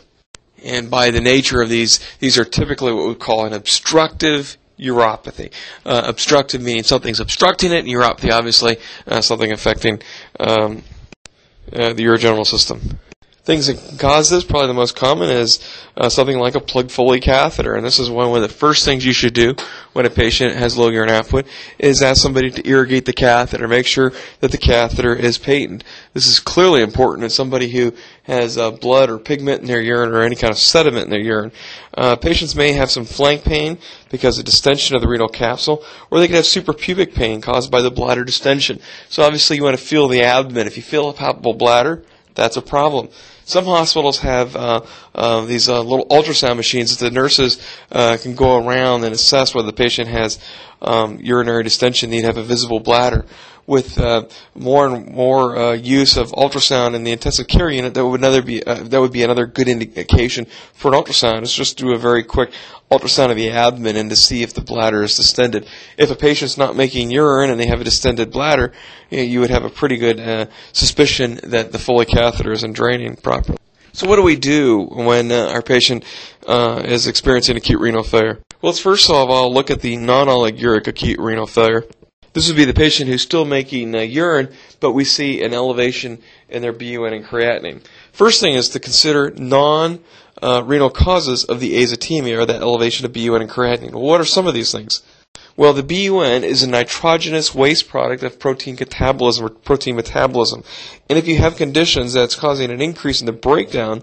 And 0.65 0.91
by 0.91 1.11
the 1.11 1.21
nature 1.21 1.61
of 1.61 1.69
these, 1.69 2.01
these 2.19 2.39
are 2.39 2.45
typically 2.45 2.93
what 2.93 3.07
we 3.07 3.15
call 3.15 3.45
an 3.45 3.53
obstructive 3.53 4.57
uropathy. 4.79 5.53
Uh, 5.85 6.03
obstructive 6.07 6.63
meaning 6.63 6.85
something's 6.85 7.21
obstructing 7.21 7.71
it, 7.71 7.81
and 7.85 7.89
uropathy, 7.89 8.33
obviously, 8.33 8.79
uh, 9.07 9.21
something 9.21 9.53
affecting 9.53 10.01
um, 10.41 10.83
uh, 11.73 11.93
the 11.93 12.05
urogenital 12.05 12.47
system. 12.47 12.99
Things 13.49 13.69
that 13.69 13.99
cause 13.99 14.29
this, 14.29 14.45
probably 14.45 14.67
the 14.67 14.75
most 14.75 14.95
common 14.95 15.31
is 15.31 15.59
uh, 15.97 16.11
something 16.11 16.39
like 16.39 16.55
a 16.55 16.61
plug 16.61 16.91
Foley 16.91 17.19
catheter. 17.19 17.75
And 17.75 17.83
this 17.83 17.99
is 17.99 18.11
one 18.11 18.37
of 18.37 18.43
the 18.43 18.49
first 18.51 18.85
things 18.85 19.07
you 19.07 19.15
should 19.15 19.33
do 19.33 19.55
when 19.95 20.05
a 20.05 20.11
patient 20.11 20.55
has 20.55 20.77
low 20.77 20.91
urine 20.91 21.09
output 21.09 21.47
is 21.79 22.03
ask 22.03 22.21
somebody 22.21 22.51
to 22.51 22.69
irrigate 22.69 23.07
the 23.07 23.15
catheter. 23.15 23.67
Make 23.67 23.87
sure 23.87 24.13
that 24.41 24.51
the 24.51 24.59
catheter 24.59 25.15
is 25.15 25.39
patent. 25.39 25.83
This 26.13 26.27
is 26.27 26.41
clearly 26.41 26.83
important 26.83 27.25
in 27.25 27.31
somebody 27.31 27.71
who 27.71 27.95
has 28.25 28.59
uh, 28.59 28.71
blood 28.71 29.09
or 29.09 29.19
pigment 29.19 29.63
in 29.63 29.67
their 29.67 29.81
urine 29.81 30.11
or 30.11 30.21
any 30.21 30.37
kind 30.37 30.51
of 30.51 30.59
sediment 30.59 31.05
in 31.05 31.11
their 31.11 31.19
urine. 31.19 31.53
Uh, 31.95 32.17
patients 32.17 32.55
may 32.55 32.73
have 32.73 32.91
some 32.91 33.07
flank 33.07 33.45
pain 33.45 33.79
because 34.11 34.39
of 34.39 34.45
distension 34.45 34.95
of 34.95 35.01
the 35.01 35.09
renal 35.09 35.27
capsule, 35.27 35.83
or 36.11 36.21
they 36.21 36.27
could 36.27 36.37
have 36.37 36.45
suprapubic 36.45 37.15
pain 37.15 37.41
caused 37.41 37.71
by 37.71 37.81
the 37.81 37.91
bladder 37.91 38.25
distension. 38.25 38.79
So 39.09 39.23
obviously 39.23 39.57
you 39.57 39.63
want 39.63 39.79
to 39.79 39.83
feel 39.83 40.07
the 40.07 40.21
abdomen. 40.21 40.67
If 40.67 40.77
you 40.77 40.83
feel 40.83 41.09
a 41.09 41.15
palpable 41.15 41.55
bladder, 41.55 42.05
that's 42.35 42.59
a 42.59 42.63
problem. 42.63 43.09
Some 43.49 43.65
hospitals 43.65 44.19
have 44.19 44.55
uh, 44.55 44.83
uh, 45.15 45.41
these 45.47 45.71
uh, 45.71 45.81
little 45.81 46.05
ultrasound 46.09 46.57
machines 46.57 46.95
that 46.95 47.03
the 47.03 47.11
nurses 47.11 47.59
uh, 47.91 48.19
can 48.21 48.35
go 48.35 48.59
around 48.63 49.05
and 49.05 49.15
assess 49.15 49.55
whether 49.55 49.65
the 49.65 49.73
patient 49.73 50.11
has 50.11 50.39
um, 50.81 51.19
urinary 51.21 51.63
distension, 51.63 52.11
to 52.11 52.23
have 52.23 52.37
a 52.37 52.43
visible 52.43 52.81
bladder 52.81 53.25
with 53.69 53.99
uh, 53.99 54.27
more 54.55 54.87
and 54.87 55.15
more 55.15 55.57
uh, 55.57 55.73
use 55.73 56.17
of 56.17 56.33
ultrasound 56.33 56.95
in 56.95 57.05
the 57.05 57.13
intensive 57.13 57.47
care 57.47 57.69
unit, 57.69 57.93
that 57.93 58.05
would 58.05 58.19
another 58.19 58.41
be 58.41 58.65
uh, 58.65 58.83
that 58.85 58.99
would 58.99 59.13
be 59.13 59.23
another 59.23 59.47
good 59.47 59.69
indication 59.69 60.47
for 60.73 60.93
an 60.93 61.01
ultrasound. 61.01 61.43
Is 61.43 61.53
just 61.53 61.77
do 61.77 61.93
a 61.93 61.99
very 61.99 62.25
quick 62.25 62.51
ultrasound 62.91 63.31
of 63.31 63.37
the 63.37 63.51
abdomen 63.51 63.97
and 63.97 64.09
to 64.09 64.17
see 64.17 64.43
if 64.43 64.55
the 64.55 64.63
bladder 64.63 65.03
is 65.03 65.17
distended. 65.19 65.69
If 65.99 66.11
a 66.11 66.17
patient's 66.17 66.57
not 66.57 66.77
making 66.77 67.11
urine 67.11 67.51
and 67.51 67.61
they 67.61 67.67
have 67.67 67.83
a 67.83 67.85
distended 67.85 68.33
bladder, 68.33 68.73
you, 69.11 69.19
know, 69.19 69.25
you 69.25 69.41
would 69.41 69.51
have 69.51 69.65
a 69.65 69.71
pretty 69.71 69.99
good 69.99 70.19
uh, 70.19 70.47
suspicion 70.73 71.39
that 71.43 71.71
the 71.71 71.79
Foley 71.79 72.07
catheter 72.07 72.53
isn't 72.53 72.73
draining 72.73 73.17
properly. 73.17 73.59
So 73.93 74.09
what 74.09 74.17
do 74.17 74.23
we 74.23 74.37
do 74.37 74.85
when 74.85 75.31
uh, 75.31 75.49
our 75.49 75.61
patient 75.61 76.05
uh, 76.47 76.83
is 76.87 77.07
experiencing 77.07 77.59
acute 77.59 77.81
renal 77.81 78.03
failure? 78.03 78.41
Well, 78.61 78.73
let's 78.73 78.81
first 78.81 79.09
of 79.09 79.31
all 79.31 79.55
look 79.55 79.71
at 79.71 79.83
the 79.83 79.97
non-oliguric 79.97 80.89
acute 80.89 81.21
renal 81.21 81.47
failure. 81.47 81.85
This 82.33 82.49
would 82.49 82.57
be 82.57 82.65
the 82.65 82.75
patient 82.75 83.09
who's 83.09 83.23
still 83.23 83.45
making 83.45 83.95
uh, 83.95 84.01
urine, 84.01 84.49
but 84.81 84.91
we 84.91 85.05
see 85.05 85.45
an 85.45 85.55
elevation 85.55 86.19
in 86.49 86.63
their 86.63 86.73
BUN 86.73 87.13
and 87.13 87.25
creatinine. 87.25 87.85
First 88.13 88.41
thing 88.41 88.55
is 88.55 88.69
to 88.71 88.81
consider 88.81 89.31
non 89.31 90.01
uh, 90.43 90.65
renal 90.67 90.91
causes 90.91 91.45
of 91.45 91.61
the 91.61 91.75
azotemia 91.75 92.37
or 92.37 92.47
that 92.47 92.61
elevation 92.61 93.07
of 93.07 93.13
BUN 93.13 93.43
and 93.43 93.51
creatinine. 93.51 93.93
Well, 93.93 94.03
what 94.03 94.21
are 94.21 94.25
some 94.25 94.49
of 94.49 94.55
these 94.55 94.73
things? 94.73 95.03
Well, 95.57 95.73
the 95.73 95.85
BUN 95.85 96.43
is 96.43 96.65
a 96.65 96.69
nitrogenous 96.69 97.55
waste 97.55 97.89
product 97.89 98.25
of 98.25 98.41
protein 98.41 98.77
catabolism 98.77 99.43
or 99.43 99.51
protein 99.51 99.95
metabolism. 99.95 100.65
And 101.09 101.17
if 101.17 101.29
you 101.29 101.39
have 101.39 101.57
conditions 101.57 102.13
that's 102.13 102.35
causing 102.35 102.71
an 102.71 102.83
increase 102.83 103.21
in 103.21 103.27
the 103.27 103.33
breakdown 103.33 104.03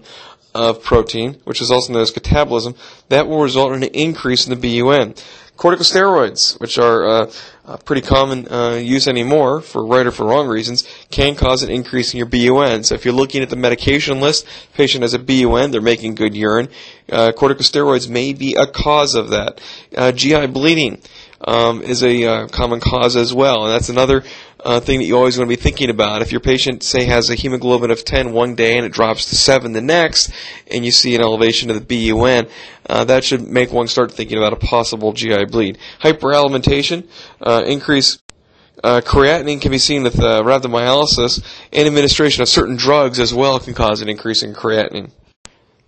of 0.56 0.82
protein, 0.82 1.34
which 1.44 1.60
is 1.60 1.70
also 1.70 1.92
known 1.92 2.02
as 2.02 2.12
catabolism, 2.12 2.76
that 3.08 3.28
will 3.28 3.42
result 3.42 3.72
in 3.72 3.82
an 3.82 3.90
increase 3.92 4.46
in 4.46 4.58
the 4.58 4.80
BUN. 4.80 5.14
Corticosteroids, 5.56 6.60
which 6.60 6.76
are 6.76 7.06
uh, 7.06 7.32
uh, 7.64 7.76
pretty 7.78 8.02
common 8.02 8.46
uh, 8.52 8.74
use 8.74 9.08
anymore 9.08 9.62
for 9.62 9.86
right 9.86 10.06
or 10.06 10.10
for 10.10 10.26
wrong 10.26 10.46
reasons, 10.48 10.86
can 11.10 11.34
cause 11.34 11.62
an 11.62 11.70
increase 11.70 12.12
in 12.12 12.18
your 12.18 12.26
BUN. 12.26 12.84
So 12.84 12.94
if 12.94 13.04
you're 13.06 13.14
looking 13.14 13.42
at 13.42 13.48
the 13.48 13.56
medication 13.56 14.20
list, 14.20 14.46
patient 14.74 15.02
has 15.02 15.14
a 15.14 15.18
BUN, 15.18 15.70
they're 15.70 15.80
making 15.80 16.14
good 16.14 16.34
urine. 16.34 16.68
Uh, 17.10 17.32
corticosteroids 17.32 18.08
may 18.08 18.34
be 18.34 18.54
a 18.54 18.66
cause 18.66 19.14
of 19.14 19.30
that. 19.30 19.60
Uh, 19.96 20.12
GI 20.12 20.46
bleeding 20.48 21.00
um, 21.40 21.82
is 21.82 22.02
a 22.02 22.24
uh, 22.24 22.48
common 22.48 22.80
cause 22.80 23.16
as 23.16 23.32
well, 23.32 23.64
and 23.64 23.72
that's 23.72 23.88
another 23.88 24.22
uh, 24.64 24.80
thing 24.80 24.98
that 24.98 25.04
you 25.04 25.16
always 25.16 25.38
want 25.38 25.48
to 25.48 25.56
be 25.56 25.60
thinking 25.60 25.90
about. 25.90 26.22
If 26.22 26.32
your 26.32 26.40
patient, 26.40 26.82
say, 26.82 27.04
has 27.04 27.30
a 27.30 27.34
hemoglobin 27.34 27.90
of 27.90 28.04
10 28.04 28.32
one 28.32 28.54
day 28.54 28.76
and 28.76 28.84
it 28.84 28.92
drops 28.92 29.26
to 29.26 29.36
7 29.36 29.72
the 29.72 29.80
next, 29.80 30.30
and 30.70 30.84
you 30.84 30.90
see 30.90 31.14
an 31.14 31.20
elevation 31.20 31.70
of 31.70 31.86
the 31.86 32.10
BUN, 32.10 32.48
uh, 32.88 33.04
that 33.04 33.24
should 33.24 33.46
make 33.46 33.72
one 33.72 33.88
start 33.88 34.12
thinking 34.12 34.38
about 34.38 34.52
a 34.52 34.56
possible 34.56 35.12
GI 35.12 35.46
bleed. 35.46 35.78
Hyperalimentation, 36.00 37.06
uh, 37.40 37.62
increase 37.66 38.18
uh, 38.84 39.00
creatinine 39.00 39.60
can 39.60 39.70
be 39.70 39.78
seen 39.78 40.02
with 40.02 40.20
uh, 40.20 40.42
rhabdomyolysis, 40.42 41.42
and 41.72 41.86
administration 41.86 42.42
of 42.42 42.48
certain 42.48 42.76
drugs 42.76 43.18
as 43.18 43.32
well 43.32 43.58
can 43.58 43.74
cause 43.74 44.02
an 44.02 44.08
increase 44.08 44.42
in 44.42 44.54
creatinine. 44.54 45.10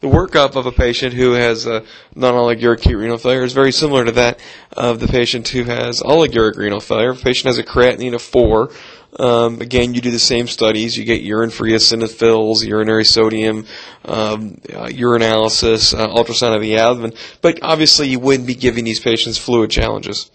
The 0.01 0.07
workup 0.07 0.55
of 0.55 0.65
a 0.65 0.71
patient 0.71 1.15
who 1.15 1.33
has 1.33 1.67
a 1.67 1.83
non-oliguric 2.15 2.79
acute 2.79 2.99
renal 2.99 3.19
failure 3.19 3.43
is 3.43 3.53
very 3.53 3.73
similar 3.73 4.05
to 4.05 4.13
that 4.13 4.39
of 4.77 5.01
the 5.01 5.09
patient 5.09 5.49
who 5.49 5.65
has 5.65 6.01
oliguric 6.01 6.57
renal 6.57 6.79
failure. 6.79 7.11
If 7.11 7.23
a 7.23 7.25
patient 7.25 7.47
has 7.47 7.59
a 7.59 7.65
creatinine 7.65 8.15
of 8.15 8.23
4, 8.23 8.71
um, 9.19 9.61
again, 9.61 9.95
you 9.95 10.01
do 10.01 10.13
the 10.13 10.21
same 10.21 10.47
studies. 10.47 10.97
You 10.97 11.05
get 11.05 11.23
urine-free 11.23 11.73
eosinophils, 11.73 12.65
urinary 12.65 13.05
sodium, 13.05 13.67
um, 14.05 14.61
uh, 14.73 14.87
urinalysis, 14.87 15.99
uh, 15.99 16.07
ultrasound 16.15 16.55
of 16.55 16.63
the 16.63 16.77
abdomen. 16.77 17.13
But 17.43 17.59
obviously, 17.63 18.07
you 18.07 18.21
wouldn't 18.21 18.47
be 18.47 18.55
giving 18.55 18.85
these 18.85 19.01
patients 19.01 19.37
fluid 19.37 19.73
challenges. 19.73 20.31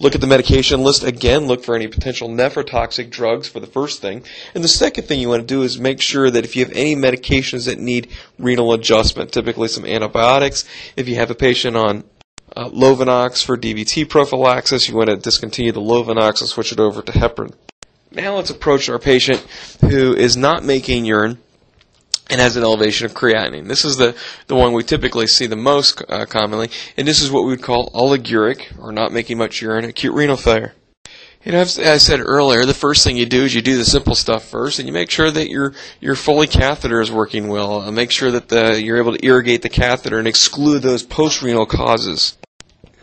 Look 0.00 0.14
at 0.14 0.20
the 0.20 0.26
medication 0.26 0.82
list 0.82 1.04
again. 1.04 1.46
Look 1.46 1.64
for 1.64 1.74
any 1.74 1.86
potential 1.86 2.28
nephrotoxic 2.28 3.10
drugs 3.10 3.48
for 3.48 3.60
the 3.60 3.66
first 3.66 4.00
thing. 4.00 4.24
And 4.54 4.64
the 4.64 4.68
second 4.68 5.04
thing 5.04 5.20
you 5.20 5.28
want 5.28 5.42
to 5.42 5.46
do 5.46 5.62
is 5.62 5.78
make 5.78 6.00
sure 6.00 6.30
that 6.30 6.44
if 6.44 6.56
you 6.56 6.64
have 6.64 6.74
any 6.74 6.96
medications 6.96 7.66
that 7.66 7.78
need 7.78 8.08
renal 8.38 8.72
adjustment, 8.72 9.32
typically 9.32 9.68
some 9.68 9.84
antibiotics, 9.84 10.64
if 10.96 11.08
you 11.08 11.14
have 11.16 11.30
a 11.30 11.34
patient 11.34 11.76
on 11.76 12.04
uh, 12.56 12.68
Lovenox 12.68 13.44
for 13.44 13.56
DVT 13.56 14.08
prophylaxis, 14.08 14.88
you 14.88 14.96
want 14.96 15.10
to 15.10 15.16
discontinue 15.16 15.72
the 15.72 15.80
Lovenox 15.80 16.40
and 16.40 16.48
switch 16.48 16.72
it 16.72 16.80
over 16.80 17.02
to 17.02 17.12
heparin. 17.12 17.54
Now 18.10 18.36
let's 18.36 18.50
approach 18.50 18.88
our 18.88 18.98
patient 18.98 19.40
who 19.80 20.14
is 20.14 20.36
not 20.36 20.64
making 20.64 21.04
urine 21.04 21.38
and 22.30 22.40
has 22.40 22.56
an 22.56 22.62
elevation 22.62 23.06
of 23.06 23.14
creatinine. 23.14 23.68
This 23.68 23.84
is 23.84 23.96
the, 23.96 24.16
the 24.46 24.54
one 24.54 24.72
we 24.72 24.82
typically 24.82 25.26
see 25.26 25.46
the 25.46 25.56
most 25.56 26.02
uh, 26.08 26.24
commonly, 26.26 26.70
and 26.96 27.06
this 27.06 27.20
is 27.20 27.30
what 27.30 27.44
we 27.44 27.50
would 27.50 27.62
call 27.62 27.90
oliguric, 27.90 28.78
or 28.78 28.92
not 28.92 29.12
making 29.12 29.38
much 29.38 29.60
urine, 29.60 29.84
acute 29.84 30.14
renal 30.14 30.36
failure. 30.36 30.74
Know, 31.46 31.60
as 31.60 31.78
I 31.78 31.98
said 31.98 32.20
earlier, 32.20 32.64
the 32.64 32.72
first 32.72 33.04
thing 33.04 33.18
you 33.18 33.26
do 33.26 33.44
is 33.44 33.54
you 33.54 33.60
do 33.60 33.76
the 33.76 33.84
simple 33.84 34.14
stuff 34.14 34.48
first, 34.48 34.78
and 34.78 34.88
you 34.88 34.94
make 34.94 35.10
sure 35.10 35.30
that 35.30 35.50
your 35.50 35.74
your 36.00 36.14
Foley 36.14 36.46
catheter 36.46 37.02
is 37.02 37.12
working 37.12 37.48
well. 37.48 37.82
Uh, 37.82 37.90
make 37.90 38.10
sure 38.10 38.30
that 38.30 38.48
the, 38.48 38.80
you're 38.82 38.96
able 38.96 39.14
to 39.14 39.26
irrigate 39.26 39.60
the 39.60 39.68
catheter 39.68 40.18
and 40.18 40.26
exclude 40.26 40.80
those 40.80 41.02
post-renal 41.02 41.66
causes. 41.66 42.38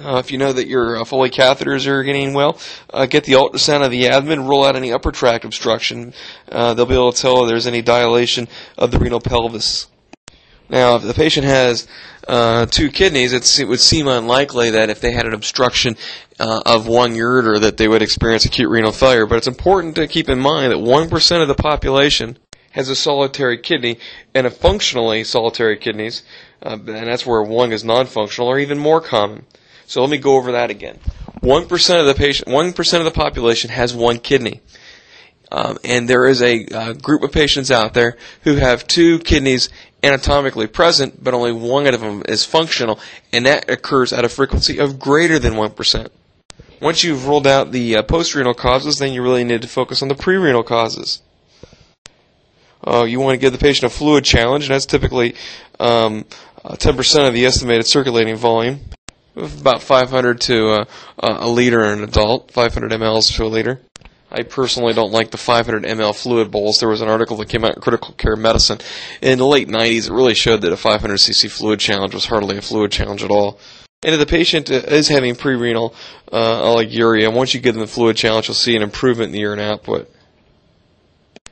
Uh, 0.02 0.18
if 0.18 0.32
you 0.32 0.38
know 0.38 0.52
that 0.52 0.68
your 0.68 0.98
uh, 0.98 1.06
Foley 1.06 1.30
catheters 1.30 1.86
are 1.86 2.04
getting 2.04 2.34
well, 2.34 2.58
uh, 2.92 3.06
get 3.06 3.24
the 3.24 3.34
ultrasound 3.34 3.86
of 3.86 3.92
the 3.92 4.08
abdomen, 4.08 4.48
rule 4.48 4.64
out 4.64 4.76
any 4.76 4.92
upper 4.92 5.12
tract 5.12 5.46
obstruction. 5.46 6.14
Uh, 6.52 6.74
they'll 6.74 6.86
be 6.86 6.96
able 6.96 7.12
to 7.12 7.22
tell 7.22 7.44
if 7.44 7.50
there's 7.50 7.68
any 7.68 7.82
dilation 7.82 8.48
of 8.78 8.92
the 8.92 8.98
renal 8.98 9.20
pelvis. 9.20 9.88
Now, 10.70 10.96
if 10.96 11.04
the 11.04 11.14
patient 11.14 11.46
has 11.46 11.88
uh, 12.28 12.66
two 12.66 12.90
kidneys, 12.90 13.34
it 13.34 13.68
would 13.68 13.80
seem 13.80 14.08
unlikely 14.08 14.72
that 14.72 14.90
if 14.90 15.02
they 15.02 15.12
had 15.12 15.26
an 15.26 15.34
obstruction 15.34 15.98
uh, 16.40 16.62
of 16.66 16.88
one 16.88 17.14
ureter 17.14 17.60
that 17.60 17.78
they 17.78 17.88
would 17.88 18.02
experience 18.02 18.46
acute 18.46 18.70
renal 18.70 18.94
failure. 18.94 19.26
But 19.26 19.38
it's 19.38 19.48
important 19.48 19.96
to 19.96 20.08
keep 20.08 20.30
in 20.30 20.40
mind 20.40 20.72
that 20.72 20.78
1% 20.78 21.42
of 21.42 21.48
the 21.48 21.56
population 21.56 22.38
has 22.72 22.88
a 22.88 22.96
solitary 22.96 23.58
kidney, 23.58 23.98
and 24.34 24.48
a 24.48 24.50
functionally 24.50 25.26
solitary 25.26 25.78
kidneys, 25.78 26.24
and 26.62 26.88
that's 26.88 27.26
where 27.26 27.44
one 27.44 27.74
is 27.74 27.84
non-functional, 27.84 28.50
are 28.50 28.60
even 28.60 28.80
more 28.80 29.02
common. 29.02 29.46
So 29.91 29.99
let 29.99 30.10
me 30.10 30.19
go 30.19 30.38
over 30.38 30.54
that 30.54 30.69
again. 30.69 30.99
1% 31.41 31.99
of 31.99 32.06
the 32.06 32.13
patient, 32.13 32.47
1% 32.47 32.97
of 32.99 33.04
the 33.04 33.12
population 33.12 33.69
has 33.71 33.93
one 33.93 34.19
kidney. 34.19 34.62
Um, 35.51 35.80
and 35.84 36.08
there 36.08 36.25
is 36.27 36.41
a 36.41 36.65
uh, 36.67 36.93
group 36.93 37.23
of 37.23 37.34
patients 37.34 37.69
out 37.69 37.93
there 37.93 38.15
who 38.43 38.56
have 38.56 38.88
two 38.88 39.19
kidneys 39.19 39.67
anatomically 40.01 40.67
present, 40.67 41.21
but 41.21 41.34
only 41.34 41.51
one 41.51 41.88
of 41.88 41.99
them 41.99 42.23
is 42.30 42.45
functional, 42.45 43.01
and 43.34 43.45
that 43.45 43.69
occurs 43.69 44.13
at 44.13 44.23
a 44.23 44.30
frequency 44.30 44.80
of 44.80 44.97
greater 44.97 45.38
than 45.38 45.56
1%. 45.56 46.08
Once 46.80 47.04
you've 47.04 47.27
ruled 47.27 47.45
out 47.45 47.73
the 47.73 47.97
uh, 47.97 48.01
post-renal 48.01 48.54
causes, 48.54 48.97
then 48.97 49.12
you 49.12 49.21
really 49.21 49.43
need 49.43 49.62
to 49.62 49.67
focus 49.67 50.01
on 50.01 50.08
the 50.08 50.15
pre-renal 50.15 50.63
causes. 50.63 51.21
uh, 52.88 53.04
you 53.04 53.19
want 53.19 53.34
to 53.34 53.41
give 53.41 53.51
the 53.51 53.60
patient 53.60 53.91
a 53.91 53.93
fluid 53.93 54.23
challenge, 54.23 54.63
and 54.63 54.73
that's 54.73 54.86
typically 54.86 55.36
um, 55.82 56.23
10% 56.63 57.27
of 57.27 57.34
the 57.34 57.45
estimated 57.45 57.86
circulating 57.88 58.38
volume, 58.38 58.80
about 59.36 59.82
500 59.82 60.41
to 60.41 60.70
uh, 60.70 60.86
a 61.20 61.50
liter 61.50 61.84
in 61.86 62.00
an 62.00 62.04
adult, 62.04 62.52
500 62.52 62.91
mLs 62.91 63.36
to 63.36 63.44
a 63.44 63.48
liter. 63.48 63.82
I 64.32 64.44
personally 64.44 64.94
don't 64.94 65.12
like 65.12 65.32
the 65.32 65.38
500 65.38 65.84
ml 65.84 66.15
fluid 66.15 66.52
bolus. 66.52 66.80
There 66.80 66.88
was 66.88 67.02
an 67.02 67.10
article 67.10 67.36
that 67.38 67.50
came 67.50 67.65
out 67.65 67.76
in 67.76 67.82
Critical 67.82 68.13
Care 68.13 68.38
Medicine 68.38 68.80
in 69.22 69.38
the 69.38 69.46
late 69.46 69.67
90s. 69.67 70.10
It 70.10 70.13
really 70.13 70.36
showed 70.36 70.62
that 70.62 70.72
a 70.72 70.78
500 70.78 71.15
cc 71.15 71.52
fluid 71.52 71.80
challenge 71.80 72.13
was 72.13 72.26
hardly 72.26 72.58
a 72.58 72.62
fluid 72.62 72.91
challenge 72.91 73.24
at 73.24 73.32
all. 73.32 73.60
And 74.04 74.13
if 74.13 74.20
the 74.20 74.26
patient 74.26 74.70
is 74.70 75.10
having 75.10 75.36
pre-renal 75.36 75.94
uh, 76.32 76.62
oliguria, 76.62 77.32
once 77.32 77.54
you 77.54 77.60
give 77.60 77.76
them 77.76 77.82
the 77.82 77.88
fluid 77.88 78.15
challenge, 78.15 78.48
you'll 78.48 78.56
see 78.56 78.76
an 78.76 78.82
improvement 78.82 79.28
in 79.28 79.34
the 79.34 79.39
urine 79.39 79.60
output. 79.60 80.10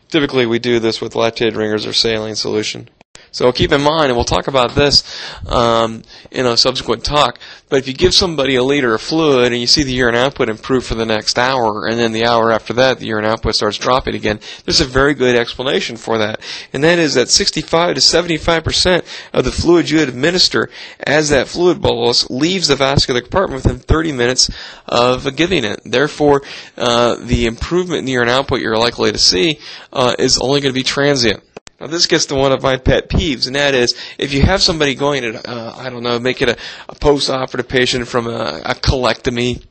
Typically, 0.07 0.47
we 0.47 0.57
do 0.57 0.79
this 0.79 0.99
with 0.99 1.13
lactated 1.13 1.55
ringers 1.55 1.85
or 1.85 1.93
saline 1.93 2.35
solution. 2.35 2.89
So 3.31 3.51
keep 3.51 3.71
in 3.71 3.81
mind, 3.81 4.07
and 4.07 4.15
we'll 4.15 4.25
talk 4.25 4.47
about 4.47 4.71
this 4.71 5.03
um, 5.47 6.03
in 6.31 6.45
a 6.45 6.57
subsequent 6.57 7.03
talk, 7.03 7.39
but 7.69 7.77
if 7.77 7.87
you 7.87 7.93
give 7.93 8.13
somebody 8.15 8.55
a 8.55 8.63
liter 8.63 8.95
of 8.95 9.01
fluid 9.01 9.51
and 9.51 9.61
you 9.61 9.67
see 9.67 9.83
the 9.83 9.93
urine 9.93 10.15
output 10.15 10.49
improve 10.49 10.85
for 10.85 10.95
the 10.95 11.05
next 11.05 11.37
hour, 11.37 11.85
and 11.85 11.99
then 11.99 12.11
the 12.11 12.25
hour 12.25 12.51
after 12.51 12.73
that 12.73 12.99
the 12.99 13.05
urine 13.05 13.25
output 13.25 13.55
starts 13.55 13.77
dropping 13.77 14.15
again, 14.15 14.39
there's 14.65 14.81
a 14.81 14.85
very 14.85 15.13
good 15.13 15.35
explanation 15.35 15.95
for 15.95 16.17
that. 16.17 16.41
And 16.73 16.83
that 16.83 16.97
is 16.97 17.13
that 17.13 17.29
65 17.29 17.95
to 17.95 18.01
75% 18.01 19.05
of 19.33 19.45
the 19.45 19.51
fluid 19.51 19.89
you 19.89 20.01
administer 20.01 20.69
as 20.99 21.29
that 21.29 21.47
fluid 21.47 21.81
bolus 21.81 22.29
leaves 22.31 22.67
the 22.67 22.75
vascular 22.75 23.21
compartment 23.21 23.63
within 23.63 23.79
30 23.79 24.11
minutes 24.13 24.49
of 24.87 25.35
giving 25.35 25.63
it. 25.63 25.79
Therefore, 25.85 26.41
uh, 26.77 27.15
the 27.21 27.45
improvement 27.45 27.99
in 27.99 28.05
the 28.05 28.13
urine 28.13 28.29
output 28.29 28.61
you're 28.61 28.77
likely 28.77 29.11
to 29.11 29.19
see 29.19 29.59
uh, 29.93 30.15
is 30.17 30.39
only 30.39 30.61
going 30.61 30.73
to 30.73 30.79
be 30.79 30.83
transient. 30.83 31.43
Now 31.79 31.87
this 31.87 32.07
gets 32.07 32.25
to 32.27 32.35
one 32.35 32.51
of 32.51 32.61
my 32.61 32.77
pet 32.77 33.09
peeves, 33.09 33.47
and 33.47 33.55
that 33.55 33.73
is 33.73 33.95
if 34.17 34.33
you 34.33 34.41
have 34.41 34.61
somebody 34.61 34.95
going 34.95 35.23
to, 35.23 35.49
uh, 35.49 35.75
I 35.77 35.89
don't 35.89 36.03
know, 36.03 36.19
make 36.19 36.41
it 36.41 36.49
a, 36.49 36.57
a 36.89 36.95
post-operative 36.95 37.69
patient 37.69 38.07
from 38.07 38.27
a, 38.27 38.61
a 38.65 38.75
colectomy, 38.75 39.63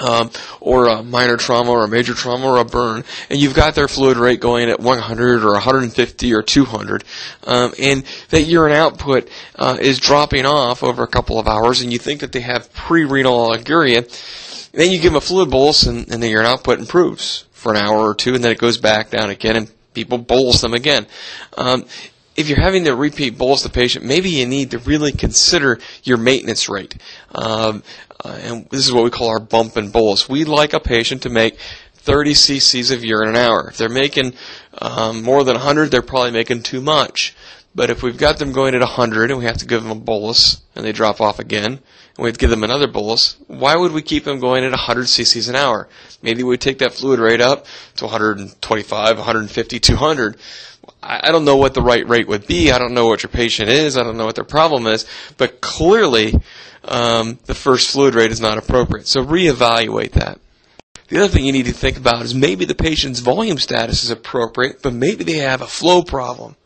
um, 0.00 0.30
or 0.60 0.88
a 0.88 1.02
minor 1.02 1.36
trauma 1.36 1.70
or 1.70 1.84
a 1.84 1.88
major 1.88 2.14
trauma 2.14 2.46
or 2.46 2.58
a 2.58 2.64
burn, 2.64 3.04
and 3.28 3.40
you've 3.40 3.54
got 3.54 3.74
their 3.74 3.88
fluid 3.88 4.16
rate 4.16 4.40
going 4.40 4.70
at 4.70 4.80
100 4.80 5.44
or 5.44 5.52
150 5.52 6.34
or 6.34 6.42
200, 6.42 7.04
um, 7.44 7.72
and 7.78 8.04
that 8.30 8.42
urine 8.42 8.72
output 8.72 9.28
uh, 9.56 9.76
is 9.80 9.98
dropping 9.98 10.46
off 10.46 10.82
over 10.82 11.02
a 11.02 11.08
couple 11.08 11.38
of 11.38 11.46
hours, 11.46 11.80
and 11.80 11.92
you 11.92 11.98
think 11.98 12.20
that 12.20 12.32
they 12.32 12.40
have 12.40 12.72
pre-renal 12.72 13.48
oliguria, 13.48 14.02
then 14.72 14.90
you 14.90 14.98
give 14.98 15.12
them 15.12 15.16
a 15.16 15.20
fluid 15.20 15.50
bolus, 15.50 15.84
and, 15.84 16.10
and 16.10 16.22
the 16.22 16.28
urine 16.28 16.46
output 16.46 16.78
improves 16.78 17.44
for 17.52 17.72
an 17.72 17.78
hour 17.78 17.98
or 17.98 18.14
two, 18.14 18.34
and 18.34 18.42
then 18.42 18.52
it 18.52 18.58
goes 18.58 18.78
back 18.78 19.10
down 19.10 19.30
again, 19.30 19.56
and 19.56 19.70
people 19.94 20.18
bolus 20.18 20.60
them 20.60 20.74
again. 20.74 21.06
Um, 21.56 21.84
if 22.36 22.48
you're 22.48 22.60
having 22.60 22.84
to 22.84 22.94
repeat 22.94 23.36
bolus 23.36 23.62
the 23.62 23.68
patient, 23.68 24.04
maybe 24.04 24.30
you 24.30 24.46
need 24.46 24.70
to 24.70 24.78
really 24.78 25.12
consider 25.12 25.78
your 26.04 26.16
maintenance 26.16 26.68
rate. 26.68 26.96
Um, 27.34 27.82
uh, 28.24 28.38
and 28.42 28.70
this 28.70 28.86
is 28.86 28.92
what 28.92 29.04
we 29.04 29.10
call 29.10 29.28
our 29.28 29.40
bump 29.40 29.76
and 29.76 29.92
bolus. 29.92 30.28
We'd 30.28 30.48
like 30.48 30.72
a 30.72 30.80
patient 30.80 31.22
to 31.22 31.30
make 31.30 31.58
30 31.94 32.32
cc's 32.32 32.90
of 32.90 33.04
urine 33.04 33.30
an 33.30 33.36
hour. 33.36 33.68
If 33.68 33.76
they're 33.76 33.88
making 33.88 34.34
um, 34.80 35.22
more 35.22 35.44
than 35.44 35.54
100, 35.56 35.90
they're 35.90 36.02
probably 36.02 36.30
making 36.30 36.62
too 36.62 36.80
much. 36.80 37.34
But 37.74 37.90
if 37.90 38.02
we've 38.02 38.18
got 38.18 38.38
them 38.38 38.52
going 38.52 38.74
at 38.74 38.80
100 38.80 39.30
and 39.30 39.38
we 39.38 39.44
have 39.44 39.58
to 39.58 39.66
give 39.66 39.82
them 39.82 39.92
a 39.92 40.00
bolus 40.00 40.60
and 40.74 40.84
they 40.84 40.92
drop 40.92 41.20
off 41.20 41.38
again, 41.38 41.78
and 42.16 42.24
we 42.24 42.32
give 42.32 42.50
them 42.50 42.64
another 42.64 42.88
bolus, 42.88 43.36
why 43.46 43.76
would 43.76 43.92
we 43.92 44.02
keep 44.02 44.24
them 44.24 44.40
going 44.40 44.64
at 44.64 44.72
100 44.72 45.06
cc's 45.06 45.48
an 45.48 45.54
hour? 45.54 45.88
Maybe 46.20 46.42
we 46.42 46.58
take 46.58 46.78
that 46.78 46.92
fluid 46.92 47.20
rate 47.20 47.40
up 47.40 47.66
to 47.96 48.04
125, 48.06 49.16
150, 49.16 49.80
200. 49.80 50.36
I 51.02 51.30
don't 51.30 51.44
know 51.44 51.56
what 51.56 51.74
the 51.74 51.82
right 51.82 52.06
rate 52.06 52.26
would 52.26 52.46
be. 52.46 52.72
I 52.72 52.78
don't 52.78 52.94
know 52.94 53.06
what 53.06 53.22
your 53.22 53.30
patient 53.30 53.68
is. 53.68 53.96
I 53.96 54.02
don't 54.02 54.16
know 54.16 54.26
what 54.26 54.34
their 54.34 54.44
problem 54.44 54.86
is. 54.86 55.06
But 55.36 55.60
clearly, 55.60 56.34
um, 56.84 57.38
the 57.46 57.54
first 57.54 57.90
fluid 57.90 58.14
rate 58.14 58.32
is 58.32 58.40
not 58.40 58.58
appropriate. 58.58 59.06
So 59.06 59.24
reevaluate 59.24 60.12
that. 60.12 60.40
The 61.08 61.18
other 61.18 61.28
thing 61.28 61.44
you 61.44 61.52
need 61.52 61.66
to 61.66 61.72
think 61.72 61.96
about 61.96 62.22
is 62.22 62.34
maybe 62.34 62.64
the 62.64 62.74
patient's 62.74 63.20
volume 63.20 63.58
status 63.58 64.04
is 64.04 64.10
appropriate, 64.10 64.82
but 64.82 64.92
maybe 64.92 65.24
they 65.24 65.38
have 65.38 65.60
a 65.60 65.66
flow 65.66 66.02
problem. 66.02 66.56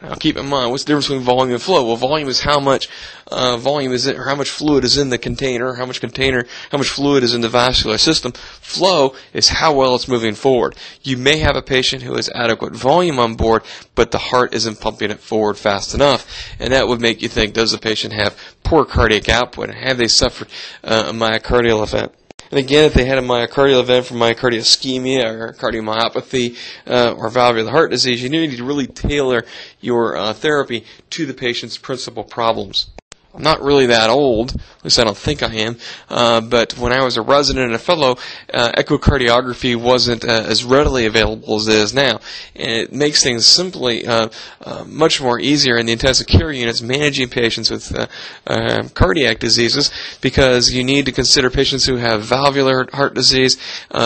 Now, 0.00 0.14
keep 0.14 0.36
in 0.36 0.46
mind, 0.46 0.70
what's 0.70 0.84
the 0.84 0.88
difference 0.88 1.08
between 1.08 1.24
volume 1.24 1.54
and 1.54 1.62
flow? 1.62 1.84
Well, 1.84 1.96
volume 1.96 2.28
is 2.28 2.40
how 2.40 2.60
much 2.60 2.88
uh, 3.26 3.56
volume 3.56 3.92
is 3.92 4.06
it, 4.06 4.16
or 4.16 4.26
how 4.26 4.36
much 4.36 4.48
fluid 4.48 4.84
is 4.84 4.96
in 4.96 5.10
the 5.10 5.18
container, 5.18 5.74
how 5.74 5.86
much 5.86 6.00
container, 6.00 6.44
how 6.70 6.78
much 6.78 6.88
fluid 6.88 7.24
is 7.24 7.34
in 7.34 7.40
the 7.40 7.48
vascular 7.48 7.98
system. 7.98 8.30
Flow 8.32 9.16
is 9.32 9.48
how 9.48 9.74
well 9.74 9.96
it's 9.96 10.06
moving 10.06 10.34
forward. 10.34 10.76
You 11.02 11.16
may 11.16 11.38
have 11.38 11.56
a 11.56 11.62
patient 11.62 12.04
who 12.04 12.14
has 12.14 12.30
adequate 12.32 12.76
volume 12.76 13.18
on 13.18 13.34
board, 13.34 13.64
but 13.96 14.12
the 14.12 14.18
heart 14.18 14.54
isn't 14.54 14.80
pumping 14.80 15.10
it 15.10 15.18
forward 15.18 15.58
fast 15.58 15.94
enough, 15.94 16.54
and 16.60 16.72
that 16.72 16.86
would 16.86 17.00
make 17.00 17.20
you 17.20 17.28
think: 17.28 17.54
Does 17.54 17.72
the 17.72 17.78
patient 17.78 18.12
have 18.12 18.38
poor 18.62 18.84
cardiac 18.84 19.28
output? 19.28 19.74
Have 19.74 19.98
they 19.98 20.08
suffered 20.08 20.48
uh, 20.84 21.06
a 21.08 21.12
myocardial 21.12 21.82
event? 21.82 22.12
And 22.50 22.58
again, 22.58 22.84
if 22.84 22.94
they 22.94 23.04
had 23.04 23.18
a 23.18 23.22
myocardial 23.22 23.80
event 23.80 24.06
from 24.06 24.18
myocardial 24.18 24.60
ischemia 24.60 25.24
or 25.24 25.52
cardiomyopathy 25.52 26.56
uh, 26.86 27.12
or 27.12 27.28
valvular 27.28 27.70
heart 27.70 27.90
disease, 27.90 28.22
you 28.22 28.30
need 28.30 28.56
to 28.56 28.64
really 28.64 28.86
tailor 28.86 29.44
your 29.80 30.16
uh, 30.16 30.32
therapy 30.32 30.84
to 31.10 31.26
the 31.26 31.34
patient's 31.34 31.76
principal 31.76 32.24
problems. 32.24 32.88
I'm 33.34 33.42
not 33.42 33.60
really 33.60 33.86
that 33.86 34.08
old, 34.08 34.54
at 34.54 34.84
least 34.84 34.98
I 34.98 35.04
don't 35.04 35.16
think 35.16 35.42
I 35.42 35.54
am. 35.54 35.76
Uh, 36.08 36.40
but 36.40 36.78
when 36.78 36.92
I 36.92 37.04
was 37.04 37.18
a 37.18 37.22
resident 37.22 37.66
and 37.66 37.74
a 37.74 37.78
fellow, 37.78 38.12
uh, 38.54 38.72
echocardiography 38.72 39.76
wasn't 39.76 40.24
uh, 40.24 40.44
as 40.46 40.64
readily 40.64 41.04
available 41.04 41.56
as 41.56 41.68
it 41.68 41.74
is 41.74 41.92
now, 41.92 42.20
and 42.56 42.70
it 42.70 42.92
makes 42.92 43.22
things 43.22 43.44
simply 43.44 44.06
uh, 44.06 44.30
uh, 44.62 44.84
much 44.86 45.20
more 45.20 45.38
easier 45.38 45.76
in 45.76 45.84
the 45.84 45.92
intensive 45.92 46.26
care 46.26 46.50
units 46.50 46.80
managing 46.80 47.28
patients 47.28 47.70
with 47.70 47.94
uh, 47.94 48.06
um, 48.46 48.88
cardiac 48.88 49.40
diseases 49.40 49.90
because 50.22 50.72
you 50.72 50.82
need 50.82 51.04
to 51.04 51.12
consider 51.12 51.50
patients 51.50 51.84
who 51.84 51.96
have 51.96 52.22
valvular 52.22 52.88
heart 52.94 53.12
disease. 53.12 53.58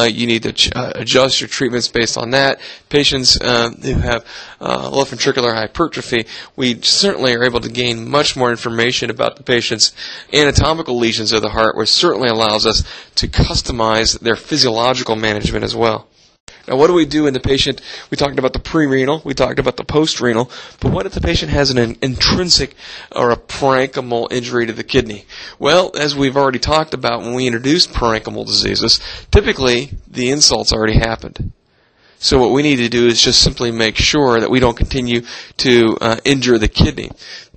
you 0.08 0.26
need 0.26 0.42
to 0.42 0.52
ch- 0.52 0.72
adjust 0.74 1.40
your 1.40 1.48
treatments 1.48 1.86
based 1.86 2.18
on 2.18 2.30
that. 2.30 2.60
Patients 2.88 3.34
who 3.40 3.94
have 3.94 4.24
left 4.60 5.12
ventricular 5.12 5.54
hypertrophy, 5.54 6.26
we 6.56 6.80
certainly 6.82 7.34
are 7.36 7.44
able 7.44 7.60
to 7.60 7.68
gain 7.68 8.10
much 8.10 8.36
more 8.36 8.50
information 8.50 9.11
about 9.12 9.36
the 9.36 9.44
patient's 9.44 9.92
anatomical 10.32 10.98
lesions 10.98 11.32
of 11.32 11.42
the 11.42 11.50
heart, 11.50 11.76
which 11.76 11.88
certainly 11.88 12.28
allows 12.28 12.66
us 12.66 12.82
to 13.14 13.28
customize 13.28 14.18
their 14.18 14.36
physiological 14.36 15.14
management 15.14 15.64
as 15.64 15.76
well. 15.76 16.08
Now, 16.68 16.76
what 16.76 16.86
do 16.86 16.94
we 16.94 17.06
do 17.06 17.26
in 17.26 17.34
the 17.34 17.40
patient? 17.40 17.80
We 18.10 18.16
talked 18.16 18.38
about 18.38 18.52
the 18.52 18.60
pre-renal, 18.60 19.20
we 19.24 19.34
talked 19.34 19.58
about 19.58 19.76
the 19.76 19.84
post-renal, 19.84 20.50
but 20.80 20.92
what 20.92 21.06
if 21.06 21.12
the 21.12 21.20
patient 21.20 21.50
has 21.50 21.70
an 21.70 21.96
intrinsic 22.00 22.74
or 23.14 23.30
a 23.30 23.36
parenchymal 23.36 24.32
injury 24.32 24.66
to 24.66 24.72
the 24.72 24.84
kidney? 24.84 25.24
Well, 25.58 25.90
as 25.96 26.14
we've 26.14 26.36
already 26.36 26.60
talked 26.60 26.94
about 26.94 27.22
when 27.22 27.34
we 27.34 27.46
introduced 27.46 27.92
parenchymal 27.92 28.46
diseases, 28.46 29.00
typically 29.30 29.90
the 30.06 30.30
insult's 30.30 30.72
already 30.72 30.98
happened. 30.98 31.52
So 32.18 32.38
what 32.38 32.52
we 32.52 32.62
need 32.62 32.76
to 32.76 32.88
do 32.88 33.08
is 33.08 33.20
just 33.20 33.42
simply 33.42 33.72
make 33.72 33.96
sure 33.96 34.38
that 34.38 34.50
we 34.50 34.60
don't 34.60 34.76
continue 34.76 35.22
to 35.56 35.98
uh, 36.00 36.16
injure 36.24 36.56
the 36.56 36.68
kidney 36.68 37.10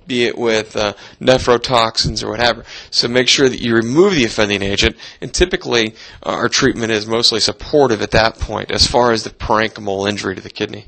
be 0.06 0.24
it 0.24 0.38
with 0.38 0.76
uh, 0.76 0.94
nephrotoxins 1.20 2.22
or 2.22 2.30
whatever. 2.30 2.64
So 2.90 3.08
make 3.08 3.28
sure 3.28 3.48
that 3.48 3.60
you 3.60 3.74
remove 3.74 4.14
the 4.14 4.24
offending 4.24 4.62
agent, 4.62 4.96
and 5.20 5.32
typically 5.32 5.94
uh, 6.22 6.30
our 6.30 6.48
treatment 6.48 6.92
is 6.92 7.06
mostly 7.06 7.40
supportive 7.40 8.02
at 8.02 8.12
that 8.12 8.38
point 8.38 8.70
as 8.70 8.86
far 8.86 9.12
as 9.12 9.24
the 9.24 9.30
parenchymal 9.30 10.08
injury 10.08 10.34
to 10.34 10.40
the 10.40 10.50
kidney. 10.50 10.86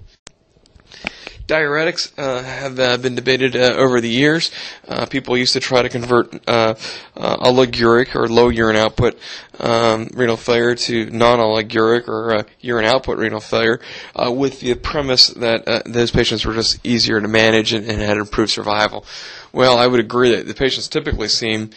Diuretics 1.48 2.12
uh, 2.18 2.42
have 2.42 2.78
uh, 2.78 2.98
been 2.98 3.14
debated 3.14 3.56
uh, 3.56 3.72
over 3.78 4.02
the 4.02 4.08
years. 4.08 4.50
Uh, 4.86 5.06
people 5.06 5.34
used 5.34 5.54
to 5.54 5.60
try 5.60 5.80
to 5.80 5.88
convert 5.88 6.34
uh, 6.46 6.74
uh, 7.16 7.36
oliguric 7.38 8.14
or 8.14 8.28
low 8.28 8.50
urine 8.50 8.76
output 8.76 9.18
um, 9.58 10.10
renal 10.12 10.36
failure 10.36 10.74
to 10.74 11.06
non-oliguric 11.06 12.06
or 12.06 12.44
urine 12.60 12.84
output 12.84 13.16
renal 13.16 13.40
failure 13.40 13.80
with 14.28 14.60
the 14.60 14.74
premise 14.74 15.28
that 15.28 15.84
those 15.86 16.10
patients 16.10 16.44
were 16.44 16.52
just 16.52 16.86
easier 16.86 17.18
to 17.18 17.28
manage 17.28 17.72
and, 17.72 17.88
and, 17.88 18.02
had 18.02 18.18
improved 18.18 18.50
survival. 18.50 19.06
Well, 19.50 19.78
I 19.78 19.86
would 19.86 20.00
agree 20.00 20.30
that 20.36 20.46
the 20.46 20.54
patients 20.54 20.86
typically 20.86 21.28
seem, 21.28 21.70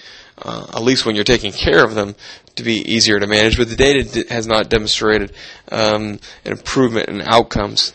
at 0.45 0.83
least 0.83 1.05
when 1.05 1.15
you're 1.15 1.23
taking 1.23 1.53
care 1.53 1.85
of 1.85 1.95
them, 1.95 2.15
to 2.57 2.63
be 2.63 2.75
easier 2.93 3.21
to 3.21 3.25
manage, 3.25 3.57
but 3.57 3.69
the 3.69 3.77
data 3.77 4.25
has 4.29 4.45
not 4.45 4.69
demonstrated 4.69 5.31
um, 5.71 6.19
an 6.43 6.51
improvement 6.51 7.07
in 7.07 7.21
outcomes 7.21 7.93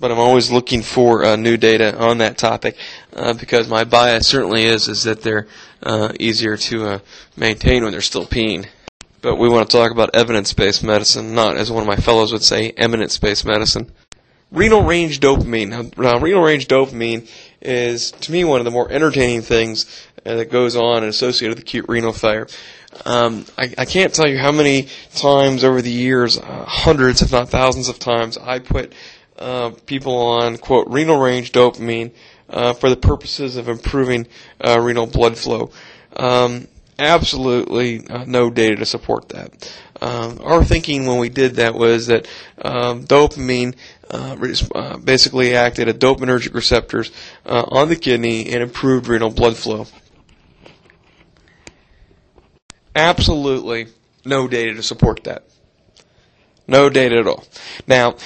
but 0.00 0.10
I'm 0.10 0.18
always 0.18 0.50
looking 0.50 0.82
for 0.82 1.24
uh, 1.24 1.36
new 1.36 1.56
data 1.56 1.96
on 1.98 2.18
that 2.18 2.38
topic 2.38 2.76
uh, 3.14 3.34
because 3.34 3.68
my 3.68 3.84
bias 3.84 4.26
certainly 4.26 4.64
is 4.64 4.88
is 4.88 5.04
that 5.04 5.22
they're 5.22 5.46
uh, 5.82 6.12
easier 6.18 6.56
to 6.56 6.86
uh, 6.86 6.98
maintain 7.36 7.84
when 7.84 7.92
they're 7.92 8.00
still 8.00 8.26
peeing. 8.26 8.66
But 9.22 9.36
we 9.36 9.50
want 9.50 9.68
to 9.68 9.76
talk 9.76 9.92
about 9.92 10.14
evidence-based 10.14 10.82
medicine, 10.82 11.34
not 11.34 11.56
as 11.56 11.70
one 11.70 11.82
of 11.82 11.86
my 11.86 11.96
fellows 11.96 12.32
would 12.32 12.42
say, 12.42 12.70
eminence-based 12.78 13.44
medicine. 13.44 13.92
Renal 14.50 14.82
range 14.82 15.20
dopamine. 15.20 15.68
Now, 15.96 16.18
renal 16.18 16.42
range 16.42 16.66
dopamine 16.68 17.28
is, 17.60 18.12
to 18.12 18.32
me, 18.32 18.44
one 18.44 18.60
of 18.60 18.64
the 18.64 18.70
more 18.70 18.90
entertaining 18.90 19.42
things 19.42 19.84
uh, 20.24 20.36
that 20.36 20.50
goes 20.50 20.74
on 20.74 20.98
and 20.98 21.06
associated 21.06 21.56
with 21.56 21.64
acute 21.64 21.84
renal 21.86 22.14
failure. 22.14 22.48
Um, 23.04 23.44
I, 23.56 23.72
I, 23.78 23.84
can't 23.84 24.12
tell 24.12 24.26
you 24.28 24.36
how 24.36 24.50
many 24.50 24.88
times 25.14 25.62
over 25.62 25.80
the 25.80 25.90
years, 25.90 26.36
uh, 26.36 26.64
hundreds, 26.66 27.22
if 27.22 27.30
not 27.30 27.48
thousands 27.48 27.88
of 27.88 28.00
times, 28.00 28.36
I 28.36 28.58
put 28.58 28.92
uh, 29.40 29.70
people 29.86 30.16
on 30.16 30.58
quote 30.58 30.86
renal 30.88 31.18
range 31.18 31.52
dopamine 31.52 32.12
uh, 32.48 32.72
for 32.72 32.90
the 32.90 32.96
purposes 32.96 33.56
of 33.56 33.68
improving 33.68 34.26
uh, 34.60 34.78
renal 34.80 35.06
blood 35.06 35.36
flow. 35.36 35.70
Um, 36.16 36.68
absolutely 36.98 38.06
uh, 38.08 38.24
no 38.26 38.50
data 38.50 38.76
to 38.76 38.86
support 38.86 39.30
that. 39.30 39.72
Um, 40.00 40.40
our 40.42 40.64
thinking 40.64 41.06
when 41.06 41.18
we 41.18 41.28
did 41.28 41.56
that 41.56 41.74
was 41.74 42.06
that 42.06 42.26
um, 42.62 43.04
dopamine 43.04 43.74
uh, 44.10 44.36
uh, 44.74 44.96
basically 44.96 45.54
acted 45.54 45.88
at 45.88 45.98
dopaminergic 45.98 46.54
receptors 46.54 47.10
uh, 47.46 47.64
on 47.68 47.88
the 47.88 47.96
kidney 47.96 48.48
and 48.50 48.62
improved 48.62 49.08
renal 49.08 49.30
blood 49.30 49.56
flow. 49.56 49.86
Absolutely 52.94 53.86
no 54.24 54.48
data 54.48 54.74
to 54.74 54.82
support 54.82 55.24
that. 55.24 55.44
No 56.66 56.88
data 56.88 57.18
at 57.18 57.26
all. 57.26 57.44
Now, 57.86 58.16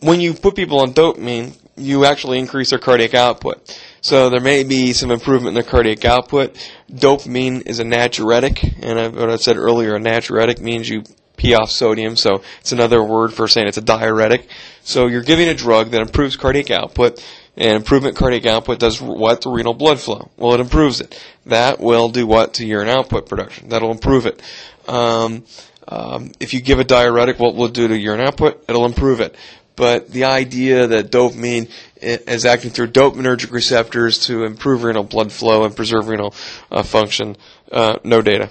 when 0.00 0.20
you 0.20 0.34
put 0.34 0.54
people 0.54 0.80
on 0.80 0.92
dopamine, 0.92 1.56
you 1.76 2.04
actually 2.04 2.38
increase 2.38 2.70
their 2.70 2.78
cardiac 2.78 3.14
output. 3.14 3.80
So 4.00 4.30
there 4.30 4.40
may 4.40 4.64
be 4.64 4.92
some 4.92 5.10
improvement 5.10 5.48
in 5.48 5.54
their 5.54 5.70
cardiac 5.70 6.04
output. 6.04 6.56
Dopamine 6.90 7.66
is 7.66 7.78
a 7.78 7.84
natriuretic, 7.84 8.82
and 8.82 9.16
what 9.16 9.30
I 9.30 9.36
said 9.36 9.56
earlier, 9.56 9.96
a 9.96 10.00
natriuretic 10.00 10.60
means 10.60 10.88
you 10.88 11.04
pee 11.36 11.54
off 11.54 11.70
sodium, 11.70 12.16
so 12.16 12.42
it's 12.60 12.72
another 12.72 13.02
word 13.02 13.32
for 13.32 13.48
saying 13.48 13.68
it's 13.68 13.78
a 13.78 13.82
diuretic. 13.82 14.48
So 14.82 15.06
you're 15.06 15.22
giving 15.22 15.48
a 15.48 15.54
drug 15.54 15.90
that 15.90 16.00
improves 16.00 16.36
cardiac 16.36 16.70
output, 16.70 17.24
and 17.56 17.74
improvement 17.74 18.16
cardiac 18.16 18.46
output 18.46 18.78
does 18.78 19.00
what 19.00 19.42
to 19.42 19.50
renal 19.50 19.74
blood 19.74 20.00
flow? 20.00 20.30
Well, 20.36 20.54
it 20.54 20.60
improves 20.60 21.00
it. 21.00 21.20
That 21.46 21.80
will 21.80 22.08
do 22.08 22.26
what 22.26 22.54
to 22.54 22.66
urine 22.66 22.88
output 22.88 23.28
production? 23.28 23.68
That'll 23.68 23.90
improve 23.90 24.26
it. 24.26 24.42
Um, 24.86 25.44
um, 25.90 26.32
if 26.38 26.52
you 26.52 26.60
give 26.60 26.78
a 26.78 26.84
diuretic, 26.84 27.38
what 27.38 27.54
will 27.54 27.66
it 27.66 27.74
do 27.74 27.88
to 27.88 27.96
urine 27.96 28.20
output? 28.20 28.62
It'll 28.68 28.84
improve 28.84 29.20
it. 29.20 29.34
But 29.78 30.10
the 30.10 30.24
idea 30.24 30.88
that 30.88 31.12
dopamine 31.12 31.70
is 32.02 32.44
acting 32.44 32.72
through 32.72 32.88
dopaminergic 32.88 33.52
receptors 33.52 34.18
to 34.26 34.42
improve 34.42 34.82
renal 34.82 35.04
blood 35.04 35.30
flow 35.30 35.64
and 35.64 35.74
preserve 35.74 36.08
renal 36.08 36.34
uh, 36.72 36.82
function, 36.82 37.36
uh, 37.70 37.98
no 38.02 38.20
data. 38.20 38.50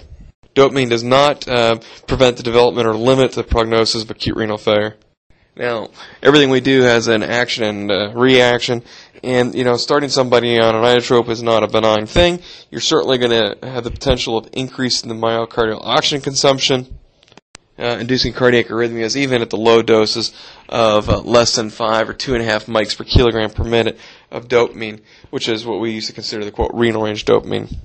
Dopamine 0.54 0.88
does 0.88 1.04
not 1.04 1.46
uh, 1.46 1.80
prevent 2.06 2.38
the 2.38 2.42
development 2.42 2.88
or 2.88 2.94
limit 2.94 3.32
the 3.32 3.44
prognosis 3.44 4.02
of 4.02 4.10
acute 4.10 4.36
renal 4.36 4.56
failure. 4.56 4.96
Now, 5.54 5.88
everything 6.22 6.48
we 6.48 6.60
do 6.60 6.80
has 6.80 7.08
an 7.08 7.22
action 7.22 7.64
and 7.64 7.90
uh, 7.90 8.12
reaction, 8.14 8.82
and 9.22 9.54
you 9.54 9.64
know, 9.64 9.76
starting 9.76 10.08
somebody 10.08 10.58
on 10.58 10.74
an 10.74 10.82
inotrope 10.82 11.28
is 11.28 11.42
not 11.42 11.62
a 11.62 11.68
benign 11.68 12.06
thing. 12.06 12.40
You're 12.70 12.80
certainly 12.80 13.18
going 13.18 13.32
to 13.32 13.68
have 13.68 13.84
the 13.84 13.90
potential 13.90 14.38
of 14.38 14.48
increasing 14.54 15.10
the 15.10 15.14
myocardial 15.14 15.80
oxygen 15.82 16.22
consumption, 16.22 16.98
uh, 17.78 17.98
inducing 18.00 18.32
cardiac 18.32 18.66
arrhythmias, 18.66 19.16
even 19.16 19.42
at 19.42 19.50
the 19.50 19.56
low 19.56 19.82
doses 19.82 20.32
of 20.68 21.08
uh, 21.08 21.20
less 21.20 21.54
than 21.54 21.70
five 21.70 22.08
or 22.08 22.14
two 22.14 22.34
and 22.34 22.42
a 22.42 22.46
half 22.46 22.66
mics 22.66 22.96
per 22.96 23.04
kilogram 23.04 23.50
per 23.50 23.64
minute 23.64 23.98
of 24.30 24.48
dopamine, 24.48 25.00
which 25.30 25.48
is 25.48 25.64
what 25.64 25.80
we 25.80 25.92
used 25.92 26.08
to 26.08 26.12
consider 26.12 26.44
the 26.44 26.50
quote 26.50 26.70
renal 26.74 27.02
range 27.02 27.24
dopamine. 27.24 27.76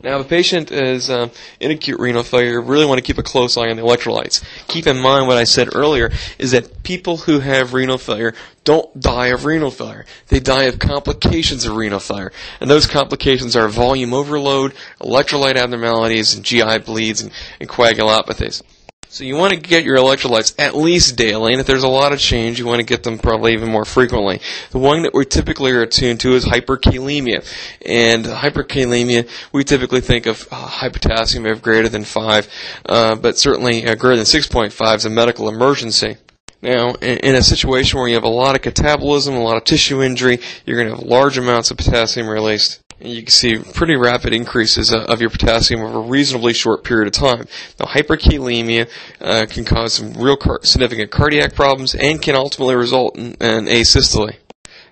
Now, 0.00 0.20
if 0.20 0.26
a 0.26 0.28
patient 0.28 0.70
is 0.70 1.10
um, 1.10 1.32
in 1.58 1.72
acute 1.72 1.98
renal 1.98 2.22
failure, 2.22 2.60
really 2.60 2.86
want 2.86 2.98
to 2.98 3.02
keep 3.02 3.18
a 3.18 3.22
close 3.22 3.56
eye 3.56 3.68
on 3.68 3.76
the 3.76 3.82
electrolytes. 3.82 4.44
Keep 4.68 4.86
in 4.86 4.96
mind 4.96 5.26
what 5.26 5.38
I 5.38 5.42
said 5.42 5.74
earlier 5.74 6.12
is 6.38 6.52
that 6.52 6.84
people 6.84 7.16
who 7.16 7.40
have 7.40 7.74
renal 7.74 7.98
failure 7.98 8.32
don't 8.62 9.00
die 9.00 9.28
of 9.28 9.44
renal 9.44 9.72
failure. 9.72 10.06
They 10.28 10.38
die 10.38 10.64
of 10.64 10.78
complications 10.78 11.64
of 11.64 11.74
renal 11.74 11.98
failure. 11.98 12.30
And 12.60 12.70
those 12.70 12.86
complications 12.86 13.56
are 13.56 13.66
volume 13.66 14.14
overload, 14.14 14.72
electrolyte 15.00 15.56
abnormalities, 15.56 16.32
and 16.34 16.44
GI 16.44 16.78
bleeds 16.78 17.20
and, 17.20 17.32
and 17.58 17.68
coagulopathies. 17.68 18.62
So 19.10 19.24
you 19.24 19.36
want 19.36 19.54
to 19.54 19.58
get 19.58 19.84
your 19.84 19.96
electrolytes 19.96 20.54
at 20.58 20.76
least 20.76 21.16
daily, 21.16 21.52
and 21.52 21.60
if 21.60 21.66
there's 21.66 21.82
a 21.82 21.88
lot 21.88 22.12
of 22.12 22.18
change, 22.18 22.58
you 22.58 22.66
want 22.66 22.80
to 22.80 22.84
get 22.84 23.04
them 23.04 23.18
probably 23.18 23.54
even 23.54 23.70
more 23.70 23.86
frequently. 23.86 24.40
The 24.70 24.78
one 24.78 25.02
that 25.02 25.14
we 25.14 25.24
typically 25.24 25.72
are 25.72 25.80
attuned 25.80 26.20
to 26.20 26.34
is 26.34 26.44
hyperkalemia. 26.44 27.42
And 27.86 28.26
hyperkalemia, 28.26 29.26
we 29.50 29.64
typically 29.64 30.02
think 30.02 30.26
of 30.26 30.46
uh, 30.50 30.56
high 30.56 30.90
potassium 30.90 31.46
of 31.46 31.62
greater 31.62 31.88
than 31.88 32.04
5, 32.04 32.48
uh, 32.84 33.14
but 33.16 33.38
certainly 33.38 33.86
uh, 33.86 33.94
greater 33.94 34.16
than 34.16 34.26
6.5 34.26 34.96
is 34.96 35.04
a 35.06 35.10
medical 35.10 35.48
emergency. 35.48 36.18
Now, 36.60 36.92
in 36.94 37.34
a 37.34 37.42
situation 37.42 37.98
where 37.98 38.08
you 38.08 38.14
have 38.14 38.24
a 38.24 38.28
lot 38.28 38.56
of 38.56 38.62
catabolism, 38.62 39.36
a 39.36 39.40
lot 39.40 39.56
of 39.56 39.64
tissue 39.64 40.02
injury, 40.02 40.40
you're 40.66 40.76
going 40.76 40.90
to 40.90 40.96
have 40.96 41.06
large 41.08 41.38
amounts 41.38 41.70
of 41.70 41.78
potassium 41.78 42.28
released 42.28 42.82
and 43.00 43.12
you 43.12 43.22
can 43.22 43.30
see 43.30 43.58
pretty 43.58 43.96
rapid 43.96 44.32
increases 44.32 44.92
of 44.92 45.20
your 45.20 45.30
potassium 45.30 45.82
over 45.82 45.98
a 45.98 46.02
reasonably 46.02 46.52
short 46.52 46.82
period 46.82 47.06
of 47.06 47.12
time. 47.12 47.46
Now, 47.78 47.86
hyperkalemia 47.86 48.88
uh, 49.20 49.46
can 49.48 49.64
cause 49.64 49.94
some 49.94 50.14
real 50.14 50.36
car- 50.36 50.60
significant 50.62 51.10
cardiac 51.10 51.54
problems 51.54 51.94
and 51.94 52.20
can 52.20 52.34
ultimately 52.34 52.74
result 52.74 53.16
in, 53.16 53.34
in 53.34 53.66
asystole. 53.66 54.36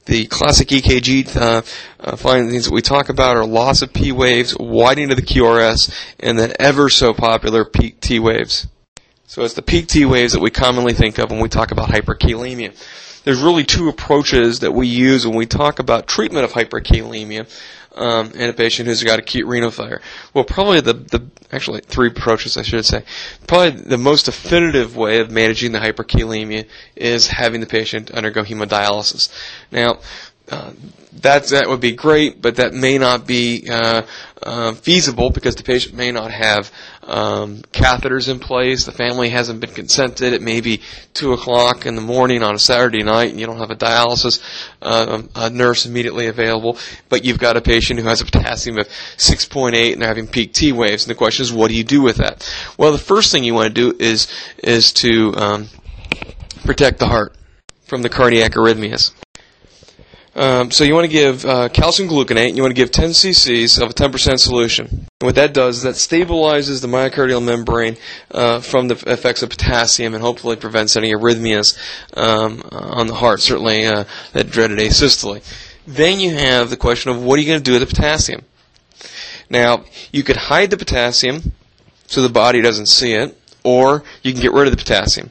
The 0.04 0.26
classic 0.26 0.68
EKG 0.68 1.36
uh, 1.36 1.62
uh, 1.98 2.16
findings 2.16 2.66
that 2.66 2.72
we 2.72 2.80
talk 2.80 3.08
about 3.08 3.36
are 3.36 3.44
loss 3.44 3.82
of 3.82 3.92
P 3.92 4.12
waves, 4.12 4.56
widening 4.56 5.10
of 5.10 5.16
the 5.16 5.22
QRS, 5.22 5.92
and 6.20 6.38
then 6.38 6.52
ever 6.60 6.88
so 6.88 7.12
popular 7.12 7.64
peak 7.64 8.00
T 8.00 8.20
waves. 8.20 8.68
So 9.26 9.42
it's 9.42 9.54
the 9.54 9.62
peak 9.62 9.88
T 9.88 10.04
waves 10.04 10.32
that 10.32 10.40
we 10.40 10.50
commonly 10.50 10.92
think 10.92 11.18
of 11.18 11.32
when 11.32 11.40
we 11.40 11.48
talk 11.48 11.72
about 11.72 11.88
hyperkalemia 11.88 12.72
there's 13.26 13.42
really 13.42 13.64
two 13.64 13.88
approaches 13.88 14.60
that 14.60 14.70
we 14.72 14.86
use 14.86 15.26
when 15.26 15.36
we 15.36 15.46
talk 15.46 15.80
about 15.80 16.06
treatment 16.06 16.44
of 16.44 16.52
hyperkalemia 16.52 17.44
um, 17.96 18.30
in 18.32 18.48
a 18.48 18.52
patient 18.52 18.88
who's 18.88 19.02
got 19.02 19.18
acute 19.18 19.46
renal 19.46 19.70
failure. 19.70 20.00
Well, 20.34 20.44
probably 20.44 20.80
the, 20.80 20.94
the 20.94 21.26
actually 21.52 21.80
three 21.80 22.08
approaches 22.08 22.56
I 22.56 22.62
should 22.62 22.84
say. 22.84 23.04
Probably 23.46 23.70
the 23.70 23.98
most 23.98 24.26
definitive 24.26 24.96
way 24.96 25.20
of 25.20 25.30
managing 25.30 25.72
the 25.72 25.78
hyperkalemia 25.78 26.66
is 26.94 27.28
having 27.28 27.60
the 27.60 27.66
patient 27.66 28.10
undergo 28.10 28.42
hemodialysis. 28.42 29.30
Now, 29.70 29.98
uh, 30.50 30.72
that 31.22 31.46
that 31.48 31.68
would 31.68 31.80
be 31.80 31.92
great, 31.92 32.40
but 32.40 32.56
that 32.56 32.72
may 32.72 32.98
not 32.98 33.26
be 33.26 33.66
uh, 33.68 34.02
uh, 34.42 34.72
feasible 34.74 35.30
because 35.30 35.56
the 35.56 35.62
patient 35.62 35.94
may 35.94 36.12
not 36.12 36.30
have 36.30 36.70
um, 37.06 37.58
catheters 37.72 38.28
in 38.28 38.38
place. 38.38 38.84
The 38.84 38.92
family 38.92 39.30
hasn't 39.30 39.60
been 39.60 39.72
consented. 39.72 40.32
It 40.32 40.42
may 40.42 40.60
be 40.60 40.82
two 41.14 41.32
o'clock 41.32 41.86
in 41.86 41.94
the 41.94 42.00
morning 42.00 42.42
on 42.42 42.54
a 42.54 42.58
Saturday 42.58 43.02
night, 43.02 43.30
and 43.30 43.40
you 43.40 43.46
don't 43.46 43.58
have 43.58 43.70
a 43.70 43.76
dialysis 43.76 44.42
uh, 44.82 45.22
a 45.34 45.50
nurse 45.50 45.86
immediately 45.86 46.26
available. 46.26 46.78
But 47.08 47.24
you've 47.24 47.38
got 47.38 47.56
a 47.56 47.60
patient 47.60 48.00
who 48.00 48.06
has 48.06 48.20
a 48.20 48.24
potassium 48.24 48.78
of 48.78 48.88
6.8, 49.16 49.92
and 49.92 50.02
they're 50.02 50.08
having 50.08 50.26
peak 50.26 50.52
T 50.52 50.72
waves. 50.72 51.04
And 51.04 51.10
the 51.10 51.18
question 51.18 51.44
is, 51.44 51.52
what 51.52 51.68
do 51.68 51.76
you 51.76 51.84
do 51.84 52.02
with 52.02 52.16
that? 52.16 52.48
Well, 52.76 52.92
the 52.92 52.98
first 52.98 53.32
thing 53.32 53.44
you 53.44 53.54
want 53.54 53.74
to 53.74 53.92
do 53.92 53.96
is 53.98 54.28
is 54.62 54.92
to 54.94 55.34
um, 55.36 55.68
protect 56.64 56.98
the 56.98 57.06
heart 57.06 57.34
from 57.84 58.02
the 58.02 58.08
cardiac 58.08 58.52
arrhythmias. 58.52 59.12
Um, 60.36 60.70
so 60.70 60.84
you 60.84 60.92
want 60.92 61.06
to 61.06 61.12
give 61.12 61.46
uh, 61.46 61.70
calcium 61.70 62.10
gluconate. 62.10 62.56
You 62.56 62.62
want 62.62 62.70
to 62.70 62.80
give 62.80 62.90
10 62.90 63.10
cc's 63.10 63.78
of 63.78 63.90
a 63.90 63.94
10% 63.94 64.38
solution. 64.38 64.86
And 64.86 65.26
what 65.26 65.34
that 65.36 65.54
does 65.54 65.78
is 65.78 65.82
that 65.84 65.94
stabilizes 65.94 66.82
the 66.82 66.88
myocardial 66.88 67.42
membrane 67.42 67.96
uh, 68.30 68.60
from 68.60 68.88
the 68.88 69.02
effects 69.06 69.42
of 69.42 69.48
potassium 69.48 70.12
and 70.12 70.22
hopefully 70.22 70.56
prevents 70.56 70.94
any 70.94 71.12
arrhythmias 71.12 71.78
um, 72.18 72.62
on 72.70 73.06
the 73.06 73.14
heart. 73.14 73.40
Certainly 73.40 73.86
uh, 73.86 74.04
that 74.34 74.50
dreaded 74.50 74.78
asystole. 74.78 75.42
Then 75.86 76.20
you 76.20 76.34
have 76.34 76.68
the 76.68 76.76
question 76.76 77.10
of 77.12 77.22
what 77.22 77.38
are 77.38 77.42
you 77.42 77.48
going 77.48 77.60
to 77.60 77.64
do 77.64 77.72
with 77.72 77.88
the 77.88 77.94
potassium? 77.94 78.44
Now 79.48 79.84
you 80.12 80.22
could 80.22 80.36
hide 80.36 80.70
the 80.70 80.76
potassium 80.76 81.52
so 82.08 82.20
the 82.20 82.28
body 82.28 82.60
doesn't 82.60 82.86
see 82.86 83.14
it, 83.14 83.36
or 83.64 84.04
you 84.22 84.32
can 84.32 84.42
get 84.42 84.52
rid 84.52 84.66
of 84.66 84.70
the 84.70 84.76
potassium. 84.76 85.30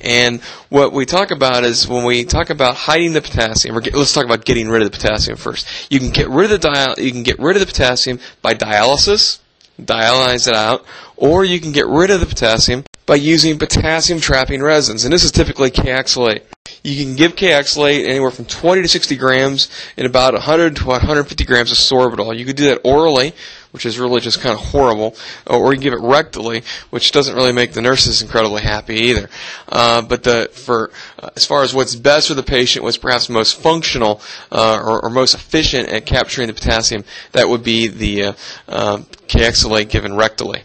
And 0.00 0.40
what 0.68 0.92
we 0.92 1.06
talk 1.06 1.30
about 1.30 1.64
is 1.64 1.88
when 1.88 2.04
we 2.04 2.24
talk 2.24 2.50
about 2.50 2.76
hiding 2.76 3.12
the 3.12 3.22
potassium, 3.22 3.76
or 3.76 3.80
get, 3.80 3.94
let's 3.94 4.12
talk 4.12 4.24
about 4.24 4.44
getting 4.44 4.68
rid 4.68 4.82
of 4.82 4.90
the 4.90 4.96
potassium 4.96 5.36
first. 5.36 5.66
You 5.90 5.98
can 5.98 6.10
get 6.10 6.28
rid 6.28 6.44
of 6.44 6.60
the 6.60 6.70
dial, 6.70 6.94
you 6.98 7.10
can 7.10 7.22
get 7.22 7.38
rid 7.38 7.56
of 7.56 7.60
the 7.60 7.66
potassium 7.66 8.20
by 8.42 8.54
dialysis, 8.54 9.40
dialyze 9.80 10.46
it 10.46 10.54
out, 10.54 10.84
or 11.16 11.44
you 11.44 11.60
can 11.60 11.72
get 11.72 11.86
rid 11.86 12.10
of 12.10 12.20
the 12.20 12.26
potassium 12.26 12.84
by 13.06 13.14
using 13.14 13.58
potassium 13.58 14.20
trapping 14.20 14.62
resins. 14.62 15.04
And 15.04 15.12
this 15.12 15.24
is 15.24 15.32
typically 15.32 15.70
Kayexalate. 15.70 16.42
You 16.84 17.04
can 17.04 17.16
give 17.16 17.34
Kayexalate 17.34 18.06
anywhere 18.06 18.30
from 18.30 18.44
20 18.44 18.82
to 18.82 18.88
60 18.88 19.16
grams 19.16 19.68
in 19.96 20.04
about 20.06 20.34
100 20.34 20.76
to 20.76 20.86
150 20.86 21.44
grams 21.44 21.72
of 21.72 21.78
sorbitol. 21.78 22.38
You 22.38 22.44
could 22.44 22.56
do 22.56 22.66
that 22.66 22.82
orally, 22.84 23.32
which 23.72 23.86
is 23.86 23.98
really 23.98 24.20
just 24.20 24.40
kind 24.40 24.54
of 24.54 24.60
horrible, 24.66 25.16
or 25.46 25.74
you 25.74 25.80
give 25.80 25.92
it 25.92 26.00
rectally, 26.00 26.64
which 26.90 27.12
doesn't 27.12 27.34
really 27.34 27.52
make 27.52 27.72
the 27.72 27.82
nurses 27.82 28.22
incredibly 28.22 28.62
happy 28.62 28.94
either. 28.94 29.28
Uh, 29.68 30.02
but 30.02 30.22
the 30.22 30.50
for 30.52 30.90
uh, 31.18 31.30
as 31.36 31.44
far 31.44 31.62
as 31.62 31.74
what's 31.74 31.94
best 31.94 32.28
for 32.28 32.34
the 32.34 32.42
patient, 32.42 32.82
what's 32.84 32.96
perhaps 32.96 33.28
most 33.28 33.60
functional 33.60 34.20
uh, 34.50 34.80
or, 34.82 35.04
or, 35.04 35.10
most 35.10 35.34
efficient 35.34 35.88
at 35.88 36.06
capturing 36.06 36.46
the 36.46 36.54
potassium, 36.54 37.04
that 37.32 37.48
would 37.48 37.62
be 37.62 37.88
the 37.88 38.24
uh, 38.24 38.32
uh, 38.68 38.98
Kayexalate 39.26 39.90
given 39.90 40.12
rectally. 40.12 40.62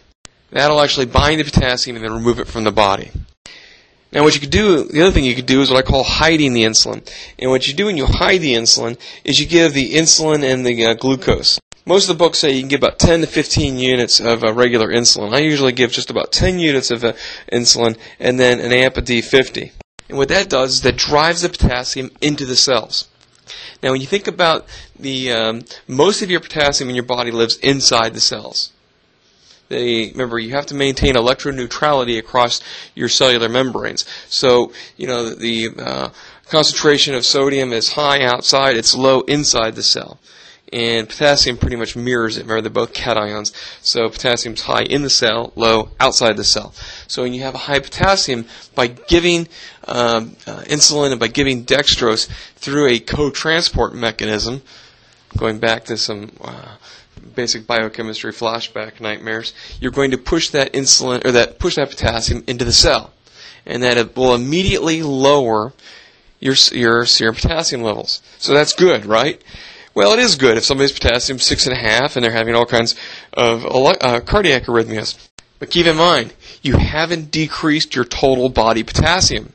That'll 0.52 0.82
actually 0.82 1.08
bind 1.08 1.40
the 1.40 1.46
potassium 1.46 1.96
and 1.96 2.06
then 2.06 2.14
remove 2.14 2.40
it 2.40 2.48
from 2.48 2.64
the 2.64 2.72
body. 2.72 3.12
Now, 4.14 4.22
what 4.22 4.36
you 4.36 4.40
could 4.40 4.52
do, 4.52 4.84
the 4.84 5.02
other 5.02 5.12
thing 5.12 5.26
you 5.26 5.34
could 5.34 5.48
do 5.48 5.62
is 5.62 5.72
what 5.72 5.80
I 5.80 5.82
call 5.82 6.04
hiding 6.04 6.54
the 6.54 6.62
insulin. 6.62 7.02
And 7.40 7.50
what 7.50 7.68
you 7.68 7.74
do 7.74 7.88
when 7.88 7.98
you 7.98 8.06
hide 8.06 8.42
the 8.42 8.54
insulin 8.54 9.00
is 9.24 9.40
you 9.40 9.48
give 9.48 9.74
the 9.74 9.96
insulin 9.96 10.44
and 10.44 10.64
the 10.64 10.86
uh, 10.86 10.94
glucose. 10.94 11.60
Most 11.86 12.10
of 12.10 12.18
the 12.18 12.24
books 12.24 12.40
say 12.40 12.54
you 12.54 12.62
can 12.62 12.70
give 12.70 12.80
about 12.80 12.98
10 12.98 13.22
to 13.22 13.28
15 13.28 13.78
units 13.78 14.22
of 14.22 14.44
uh, 14.44 14.54
regular 14.54 14.88
insulin. 14.88 15.34
I 15.34 15.40
usually 15.40 15.74
give 15.74 15.92
just 15.92 16.10
about 16.10 16.32
10 16.32 16.58
units 16.58 16.92
of 16.92 17.04
uh, 17.04 17.14
insulin 17.52 17.98
and 18.20 18.40
then 18.40 18.62
an 18.62 18.72
AMPA 18.72 19.02
D50. 19.02 19.72
And 20.08 20.18
what 20.18 20.30
that 20.30 20.50
does 20.50 20.76
is 20.76 20.82
that 20.84 20.96
drives 20.96 21.42
the 21.42 21.50
potassium 21.50 22.10
into 22.22 22.46
the 22.46 22.56
cells. 22.56 23.10
Now, 23.82 23.92
when 23.92 24.00
you 24.00 24.08
think 24.08 24.28
about 24.28 24.66
the 24.98 25.34
um, 25.34 25.64
most 25.86 26.22
of 26.22 26.32
your 26.32 26.40
potassium 26.40 26.90
in 26.90 26.96
your 26.96 27.04
body 27.04 27.32
lives 27.32 27.58
inside 27.58 28.14
the 28.14 28.22
cells. 28.22 28.72
They, 29.68 30.12
remember, 30.12 30.40
you 30.40 30.52
have 30.52 30.68
to 30.68 30.76
maintain 30.76 31.16
electroneutrality 31.16 32.18
across 32.18 32.62
your 32.96 33.10
cellular 33.10 33.50
membranes. 33.50 34.06
So, 34.30 34.72
you 34.96 35.08
know, 35.08 35.34
the 35.34 35.70
uh, 35.78 36.10
concentration 36.48 37.16
of 37.16 37.26
sodium 37.26 37.74
is 37.74 37.94
high 37.94 38.24
outside, 38.24 38.78
it's 38.78 38.96
low 38.96 39.22
inside 39.22 39.76
the 39.76 39.84
cell 39.84 40.20
and 40.74 41.08
potassium 41.08 41.58
pretty 41.58 41.76
much 41.76 41.96
mirrors 41.96 42.38
it. 42.38 42.42
Remember, 42.42 42.62
they're 42.62 42.72
both 42.72 42.94
cations. 42.94 43.54
So 43.82 44.10
potassium's 44.10 44.62
high 44.62 44.84
in 44.84 45.04
the 45.04 45.10
cell, 45.10 45.54
low 45.56 45.90
outside 46.00 46.36
the 46.36 46.44
cell. 46.44 46.74
So 47.08 47.22
when 47.22 47.34
you 47.34 47.44
have 47.44 47.54
a 47.54 47.60
high 47.60 47.80
potassium, 47.80 48.46
by 48.74 48.88
giving 48.88 49.48
um, 49.88 50.36
uh, 50.48 50.64
insulin 50.66 51.12
and 51.12 51.20
by 51.20 51.28
giving 51.28 51.64
dextrose 51.64 52.28
through 52.56 52.88
a 52.88 53.00
co-transport 53.00 53.94
mechanism, 53.94 54.64
going 55.38 55.60
back 55.60 55.86
to 55.86 55.98
some 55.98 56.32
uh, 56.42 56.76
basic 57.36 57.68
biochemistry 57.68 58.32
flashback 58.32 59.00
nightmares, 59.00 59.54
you're 59.80 59.92
going 59.92 60.12
to 60.12 60.18
push 60.18 60.50
that 60.50 60.74
insulin 60.74 61.24
or 61.24 61.32
that 61.32 61.60
push 61.60 61.76
that 61.76 61.90
potassium 61.90 62.44
into 62.48 62.66
the 62.66 62.74
cell, 62.74 63.14
and 63.66 63.84
that 63.84 63.98
it 63.98 64.16
will 64.16 64.34
immediately 64.34 65.04
lower 65.04 65.72
your 66.40 66.56
your 66.72 67.06
serum 67.06 67.36
potassium 67.36 67.82
levels. 67.82 68.22
So 68.40 68.54
that's 68.54 68.74
good, 68.74 69.06
right? 69.06 69.42
Well, 69.96 70.14
it 70.14 70.20
is 70.20 70.36
good 70.36 70.58
if 70.58 70.64
somebody's 70.64 70.92
potassium 70.92 71.38
six 71.38 71.68
and 71.68 71.76
a 71.76 71.80
half 71.80 72.16
and 72.16 72.24
they're 72.24 72.32
having 72.32 72.56
all 72.56 72.66
kinds 72.66 72.96
of 73.32 73.66
uh, 73.66 74.22
cardiac 74.22 74.64
arrhythmias. 74.64 75.30
But 75.60 75.70
keep 75.70 75.86
in 75.86 75.96
mind, 75.96 76.34
you 76.64 76.78
haven't 76.78 77.30
decreased 77.30 77.96
your 77.96 78.06
total 78.06 78.50
body 78.50 78.84
potassium. 78.84 79.54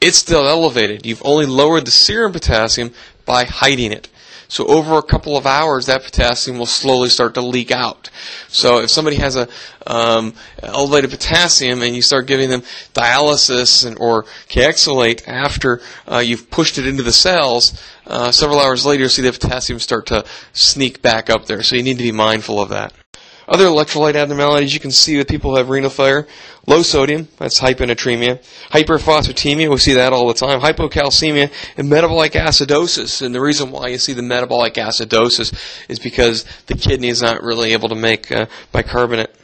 It's 0.00 0.16
still 0.16 0.48
elevated. 0.48 1.04
You've 1.04 1.22
only 1.24 1.44
lowered 1.46 1.84
the 1.84 1.90
serum 1.90 2.32
potassium 2.32 2.92
by 3.26 3.44
hiding 3.44 3.92
it. 3.92 4.08
So 4.48 4.66
over 4.66 4.96
a 4.96 5.02
couple 5.02 5.36
of 5.36 5.46
hours, 5.46 5.86
that 5.86 6.02
potassium 6.02 6.58
will 6.58 6.66
slowly 6.66 7.10
start 7.10 7.34
to 7.34 7.42
leak 7.42 7.70
out. 7.70 8.08
So 8.48 8.80
if 8.80 8.90
somebody 8.90 9.16
has 9.16 9.36
a 9.36 9.46
um, 9.86 10.32
elevated 10.62 11.10
potassium 11.10 11.82
and 11.82 11.94
you 11.94 12.00
start 12.00 12.26
giving 12.26 12.48
them 12.48 12.62
dialysis 12.94 13.86
and, 13.86 13.98
or 14.00 14.24
Kayexalate 14.48 15.28
after 15.28 15.82
uh, 16.10 16.18
you've 16.18 16.50
pushed 16.50 16.78
it 16.78 16.86
into 16.86 17.02
the 17.02 17.12
cells, 17.12 17.80
uh, 18.06 18.32
several 18.32 18.58
hours 18.58 18.86
later 18.86 19.02
you'll 19.02 19.10
see 19.10 19.22
the 19.22 19.32
potassium 19.32 19.78
start 19.78 20.06
to 20.06 20.24
sneak 20.54 21.02
back 21.02 21.28
up 21.28 21.44
there. 21.44 21.62
So 21.62 21.76
you 21.76 21.82
need 21.82 21.98
to 21.98 22.04
be 22.04 22.12
mindful 22.12 22.60
of 22.60 22.70
that. 22.70 22.94
Other 23.48 23.64
electrolyte 23.64 24.14
abnormalities 24.14 24.74
you 24.74 24.80
can 24.80 24.90
see 24.90 25.16
with 25.16 25.26
people 25.26 25.52
who 25.52 25.56
have 25.56 25.70
renal 25.70 25.88
failure. 25.88 26.26
Low 26.66 26.82
sodium, 26.82 27.28
that's 27.38 27.60
hyponatremia. 27.60 28.44
Hyperphosphatemia, 28.70 29.70
we 29.70 29.78
see 29.78 29.94
that 29.94 30.12
all 30.12 30.28
the 30.28 30.34
time. 30.34 30.60
Hypocalcemia 30.60 31.50
and 31.78 31.88
metabolic 31.88 32.32
acidosis. 32.32 33.22
And 33.22 33.34
the 33.34 33.40
reason 33.40 33.70
why 33.70 33.88
you 33.88 33.96
see 33.96 34.12
the 34.12 34.22
metabolic 34.22 34.74
acidosis 34.74 35.54
is 35.88 35.98
because 35.98 36.44
the 36.66 36.74
kidney 36.74 37.08
is 37.08 37.22
not 37.22 37.42
really 37.42 37.72
able 37.72 37.88
to 37.88 37.94
make 37.94 38.30
uh, 38.30 38.46
bicarbonate. 38.70 39.34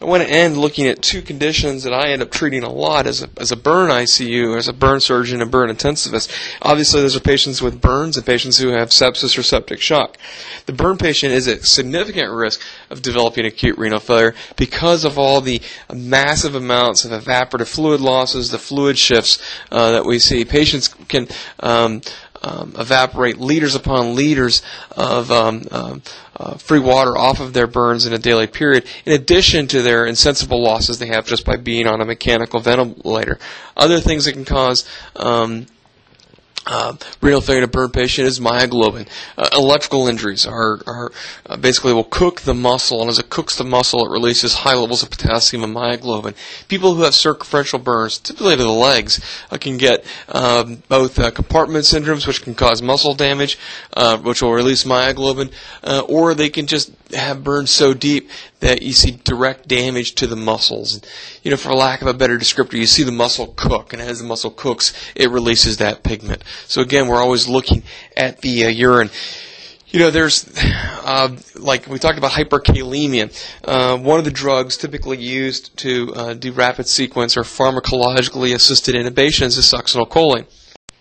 I 0.00 0.04
want 0.04 0.22
to 0.22 0.30
end 0.30 0.56
looking 0.56 0.86
at 0.86 1.02
two 1.02 1.22
conditions 1.22 1.82
that 1.82 1.92
I 1.92 2.10
end 2.10 2.22
up 2.22 2.30
treating 2.30 2.62
a 2.62 2.70
lot 2.70 3.08
as 3.08 3.24
a, 3.24 3.28
as 3.36 3.50
a 3.50 3.56
burn 3.56 3.90
ICU, 3.90 4.56
as 4.56 4.68
a 4.68 4.72
burn 4.72 5.00
surgeon 5.00 5.42
and 5.42 5.50
burn 5.50 5.70
intensivist. 5.70 6.30
Obviously, 6.62 7.00
those 7.00 7.16
are 7.16 7.20
patients 7.20 7.60
with 7.60 7.80
burns 7.80 8.16
and 8.16 8.24
patients 8.24 8.58
who 8.58 8.68
have 8.68 8.90
sepsis 8.90 9.36
or 9.36 9.42
septic 9.42 9.80
shock. 9.80 10.16
The 10.66 10.72
burn 10.72 10.98
patient 10.98 11.32
is 11.32 11.48
at 11.48 11.64
significant 11.64 12.32
risk 12.32 12.60
of 12.90 13.02
developing 13.02 13.44
acute 13.44 13.76
renal 13.76 13.98
failure 13.98 14.36
because 14.54 15.04
of 15.04 15.18
all 15.18 15.40
the 15.40 15.60
massive 15.92 16.54
amounts 16.54 17.04
of 17.04 17.10
evaporative 17.10 17.66
fluid 17.66 18.00
losses, 18.00 18.52
the 18.52 18.58
fluid 18.58 18.96
shifts 18.96 19.42
uh, 19.72 19.90
that 19.90 20.04
we 20.04 20.20
see. 20.20 20.44
Patients 20.44 20.88
can 21.08 21.26
um, 21.58 22.02
um, 22.42 22.74
evaporate 22.78 23.38
liters 23.38 23.74
upon 23.74 24.14
liters 24.14 24.62
of 24.96 25.30
um, 25.30 25.62
um, 25.70 26.02
uh, 26.36 26.54
free 26.54 26.78
water 26.78 27.16
off 27.16 27.40
of 27.40 27.52
their 27.52 27.66
burns 27.66 28.06
in 28.06 28.12
a 28.12 28.18
daily 28.18 28.46
period, 28.46 28.84
in 29.04 29.12
addition 29.12 29.66
to 29.68 29.82
their 29.82 30.06
insensible 30.06 30.62
losses 30.62 30.98
they 30.98 31.08
have 31.08 31.26
just 31.26 31.44
by 31.44 31.56
being 31.56 31.86
on 31.86 32.00
a 32.00 32.04
mechanical 32.04 32.60
ventilator. 32.60 33.38
Other 33.76 34.00
things 34.00 34.24
that 34.24 34.32
can 34.32 34.44
cause 34.44 34.88
um, 35.16 35.66
uh, 36.66 36.94
renal 37.20 37.40
failure 37.40 37.62
in 37.62 37.64
a 37.64 37.68
burn 37.68 37.90
patient 37.90 38.26
is 38.26 38.40
myoglobin. 38.40 39.08
Uh, 39.36 39.48
electrical 39.52 40.06
injuries 40.06 40.46
are, 40.46 40.80
are 40.86 41.10
uh, 41.46 41.56
basically 41.56 41.92
will 41.92 42.04
cook 42.04 42.42
the 42.42 42.54
muscle, 42.54 43.00
and 43.00 43.08
as 43.08 43.18
it 43.18 43.30
cooks 43.30 43.56
the 43.56 43.64
muscle, 43.64 44.04
it 44.06 44.10
releases 44.10 44.54
high 44.54 44.74
levels 44.74 45.02
of 45.02 45.10
potassium 45.10 45.64
and 45.64 45.74
myoglobin. 45.74 46.34
People 46.68 46.94
who 46.94 47.02
have 47.02 47.14
circumferential 47.14 47.78
burns, 47.78 48.18
typically 48.18 48.56
to 48.56 48.62
the 48.62 48.70
legs, 48.70 49.20
uh, 49.50 49.56
can 49.56 49.76
get 49.76 50.04
um, 50.28 50.82
both 50.88 51.18
uh, 51.18 51.30
compartment 51.30 51.84
syndromes, 51.84 52.26
which 52.26 52.42
can 52.42 52.54
cause 52.54 52.82
muscle 52.82 53.14
damage, 53.14 53.58
uh, 53.94 54.18
which 54.18 54.42
will 54.42 54.52
release 54.52 54.84
myoglobin, 54.84 55.52
or 56.08 56.34
they 56.34 56.50
can 56.50 56.66
just 56.66 56.92
have 57.12 57.44
burns 57.44 57.70
so 57.70 57.94
deep 57.94 58.28
that 58.60 58.82
you 58.82 58.92
see 58.92 59.12
direct 59.24 59.68
damage 59.68 60.14
to 60.16 60.26
the 60.26 60.36
muscles. 60.36 61.00
You 61.42 61.50
know, 61.50 61.56
for 61.56 61.72
lack 61.72 62.02
of 62.02 62.08
a 62.08 62.14
better 62.14 62.38
descriptor, 62.38 62.74
you 62.74 62.86
see 62.86 63.02
the 63.02 63.12
muscle 63.12 63.48
cook, 63.56 63.92
and 63.92 64.02
as 64.02 64.20
the 64.20 64.26
muscle 64.26 64.50
cooks, 64.50 64.92
it 65.14 65.30
releases 65.30 65.78
that 65.78 66.02
pigment. 66.02 66.44
So 66.66 66.80
again, 66.80 67.08
we're 67.08 67.22
always 67.22 67.48
looking 67.48 67.82
at 68.16 68.40
the 68.40 68.66
uh, 68.66 68.68
urine. 68.68 69.10
You 69.88 70.00
know, 70.00 70.10
there's, 70.10 70.46
uh, 70.56 71.36
like 71.56 71.86
we 71.86 71.98
talked 71.98 72.18
about 72.18 72.32
hyperkalemia. 72.32 73.32
Uh, 73.64 73.96
one 73.96 74.18
of 74.18 74.24
the 74.24 74.30
drugs 74.30 74.76
typically 74.76 75.18
used 75.18 75.76
to 75.78 76.14
uh, 76.14 76.34
do 76.34 76.52
rapid 76.52 76.86
sequence 76.86 77.36
or 77.36 77.42
pharmacologically 77.42 78.54
assisted 78.54 78.94
intubations 78.94 79.56
is 79.56 79.72
succinylcholine. 79.72 80.46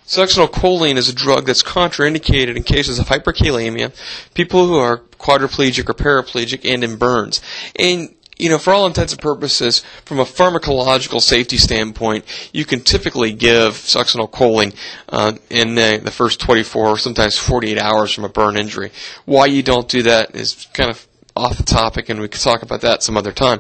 Succinylcholine 0.08 0.96
is 0.96 1.10
a 1.10 1.14
drug 1.14 1.46
that's 1.46 1.64
contraindicated 1.64 2.56
in 2.56 2.64
cases 2.64 2.98
of 2.98 3.08
hyperkalemia, 3.08 3.94
people 4.34 4.66
who 4.66 4.78
are 4.78 5.00
quadriplegic 5.20 5.90
or 5.90 5.94
paraplegic, 5.94 6.70
and 6.70 6.84
in 6.84 6.96
burns. 6.96 7.42
And 7.78 8.16
you 8.38 8.50
know, 8.50 8.58
for 8.58 8.72
all 8.72 8.86
intents 8.86 9.14
and 9.14 9.22
purposes, 9.22 9.84
from 10.06 10.20
a 10.20 10.24
pharmacological 10.24 11.20
safety 11.20 11.58
standpoint, 11.58 12.24
you 12.54 12.66
can 12.66 12.82
typically 12.82 13.34
give 13.34 13.74
succinylcholine 13.74 14.76
uh, 15.10 15.34
in 15.50 15.76
the, 15.76 16.00
the 16.04 16.12
first 16.12 16.40
24 16.40 16.88
or 16.88 16.98
sometimes 16.98 17.38
48 17.38 17.80
hours 17.80 18.14
from 18.14 18.26
a 18.26 18.30
burn 18.30 18.56
injury. 18.56 18.92
Why 19.26 19.48
you 19.48 19.64
don't 19.64 19.90
do 19.90 20.04
that 20.04 20.36
is 20.36 20.68
kind 20.74 20.90
of 20.90 21.08
off 21.36 21.58
the 21.58 21.64
topic, 21.64 22.10
and 22.10 22.20
we 22.20 22.28
could 22.28 22.42
talk 22.42 22.62
about 22.62 22.82
that 22.82 23.04
some 23.04 23.18
other 23.18 23.32
time. 23.32 23.60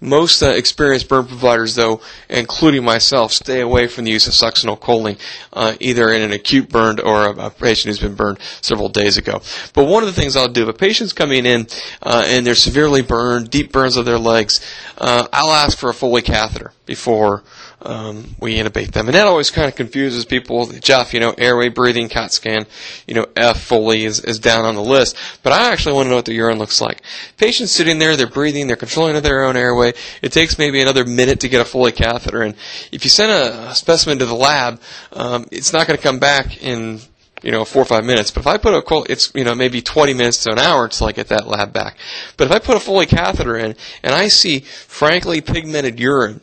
Most 0.00 0.42
uh, 0.42 0.50
experienced 0.50 1.08
burn 1.08 1.26
providers, 1.26 1.74
though, 1.74 2.00
including 2.28 2.84
myself, 2.84 3.32
stay 3.32 3.60
away 3.60 3.88
from 3.88 4.04
the 4.04 4.12
use 4.12 4.28
of 4.28 4.32
succinylcholine, 4.32 5.18
uh, 5.52 5.74
either 5.80 6.10
in 6.10 6.22
an 6.22 6.32
acute 6.32 6.68
burn 6.68 7.00
or 7.00 7.26
a, 7.26 7.46
a, 7.46 7.50
patient 7.50 7.86
who's 7.86 7.98
been 7.98 8.14
burned 8.14 8.38
several 8.60 8.88
days 8.88 9.16
ago. 9.16 9.40
But 9.72 9.88
one 9.88 10.04
of 10.04 10.14
the 10.14 10.20
things 10.20 10.36
I'll 10.36 10.48
do, 10.48 10.62
if 10.62 10.68
a 10.68 10.72
patient's 10.72 11.12
coming 11.12 11.44
in 11.44 11.66
uh, 12.00 12.24
and 12.28 12.46
they're 12.46 12.54
severely 12.54 13.02
burned, 13.02 13.50
deep 13.50 13.72
burns 13.72 13.96
of 13.96 14.04
their 14.04 14.18
legs, 14.18 14.60
uh, 14.98 15.26
I'll 15.32 15.52
ask 15.52 15.76
for 15.76 15.90
a 15.90 15.94
Foley 15.94 16.22
catheter 16.22 16.72
before 16.86 17.42
um, 17.82 18.34
we 18.40 18.56
intubate 18.56 18.92
them. 18.92 19.06
And 19.06 19.14
that 19.14 19.26
always 19.26 19.50
kind 19.50 19.68
of 19.68 19.76
confuses 19.76 20.24
people. 20.24 20.66
Jeff, 20.66 21.14
you 21.14 21.20
know, 21.20 21.34
airway 21.38 21.68
breathing, 21.68 22.08
CAT 22.08 22.32
scan, 22.32 22.66
you 23.06 23.14
know, 23.14 23.26
F 23.36 23.62
Foley 23.62 24.04
is, 24.04 24.20
is 24.20 24.38
down 24.38 24.64
on 24.64 24.74
the 24.74 24.82
list. 24.82 25.16
But 25.42 25.52
I 25.52 25.70
actually 25.70 25.94
want 25.94 26.06
to 26.06 26.10
know 26.10 26.16
what 26.16 26.24
the 26.24 26.34
urine 26.34 26.58
looks 26.58 26.80
like. 26.80 27.02
Patients 27.36 27.70
sitting 27.70 27.98
there, 27.98 28.16
they're 28.16 28.26
breathing, 28.26 28.66
they're 28.66 28.76
controlling 28.76 29.20
their 29.22 29.44
own 29.44 29.56
airway. 29.56 29.87
It 30.22 30.32
takes 30.32 30.58
maybe 30.58 30.80
another 30.80 31.04
minute 31.04 31.40
to 31.40 31.48
get 31.48 31.60
a 31.60 31.64
Foley 31.64 31.92
catheter. 31.92 32.42
And 32.42 32.54
if 32.92 33.04
you 33.04 33.10
send 33.10 33.32
a, 33.32 33.70
a 33.70 33.74
specimen 33.74 34.18
to 34.18 34.26
the 34.26 34.34
lab, 34.34 34.80
um, 35.12 35.46
it's 35.50 35.72
not 35.72 35.86
going 35.86 35.96
to 35.96 36.02
come 36.02 36.18
back 36.18 36.62
in 36.62 37.00
you 37.42 37.52
know, 37.52 37.64
four 37.64 37.82
or 37.82 37.84
five 37.84 38.04
minutes. 38.04 38.30
But 38.30 38.40
if 38.40 38.46
I 38.46 38.56
put 38.58 38.74
a, 38.74 39.12
it's, 39.12 39.32
you 39.34 39.44
know, 39.44 39.54
maybe 39.54 39.80
20 39.80 40.14
minutes 40.14 40.42
to 40.44 40.52
an 40.52 40.58
hour 40.58 40.84
until 40.84 41.06
I 41.08 41.12
get 41.12 41.28
that 41.28 41.46
lab 41.46 41.72
back. 41.72 41.96
But 42.36 42.46
if 42.46 42.52
I 42.52 42.58
put 42.58 42.76
a 42.76 42.80
Foley 42.80 43.06
catheter 43.06 43.56
in 43.56 43.76
and 44.02 44.14
I 44.14 44.28
see 44.28 44.60
frankly 44.60 45.40
pigmented 45.40 46.00
urine, 46.00 46.40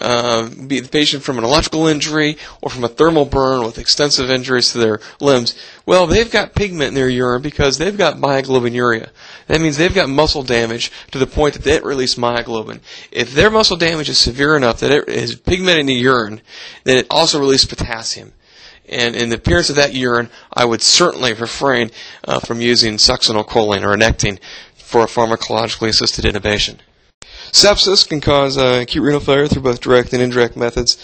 uh, 0.00 0.48
be 0.48 0.80
the 0.80 0.88
patient 0.88 1.22
from 1.22 1.38
an 1.38 1.44
electrical 1.44 1.86
injury 1.86 2.38
or 2.62 2.70
from 2.70 2.84
a 2.84 2.88
thermal 2.88 3.26
burn 3.26 3.64
with 3.64 3.78
extensive 3.78 4.30
injuries 4.30 4.72
to 4.72 4.78
their 4.78 5.00
limbs, 5.20 5.54
well, 5.84 6.06
they've 6.06 6.30
got 6.30 6.54
pigment 6.54 6.88
in 6.88 6.94
their 6.94 7.08
urine 7.08 7.42
because 7.42 7.78
they've 7.78 7.98
got 7.98 8.16
myoglobinuria. 8.16 9.10
That 9.46 9.60
means 9.60 9.76
they've 9.76 9.94
got 9.94 10.08
muscle 10.08 10.42
damage 10.42 10.90
to 11.10 11.18
the 11.18 11.26
point 11.26 11.54
that 11.54 11.64
they 11.64 11.80
release 11.80 12.14
myoglobin. 12.14 12.80
If 13.10 13.34
their 13.34 13.50
muscle 13.50 13.76
damage 13.76 14.08
is 14.08 14.18
severe 14.18 14.56
enough 14.56 14.80
that 14.80 14.90
it 14.90 15.08
is 15.08 15.34
pigment 15.34 15.78
in 15.78 15.86
the 15.86 15.94
urine, 15.94 16.40
then 16.84 16.96
it 16.96 17.06
also 17.10 17.38
releases 17.38 17.68
potassium. 17.68 18.32
And 18.88 19.14
in 19.14 19.28
the 19.28 19.36
appearance 19.36 19.70
of 19.70 19.76
that 19.76 19.94
urine, 19.94 20.30
I 20.52 20.64
would 20.64 20.82
certainly 20.82 21.32
refrain 21.32 21.90
uh, 22.26 22.40
from 22.40 22.60
using 22.60 22.94
succinylcholine 22.94 23.84
or 23.84 23.94
anectine 23.94 24.40
for 24.74 25.02
a 25.02 25.06
pharmacologically 25.06 25.88
assisted 25.88 26.24
intubation. 26.24 26.78
Sepsis 27.52 28.08
can 28.08 28.20
cause 28.20 28.56
uh, 28.56 28.80
acute 28.82 29.04
renal 29.04 29.20
failure 29.20 29.48
through 29.48 29.62
both 29.62 29.80
direct 29.80 30.12
and 30.12 30.22
indirect 30.22 30.56
methods, 30.56 30.96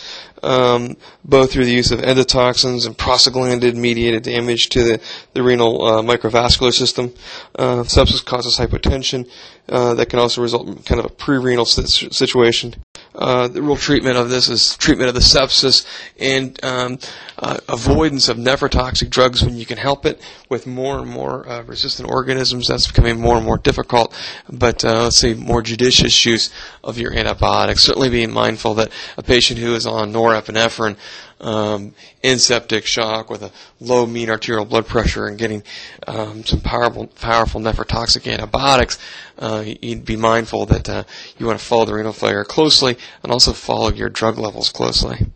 um, 0.42 0.96
both 1.24 1.52
through 1.52 1.64
the 1.64 1.72
use 1.72 1.90
of 1.90 2.00
endotoxins 2.00 2.86
and 2.86 2.96
prostaglandin-mediated 2.96 4.22
damage 4.22 4.68
to 4.70 4.82
the, 4.82 5.00
the 5.34 5.42
renal 5.42 5.84
uh, 5.84 6.02
microvascular 6.02 6.72
system. 6.72 7.12
Uh, 7.58 7.82
sepsis 7.82 8.24
causes 8.24 8.56
hypotension 8.56 9.28
uh, 9.68 9.94
that 9.94 10.08
can 10.08 10.18
also 10.18 10.40
result 10.40 10.68
in 10.68 10.76
kind 10.82 11.00
of 11.00 11.06
a 11.06 11.10
pre-renal 11.10 11.64
situation. 11.64 12.74
Uh, 13.16 13.48
the 13.48 13.62
real 13.62 13.76
treatment 13.76 14.16
of 14.16 14.28
this 14.28 14.48
is 14.48 14.76
treatment 14.76 15.08
of 15.08 15.14
the 15.14 15.20
sepsis 15.20 15.86
and 16.18 16.62
um, 16.62 16.98
uh, 17.38 17.58
avoidance 17.68 18.28
of 18.28 18.36
nephrotoxic 18.36 19.10
drugs 19.10 19.42
when 19.42 19.56
you 19.56 19.66
can 19.66 19.78
help 19.78 20.04
it. 20.04 20.20
With 20.48 20.66
more 20.66 20.98
and 20.98 21.10
more 21.10 21.48
uh, 21.48 21.62
resistant 21.62 22.08
organisms, 22.08 22.68
that's 22.68 22.86
becoming 22.86 23.20
more 23.20 23.36
and 23.36 23.44
more 23.44 23.58
difficult. 23.58 24.14
But 24.48 24.84
uh, 24.84 25.04
let's 25.04 25.16
say 25.16 25.34
more 25.34 25.62
judicious 25.62 26.24
use 26.24 26.50
of 26.84 26.98
your 26.98 27.12
antibiotics. 27.12 27.82
Certainly 27.82 28.10
being 28.10 28.32
mindful 28.32 28.74
that 28.74 28.92
a 29.16 29.22
patient 29.22 29.58
who 29.58 29.74
is 29.74 29.86
on 29.86 30.12
norepinephrine 30.12 30.96
um, 31.40 31.94
in 32.22 32.38
septic 32.38 32.86
shock 32.86 33.30
with 33.30 33.42
a 33.42 33.52
low 33.80 34.06
mean 34.06 34.30
arterial 34.30 34.64
blood 34.64 34.86
pressure 34.86 35.26
and 35.26 35.38
getting 35.38 35.62
um, 36.06 36.44
some 36.44 36.60
powerful, 36.60 37.06
powerful 37.06 37.60
nephrotoxic 37.60 38.30
antibiotics, 38.30 38.98
uh, 39.38 39.64
you'd 39.82 40.04
be 40.04 40.16
mindful 40.16 40.66
that 40.66 40.88
uh, 40.88 41.04
you 41.38 41.46
want 41.46 41.58
to 41.58 41.64
follow 41.64 41.84
the 41.84 41.94
renal 41.94 42.12
failure 42.12 42.44
closely 42.44 42.96
and 43.22 43.32
also 43.32 43.52
follow 43.52 43.92
your 43.92 44.08
drug 44.08 44.38
levels 44.38 44.70
closely. 44.70 45.26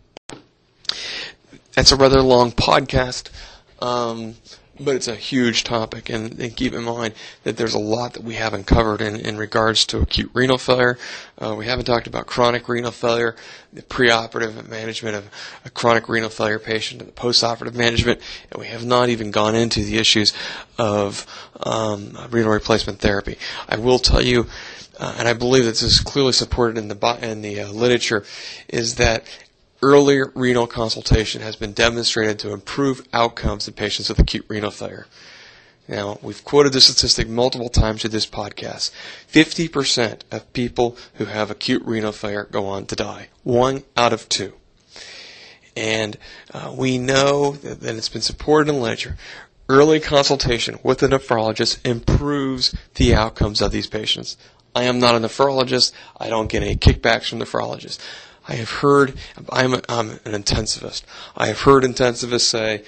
That's 1.75 1.91
a 1.91 1.95
rather 1.95 2.21
long 2.21 2.51
podcast. 2.51 3.29
Um, 3.81 4.35
but 4.83 4.95
it's 4.95 5.07
a 5.07 5.15
huge 5.15 5.63
topic, 5.63 6.09
and, 6.09 6.39
and, 6.39 6.55
keep 6.55 6.73
in 6.73 6.83
mind 6.83 7.13
that 7.43 7.57
there's 7.57 7.73
a 7.73 7.79
lot 7.79 8.13
that 8.13 8.23
we 8.23 8.35
haven't 8.35 8.65
covered 8.65 9.01
in, 9.01 9.15
in 9.15 9.37
regards 9.37 9.85
to 9.87 9.99
acute 9.99 10.29
renal 10.33 10.57
failure. 10.57 10.97
Uh, 11.37 11.55
we 11.55 11.65
haven't 11.65 11.85
talked 11.85 12.07
about 12.07 12.25
chronic 12.27 12.67
renal 12.67 12.91
failure, 12.91 13.35
the 13.71 13.81
preoperative 13.81 14.67
management 14.67 15.15
of 15.15 15.29
a 15.65 15.69
chronic 15.69 16.09
renal 16.09 16.29
failure 16.29 16.59
patient, 16.59 17.01
and 17.01 17.09
the 17.09 17.13
postoperative 17.13 17.75
management, 17.75 18.19
and 18.51 18.59
we 18.59 18.67
have 18.67 18.85
not 18.85 19.09
even 19.09 19.31
gone 19.31 19.55
into 19.55 19.83
the 19.83 19.97
issues 19.97 20.33
of 20.77 21.25
um, 21.61 22.17
renal 22.29 22.51
replacement 22.51 22.99
therapy. 22.99 23.37
I 23.69 23.77
will 23.77 23.99
tell 23.99 24.21
you. 24.21 24.47
Uh, 24.99 25.15
and 25.17 25.27
I 25.27 25.33
believe 25.33 25.63
that 25.63 25.71
this 25.71 25.81
is 25.81 25.99
clearly 25.99 26.33
supported 26.33 26.77
in 26.77 26.87
the 26.87 27.19
in 27.23 27.41
the 27.41 27.61
uh, 27.61 27.71
literature, 27.71 28.23
is 28.67 28.95
that 28.95 29.23
earlier 29.81 30.31
renal 30.35 30.67
consultation 30.67 31.41
has 31.41 31.55
been 31.55 31.73
demonstrated 31.73 32.39
to 32.39 32.53
improve 32.53 33.07
outcomes 33.13 33.67
in 33.67 33.73
patients 33.73 34.09
with 34.09 34.19
acute 34.19 34.45
renal 34.47 34.71
failure. 34.71 35.07
Now, 35.87 36.19
we've 36.21 36.43
quoted 36.43 36.73
this 36.73 36.85
statistic 36.85 37.27
multiple 37.27 37.69
times 37.69 38.05
in 38.05 38.11
this 38.11 38.27
podcast. 38.27 38.91
50% 39.29 40.21
of 40.31 40.53
people 40.53 40.95
who 41.15 41.25
have 41.25 41.51
acute 41.51 41.83
renal 41.83 42.11
failure 42.11 42.47
go 42.49 42.67
on 42.67 42.85
to 42.85 42.95
die. 42.95 43.29
One 43.43 43.83
out 43.97 44.13
of 44.13 44.29
two. 44.29 44.53
And 45.75 46.17
uh, 46.53 46.73
we 46.77 46.97
know 46.97 47.53
that, 47.53 47.81
that 47.81 47.95
it's 47.95 48.09
been 48.09 48.21
supported 48.21 48.73
in 48.73 48.79
literature. 48.79 49.17
Early 49.67 49.99
consultation 49.99 50.79
with 50.83 51.01
a 51.01 51.07
nephrologist 51.07 51.85
improves 51.85 52.75
the 52.95 53.15
outcomes 53.15 53.61
of 53.61 53.71
these 53.71 53.87
patients. 53.87 54.37
I 54.75 54.83
am 54.83 54.99
not 54.99 55.15
a 55.15 55.19
nephrologist. 55.19 55.91
I 56.19 56.29
don't 56.29 56.49
get 56.49 56.63
any 56.63 56.75
kickbacks 56.75 57.29
from 57.29 57.39
nephrologists. 57.39 57.99
I 58.47 58.55
have 58.55 58.69
heard, 58.69 59.17
I'm, 59.49 59.75
a, 59.75 59.81
I'm 59.87 60.09
an 60.09 60.33
intensivist. 60.33 61.03
I 61.35 61.47
have 61.47 61.61
heard 61.61 61.83
intensivists 61.83 62.41
say, 62.41 62.83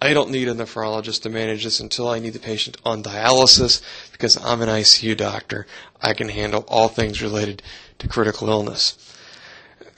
I 0.00 0.12
don't 0.12 0.30
need 0.30 0.48
a 0.48 0.54
nephrologist 0.54 1.22
to 1.22 1.30
manage 1.30 1.64
this 1.64 1.80
until 1.80 2.08
I 2.08 2.20
need 2.20 2.34
the 2.34 2.38
patient 2.38 2.76
on 2.84 3.02
dialysis 3.02 3.82
because 4.12 4.36
I'm 4.36 4.62
an 4.62 4.68
ICU 4.68 5.16
doctor. 5.16 5.66
I 6.00 6.14
can 6.14 6.28
handle 6.28 6.64
all 6.68 6.88
things 6.88 7.20
related 7.20 7.62
to 7.98 8.08
critical 8.08 8.48
illness. 8.48 8.96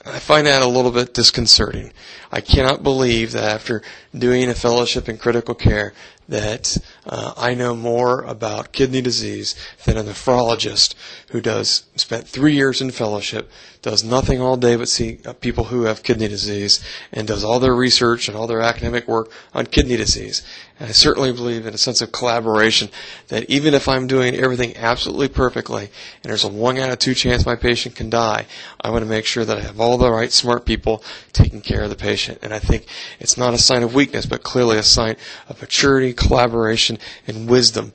I 0.03 0.17
find 0.17 0.47
that 0.47 0.63
a 0.63 0.67
little 0.67 0.89
bit 0.89 1.13
disconcerting. 1.13 1.93
I 2.31 2.41
cannot 2.41 2.81
believe 2.81 3.33
that 3.33 3.43
after 3.43 3.83
doing 4.17 4.49
a 4.49 4.55
fellowship 4.55 5.07
in 5.07 5.19
critical 5.19 5.53
care 5.53 5.93
that 6.27 6.77
uh, 7.05 7.33
I 7.37 7.53
know 7.53 7.75
more 7.75 8.23
about 8.23 8.71
kidney 8.71 9.01
disease 9.01 9.53
than 9.85 9.97
a 9.97 10.03
nephrologist 10.03 10.95
who 11.29 11.41
does 11.41 11.83
spent 11.95 12.27
three 12.27 12.53
years 12.53 12.81
in 12.81 12.89
fellowship, 12.89 13.51
does 13.81 14.03
nothing 14.03 14.39
all 14.39 14.57
day 14.57 14.75
but 14.75 14.87
see 14.87 15.17
uh, 15.25 15.33
people 15.33 15.65
who 15.65 15.83
have 15.83 16.03
kidney 16.03 16.27
disease, 16.27 16.83
and 17.11 17.27
does 17.27 17.43
all 17.43 17.59
their 17.59 17.73
research 17.73 18.27
and 18.27 18.37
all 18.37 18.47
their 18.47 18.61
academic 18.61 19.07
work 19.07 19.31
on 19.53 19.65
kidney 19.65 19.97
disease. 19.97 20.43
And 20.79 20.89
I 20.89 20.91
certainly 20.91 21.31
believe 21.31 21.65
in 21.65 21.73
a 21.73 21.79
sense 21.79 22.01
of 22.01 22.11
collaboration 22.11 22.89
that 23.29 23.49
even 23.49 23.73
if 23.73 23.87
I'm 23.87 24.07
doing 24.07 24.35
everything 24.35 24.77
absolutely 24.77 25.29
perfectly, 25.29 25.89
and 26.23 26.29
there's 26.29 26.43
a 26.43 26.49
one 26.49 26.77
out 26.77 26.91
of 26.91 26.99
two 26.99 27.13
chance 27.13 27.45
my 27.45 27.55
patient 27.55 27.95
can 27.95 28.09
die, 28.09 28.45
I 28.81 28.89
want 28.91 29.03
to 29.03 29.09
make 29.09 29.25
sure 29.25 29.45
that 29.45 29.57
I 29.57 29.61
have 29.61 29.79
all 29.79 29.97
the 29.97 30.11
right 30.11 30.31
smart 30.31 30.65
people 30.65 31.03
taking 31.33 31.61
care 31.61 31.83
of 31.83 31.89
the 31.89 31.95
patient. 31.95 32.39
And 32.41 32.53
I 32.53 32.59
think 32.59 32.85
it's 33.19 33.37
not 33.37 33.53
a 33.53 33.57
sign 33.57 33.83
of 33.83 33.95
weakness, 33.95 34.25
but 34.25 34.43
clearly 34.43 34.77
a 34.77 34.83
sign 34.83 35.17
of 35.49 35.59
maturity, 35.59 36.13
collaboration, 36.13 36.99
and 37.27 37.49
wisdom 37.49 37.93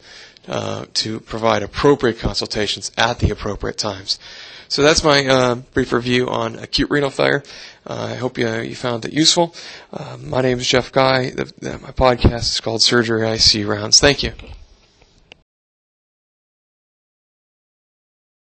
uh, 0.49 0.87
to 0.95 1.21
provide 1.21 1.63
appropriate 1.63 2.19
consultations 2.19 2.93
at 2.97 3.19
the 3.19 3.31
appropriate 3.31 3.79
times. 3.79 4.19
So 4.69 4.83
that's 4.83 5.05
my 5.05 5.27
uh, 5.27 5.55
brief 5.75 5.93
review 5.93 6.29
on 6.29 6.59
acute 6.59 6.91
renal 6.91 7.11
failure. 7.11 7.43
Uh, 7.87 8.09
I 8.13 8.15
hope 8.17 8.37
you, 8.39 8.49
you 8.61 8.75
found 8.75 9.05
it 9.05 9.13
useful. 9.13 9.55
Uh, 9.93 10.17
my 10.21 10.41
name 10.41 10.59
is 10.59 10.67
Jeff 10.67 10.91
Guy. 10.91 11.31
The, 11.31 11.53
the, 11.59 11.79
my 11.79 11.93
podcast 11.93 12.55
is 12.55 12.61
called 12.61 12.83
Surgery 12.83 13.23
ICU 13.23 13.67
Rounds. 13.69 14.01
Thank 14.01 14.23
you. 14.23 14.33